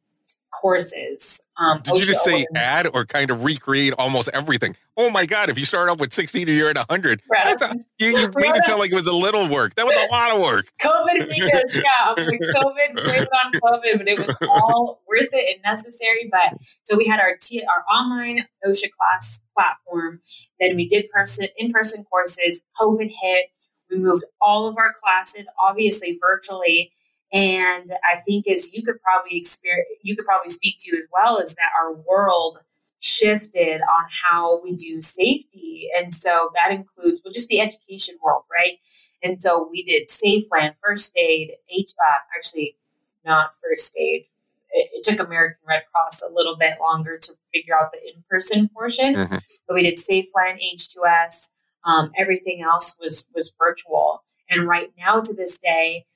courses. 0.53 1.43
Um, 1.59 1.81
Did 1.83 1.99
you 1.99 2.07
just 2.07 2.25
say 2.25 2.47
add 2.55 2.87
or 2.93 3.05
kind 3.05 3.31
of 3.31 3.45
recreate 3.45 3.95
almost 3.99 4.31
everything? 4.33 4.77
Oh 4.97 5.11
my 5.11 5.25
God! 5.27 5.49
If 5.49 5.59
you 5.59 5.65
start 5.65 5.89
off 5.89 5.99
with 6.01 6.13
16 6.13 6.49
and 6.49 6.57
you're 6.57 6.69
at 6.69 6.77
100, 6.77 7.23
Right. 7.31 7.61
a, 7.61 7.75
you, 7.99 8.09
you 8.09 8.29
made 8.37 8.55
it 8.55 8.65
sound 8.65 8.79
like 8.79 8.93
it 8.93 8.95
was 8.95 9.07
a 9.07 9.13
little 9.15 9.49
work. 9.49 9.75
That 9.77 9.87
was 9.87 9.97
a 9.97 10.13
lot 10.13 10.33
of 10.35 10.43
work. 10.43 10.67
COVID 10.83 11.29
made 11.29 11.43
us, 11.43 11.63
yeah, 11.75 12.11
like 12.17 12.41
COVID, 12.41 12.99
it 12.99 13.29
on 13.45 13.53
COVID, 13.53 13.99
but 13.99 14.09
it 14.09 14.19
was 14.19 14.37
all 14.51 15.03
worth 15.09 15.29
it 15.33 15.57
and 15.57 15.63
necessary. 15.65 16.29
But 16.31 16.61
so 16.83 16.97
we 16.97 17.07
had 17.07 17.21
our 17.21 17.37
T, 17.41 17.63
our 17.63 17.85
online 17.95 18.47
OSHA 18.67 18.91
class 18.91 19.41
platform. 19.57 20.21
Then 20.61 20.77
we 20.77 20.87
did 20.87 21.09
person 21.11 21.49
in 21.57 21.73
person 21.73 22.05
courses. 22.05 22.63
COVID 22.81 23.11
hit. 23.23 23.47
We 23.91 23.99
moved 23.99 24.25
all 24.41 24.67
of 24.67 24.77
our 24.79 24.93
classes, 24.93 25.49
obviously 25.61 26.19
virtually. 26.21 26.93
And 27.33 27.89
I 28.05 28.19
think, 28.19 28.47
as 28.47 28.73
you 28.75 28.83
could 28.83 29.01
probably 29.01 29.39
experience, 29.39 29.89
you 30.03 30.15
could 30.17 30.27
probably 30.27 30.51
speak 30.51 30.77
to 30.81 30.91
as 30.97 31.05
well, 31.13 31.39
is 31.39 31.55
that 31.55 31.71
our 31.81 31.95
world 31.95 32.59
shifted 33.01 33.81
on 33.81 34.05
how 34.23 34.63
we 34.63 34.75
do 34.77 35.01
safety, 35.01 35.89
and 35.97 36.15
so 36.15 36.51
that 36.55 36.71
includes 36.71 37.21
well, 37.25 37.33
just 37.33 37.49
the 37.49 37.61
education 37.61 38.15
world, 38.23 38.45
right? 38.53 38.79
And 39.25 39.41
so 39.43 39.67
we 39.71 39.83
did 39.83 40.09
Safe 40.11 40.45
Land, 40.53 40.75
first 40.83 41.17
aid, 41.17 41.53
H, 41.69 41.91
uh, 41.99 42.19
actually 42.37 42.77
not 43.25 43.51
first 43.55 43.97
aid, 43.97 44.27
it, 44.71 44.91
it 44.95 45.05
took 45.05 45.19
American 45.25 45.59
Red 45.69 45.83
Cross 45.93 46.23
a 46.23 46.33
little 46.33 46.57
bit 46.57 46.75
longer 46.81 47.19
to 47.19 47.33
figure 47.53 47.77
out 47.77 47.93
the 47.93 47.99
in 48.07 48.23
person 48.31 48.69
portion, 48.69 49.15
Mhm. 49.15 49.43
but 49.67 49.75
we 49.75 49.83
did 49.83 49.97
SafeLand 49.99 50.59
H2S. 50.61 51.51
Um, 51.85 52.13
everything 52.17 52.63
else 52.63 52.97
was 53.01 53.25
was 53.35 53.53
virtual, 53.59 54.23
and 54.49 54.69
right 54.69 54.93
now 54.97 55.21
to 55.21 55.35
this 55.35 55.59
day, 55.59 56.07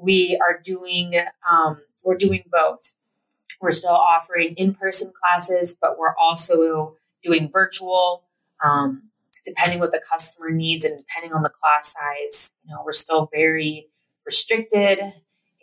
we 0.00 0.40
are 0.42 0.60
doing 0.62 1.14
um, 1.48 1.80
we're 2.04 2.16
doing 2.16 2.44
both. 2.50 2.94
We're 3.60 3.72
still 3.72 3.90
offering 3.90 4.54
in 4.56 4.74
person 4.74 5.12
classes, 5.22 5.76
but 5.80 5.98
we're 5.98 6.16
also 6.16 6.96
doing 7.22 7.50
virtual. 7.52 8.24
Um, 8.64 9.10
depending 9.44 9.78
what 9.78 9.90
the 9.90 10.02
customer 10.10 10.50
needs 10.50 10.84
and 10.84 10.98
depending 10.98 11.32
on 11.32 11.42
the 11.42 11.48
class 11.48 11.94
size, 11.94 12.54
you 12.64 12.74
know, 12.74 12.82
we're 12.84 12.92
still 12.92 13.28
very 13.32 13.88
restricted 14.26 14.98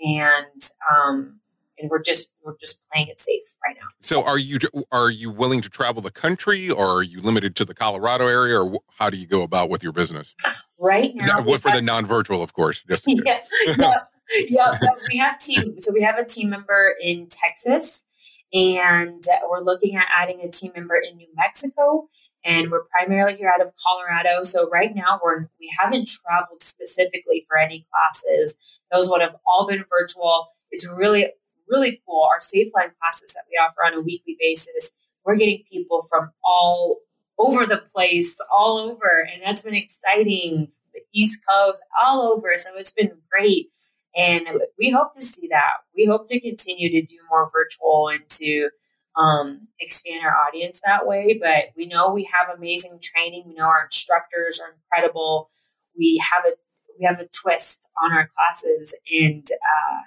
and 0.03 0.71
um, 0.91 1.39
and 1.79 1.89
we're 1.89 2.01
just 2.01 2.31
we're 2.43 2.57
just 2.59 2.79
playing 2.91 3.07
it 3.07 3.19
safe 3.19 3.55
right 3.65 3.75
now. 3.79 3.87
So 4.01 4.25
are 4.25 4.37
you 4.37 4.59
are 4.91 5.09
you 5.09 5.29
willing 5.29 5.61
to 5.61 5.69
travel 5.69 6.01
the 6.01 6.11
country, 6.11 6.69
or 6.69 6.99
are 6.99 7.03
you 7.03 7.21
limited 7.21 7.55
to 7.57 7.65
the 7.65 7.73
Colorado 7.73 8.27
area, 8.27 8.59
or 8.59 8.79
how 8.97 9.09
do 9.09 9.17
you 9.17 9.27
go 9.27 9.43
about 9.43 9.69
with 9.69 9.83
your 9.83 9.91
business? 9.91 10.35
Right 10.79 11.15
now, 11.15 11.25
Now, 11.39 11.57
for 11.57 11.71
the 11.71 11.81
non-virtual, 11.81 12.41
of 12.43 12.53
course. 12.53 12.83
Just 12.83 13.05
yeah, 13.25 13.39
yeah, 13.77 13.93
yeah. 14.47 14.77
We 15.09 15.17
have 15.17 15.37
team. 15.39 15.79
So 15.79 15.91
we 15.93 16.01
have 16.01 16.17
a 16.17 16.25
team 16.25 16.49
member 16.49 16.95
in 17.01 17.27
Texas, 17.29 18.03
and 18.53 19.23
we're 19.49 19.63
looking 19.63 19.95
at 19.95 20.05
adding 20.15 20.41
a 20.41 20.49
team 20.49 20.71
member 20.75 20.95
in 20.95 21.17
New 21.17 21.27
Mexico. 21.35 22.09
And 22.45 22.71
we're 22.71 22.85
primarily 22.85 23.35
here 23.35 23.51
out 23.53 23.61
of 23.61 23.73
Colorado. 23.75 24.43
So 24.43 24.69
right 24.69 24.93
now 24.95 25.19
we're 25.23 25.49
we 25.59 25.73
haven't 25.77 26.07
traveled 26.07 26.61
specifically 26.61 27.45
for 27.47 27.57
any 27.57 27.85
classes. 27.91 28.57
Those 28.91 29.09
would 29.09 29.21
have 29.21 29.35
all 29.45 29.67
been 29.67 29.83
virtual. 29.89 30.49
It's 30.71 30.87
really 30.87 31.27
really 31.69 32.01
cool. 32.05 32.27
Our 32.31 32.39
SafeLand 32.39 32.93
classes 33.01 33.33
that 33.33 33.43
we 33.49 33.57
offer 33.57 33.85
on 33.85 33.93
a 33.93 34.01
weekly 34.01 34.37
basis, 34.39 34.93
we're 35.25 35.35
getting 35.35 35.63
people 35.69 36.01
from 36.01 36.31
all 36.43 36.99
over 37.37 37.65
the 37.65 37.81
place, 37.93 38.39
all 38.51 38.77
over, 38.77 39.27
and 39.31 39.41
that's 39.43 39.61
been 39.61 39.75
exciting. 39.75 40.69
The 40.93 41.01
East 41.13 41.41
Coast, 41.47 41.83
all 42.01 42.21
over. 42.21 42.53
So 42.55 42.71
it's 42.75 42.91
been 42.91 43.11
great. 43.31 43.69
And 44.17 44.47
we 44.79 44.89
hope 44.89 45.13
to 45.13 45.21
see 45.21 45.47
that. 45.49 45.73
We 45.95 46.05
hope 46.05 46.27
to 46.29 46.39
continue 46.39 46.89
to 46.89 47.05
do 47.05 47.17
more 47.29 47.49
virtual 47.53 48.09
and 48.09 48.27
to 48.31 48.69
um, 49.15 49.67
expand 49.79 50.25
our 50.25 50.35
audience 50.35 50.81
that 50.85 51.05
way. 51.05 51.39
But 51.39 51.65
we 51.77 51.85
know 51.85 52.11
we 52.11 52.27
have 52.33 52.55
amazing 52.55 52.99
training. 53.01 53.43
We 53.47 53.53
know 53.53 53.65
our 53.65 53.85
instructors 53.85 54.59
are 54.59 54.73
incredible. 54.73 55.49
We 55.97 56.21
have 56.33 56.45
a 56.45 56.55
we 56.99 57.05
have 57.05 57.19
a 57.19 57.27
twist 57.27 57.85
on 58.03 58.11
our 58.11 58.27
classes, 58.35 58.95
and 59.11 59.45
uh, 59.51 60.01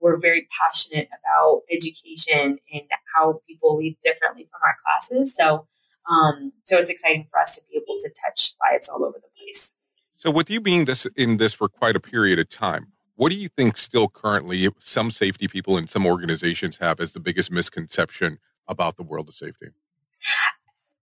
we're 0.00 0.18
very 0.18 0.46
passionate 0.62 1.08
about 1.08 1.62
education 1.72 2.58
and 2.72 2.82
how 3.14 3.40
people 3.48 3.76
leave 3.76 3.96
differently 4.00 4.44
from 4.44 4.60
our 4.64 4.76
classes. 4.84 5.34
So, 5.34 5.66
um, 6.08 6.52
so 6.62 6.78
it's 6.78 6.90
exciting 6.90 7.26
for 7.28 7.40
us 7.40 7.56
to 7.56 7.62
be 7.68 7.76
able 7.76 7.98
to 8.00 8.10
touch 8.24 8.54
lives 8.62 8.88
all 8.88 9.04
over 9.04 9.18
the 9.18 9.28
place. 9.36 9.72
So 10.14 10.30
with 10.30 10.50
you 10.50 10.60
being 10.60 10.84
this 10.84 11.04
in 11.16 11.38
this 11.38 11.52
for 11.52 11.68
quite 11.68 11.96
a 11.96 12.00
period 12.00 12.38
of 12.38 12.48
time, 12.48 12.92
what 13.16 13.32
do 13.32 13.38
you 13.38 13.48
think 13.48 13.76
still 13.76 14.08
currently 14.08 14.68
some 14.78 15.10
safety 15.10 15.48
people 15.48 15.76
and 15.76 15.88
some 15.88 16.06
organizations 16.06 16.78
have 16.78 17.00
as 17.00 17.12
the 17.12 17.20
biggest 17.20 17.50
misconception 17.50 18.38
about 18.68 18.96
the 18.96 19.02
world 19.02 19.28
of 19.28 19.34
safety? 19.34 19.68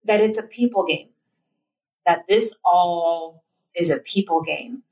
That 0.05 0.21
it's 0.21 0.39
a 0.39 0.45
people 0.45 0.85
game. 0.87 1.09
That 2.07 2.27
this 2.29 2.55
all 2.65 3.45
is 3.75 3.91
a 3.91 3.99
people 3.99 4.43
game, 4.43 4.83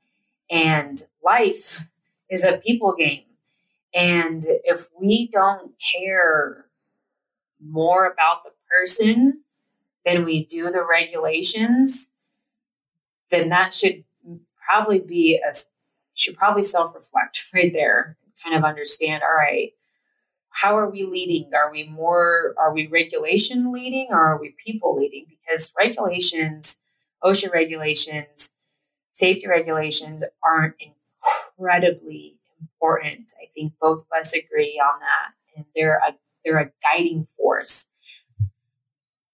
and 0.49 0.99
life 1.23 1.87
is 2.29 2.43
a 2.43 2.57
people 2.57 2.93
game. 2.93 3.23
And 3.93 4.43
if 4.63 4.87
we 4.99 5.27
don't 5.27 5.73
care 5.93 6.65
more 7.63 8.07
about 8.07 8.43
the 8.43 8.51
person 8.75 9.43
than 10.03 10.25
we 10.25 10.43
do 10.43 10.71
the 10.71 10.83
regulations, 10.83 12.09
then 13.29 13.49
that 13.49 13.73
should 13.73 14.03
probably 14.67 14.99
be 14.99 15.37
a 15.37 15.53
should 16.13 16.37
probably 16.37 16.63
self 16.63 16.95
reflect 16.95 17.41
right 17.53 17.73
there 17.73 18.17
and 18.23 18.33
kind 18.43 18.55
of 18.55 18.67
understand. 18.67 19.23
All 19.23 19.35
right, 19.35 19.71
how 20.49 20.77
are 20.77 20.89
we 20.89 21.03
leading? 21.03 21.49
Are 21.53 21.71
we 21.71 21.83
more 21.83 22.53
are 22.57 22.73
we 22.73 22.87
regulation 22.87 23.71
leading 23.71 24.07
or 24.11 24.19
are 24.19 24.39
we 24.39 24.55
people 24.63 24.95
leading? 24.95 25.25
Because 25.27 25.73
regulations, 25.77 26.79
OSHA 27.23 27.51
regulations, 27.51 28.53
safety 29.11 29.47
regulations 29.47 30.23
aren't 30.43 30.75
incredibly 31.57 32.37
important. 32.61 33.33
I 33.41 33.47
think 33.55 33.73
both 33.81 34.01
of 34.01 34.07
us 34.17 34.33
agree 34.33 34.81
on 34.83 34.99
that, 34.99 35.33
and 35.55 35.65
they're 35.75 35.97
a 36.07 36.15
they're 36.45 36.59
a 36.59 36.71
guiding 36.83 37.25
force. 37.25 37.87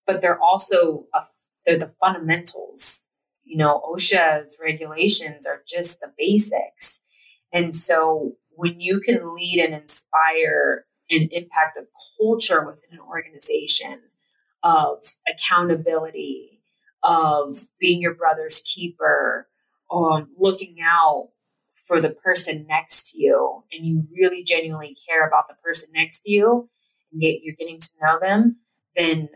But 0.08 0.22
they're 0.22 0.42
also 0.42 1.06
a, 1.14 1.24
they're 1.66 1.78
the 1.78 1.88
fundamentals. 1.88 3.09
You 3.50 3.58
know, 3.58 3.82
OSHA's 3.92 4.60
regulations 4.62 5.48
are 5.48 5.64
just 5.68 6.02
the 6.02 6.12
basics, 6.16 7.00
and 7.52 7.76
so 7.76 8.36
when 8.52 8.80
you 8.80 9.00
can 9.00 9.34
lead 9.34 9.60
and 9.60 9.74
inspire 9.74 10.86
and 11.10 11.32
impact 11.32 11.78
a 11.78 11.88
culture 12.18 12.64
within 12.64 12.92
an 12.92 13.00
organization 13.00 14.02
of 14.62 15.00
accountability, 15.28 16.62
of 17.02 17.56
being 17.80 18.02
your 18.02 18.14
brother's 18.14 18.62
keeper, 18.66 19.48
um, 19.92 20.28
looking 20.38 20.76
out 20.84 21.30
for 21.74 22.00
the 22.00 22.10
person 22.10 22.68
next 22.70 23.10
to 23.10 23.20
you 23.20 23.64
and 23.72 23.84
you 23.84 24.04
really 24.16 24.44
genuinely 24.44 24.96
care 25.08 25.26
about 25.28 25.48
the 25.48 25.56
person 25.64 25.90
next 25.96 26.20
to 26.20 26.32
you 26.32 26.70
and 27.12 27.22
get, 27.22 27.42
you're 27.42 27.56
getting 27.56 27.80
to 27.80 27.90
know 28.00 28.20
them, 28.20 28.58
then 28.96 29.30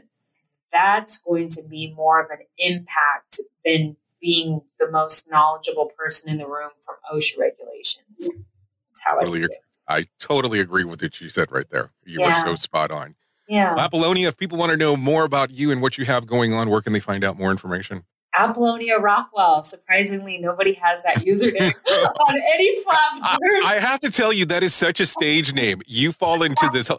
that's 0.72 1.18
going 1.20 1.50
to 1.50 1.64
be 1.68 1.94
more 1.96 2.22
of 2.22 2.30
an 2.30 2.46
impact 2.60 3.40
than 3.66 3.96
being 4.24 4.62
the 4.80 4.90
most 4.90 5.30
knowledgeable 5.30 5.92
person 5.98 6.30
in 6.30 6.38
the 6.38 6.48
room 6.48 6.70
from 6.80 6.96
OSHA 7.14 7.38
regulations. 7.38 8.18
That's 8.18 9.02
how 9.04 9.18
I 9.18 9.20
Totally 9.20 9.40
see 9.40 9.44
agree. 9.46 9.56
it. 9.56 9.62
I 9.86 10.06
totally 10.18 10.60
agree 10.62 10.86
with 10.86 11.02
what 11.02 11.20
you 11.20 11.28
said 11.28 11.52
right 11.52 11.70
there. 11.70 11.92
You 12.06 12.22
Yeah. 12.22 12.28
were 12.28 12.34
so 12.52 12.56
spot 12.56 12.90
on. 12.90 13.16
Yeah. 13.50 13.76
Apollonia, 13.78 14.30
if 14.30 14.38
people 14.38 14.58
want 14.58 14.72
to 14.72 14.78
know 14.78 14.96
more 14.96 15.26
about 15.26 15.52
you 15.52 15.72
and 15.72 15.82
what 15.82 15.98
you 15.98 16.06
have 16.06 16.26
going 16.26 16.54
on, 16.54 16.70
where 16.70 16.80
can 16.82 16.94
they 16.94 17.02
find 17.02 17.26
out 17.26 17.38
more 17.38 17.52
information? 17.52 18.06
Apollonia 18.36 18.98
Rockwell. 18.98 19.64
Surprisingly, 19.64 20.38
nobody 20.38 20.74
has 20.74 21.04
that 21.04 21.18
username 21.18 21.74
on 22.28 22.36
any 22.36 22.70
I, 22.70 22.84
platform. 22.84 23.50
I 23.66 23.78
have 23.80 24.00
to 24.02 24.12
tell 24.12 24.34
you 24.34 24.46
that 24.48 24.64
is 24.64 24.74
such 24.74 25.00
a 25.00 25.06
stage 25.06 25.54
name. 25.54 25.82
You 25.86 26.12
fall 26.12 26.44
into 26.44 26.70
this 26.74 26.90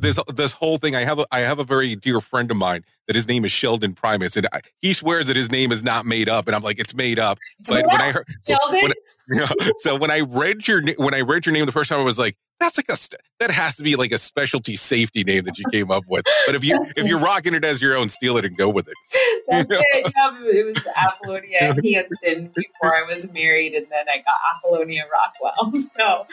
this 0.00 0.18
this 0.34 0.52
whole 0.52 0.78
thing. 0.78 0.94
I 0.94 1.02
have 1.02 1.18
a 1.18 1.26
I 1.32 1.40
have 1.40 1.58
a 1.58 1.64
very 1.64 1.96
dear 1.96 2.20
friend 2.20 2.50
of 2.50 2.56
mine 2.56 2.84
that 3.06 3.16
his 3.16 3.28
name 3.28 3.44
is 3.44 3.52
Sheldon 3.52 3.94
Primus, 3.94 4.36
and 4.36 4.46
I, 4.52 4.60
he 4.80 4.92
swears 4.92 5.26
that 5.26 5.36
his 5.36 5.50
name 5.50 5.72
is 5.72 5.82
not 5.82 6.06
made 6.06 6.28
up, 6.28 6.46
and 6.46 6.56
I'm 6.56 6.62
like, 6.62 6.78
it's 6.78 6.94
made 6.94 7.18
up. 7.18 7.38
But 7.68 7.86
when 7.86 8.00
I 8.00 8.12
heard 8.12 8.24
Sheldon, 8.46 8.80
when- 8.82 8.92
Yeah. 9.30 9.48
So 9.78 9.96
when 9.96 10.10
I 10.10 10.20
read 10.20 10.66
your 10.68 10.82
when 10.98 11.14
I 11.14 11.20
read 11.20 11.46
your 11.46 11.52
name 11.52 11.66
the 11.66 11.72
first 11.72 11.90
time, 11.90 12.00
I 12.00 12.02
was 12.02 12.18
like, 12.18 12.36
that's 12.60 12.78
like 12.78 12.88
a 12.88 12.96
st- 12.96 13.20
that 13.40 13.50
has 13.50 13.76
to 13.76 13.82
be 13.82 13.96
like 13.96 14.12
a 14.12 14.18
specialty 14.18 14.76
safety 14.76 15.24
name 15.24 15.44
that 15.44 15.58
you 15.58 15.64
came 15.70 15.90
up 15.90 16.04
with. 16.08 16.24
But 16.46 16.54
if 16.54 16.64
you 16.64 16.78
if 16.96 17.06
you're 17.06 17.18
rocking 17.18 17.54
it 17.54 17.64
as 17.64 17.80
your 17.82 17.96
own, 17.96 18.08
steal 18.08 18.36
it 18.36 18.44
and 18.44 18.56
go 18.56 18.68
with 18.68 18.88
it. 18.88 19.44
that's 19.48 19.66
it. 19.70 20.12
Yeah, 20.16 20.34
it 20.42 20.66
was 20.66 20.86
Apollonia 20.96 21.58
Hansen 21.82 22.50
before 22.54 22.94
I 22.94 23.02
was 23.08 23.32
married, 23.32 23.74
and 23.74 23.86
then 23.90 24.06
I 24.12 24.18
got 24.18 24.34
Apollonia 24.56 25.04
Rockwell. 25.12 25.72
So, 25.94 26.26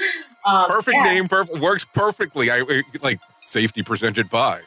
um, 0.45 0.67
Perfect 0.69 0.97
yeah, 1.01 1.13
name, 1.13 1.27
perfect 1.27 1.59
works 1.59 1.85
perfectly. 1.85 2.49
I 2.49 2.59
I- 2.59 2.81
like 3.01 3.19
safety 3.41 3.83
presented 3.83 4.29
by. 4.29 4.61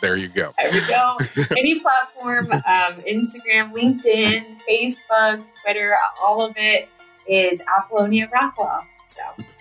There 0.00 0.16
you 0.16 0.28
go. 0.28 0.52
There 0.56 0.72
we 0.72 0.80
go. 0.88 1.16
Any 1.56 1.80
platform, 1.80 2.46
um, 2.52 2.94
Instagram, 3.06 3.72
LinkedIn, 3.74 4.58
Facebook, 4.68 5.44
Twitter, 5.62 5.94
all 6.24 6.42
of 6.42 6.54
it 6.56 6.88
is 7.28 7.62
Apollonia 7.78 8.28
Rockwell. 8.32 8.82
So, 9.06 9.20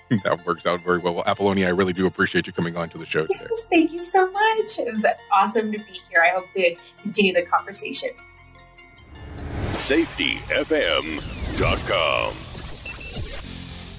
That 0.24 0.46
works 0.46 0.66
out 0.66 0.80
very 0.82 1.00
well. 1.00 1.16
Well, 1.16 1.24
Apollonia, 1.28 1.68
I 1.68 1.72
really 1.72 1.92
do 1.94 2.08
appreciate 2.08 2.48
you 2.48 2.54
coming 2.54 2.78
on 2.78 2.88
to 2.90 2.98
the 2.98 3.06
show 3.06 3.28
today. 3.28 3.46
yes, 3.50 3.66
thank 3.70 3.92
you 3.92 4.00
so 4.00 4.30
much. 4.32 4.80
It 4.80 4.92
was 4.94 5.06
awesome 5.34 5.70
to 5.72 5.78
be 5.78 6.00
here. 6.10 6.22
I 6.24 6.30
hope 6.34 6.50
to 6.54 6.76
continue 7.02 7.34
the 7.34 7.44
conversation. 7.44 8.10
safetyfm.com. 9.74 12.47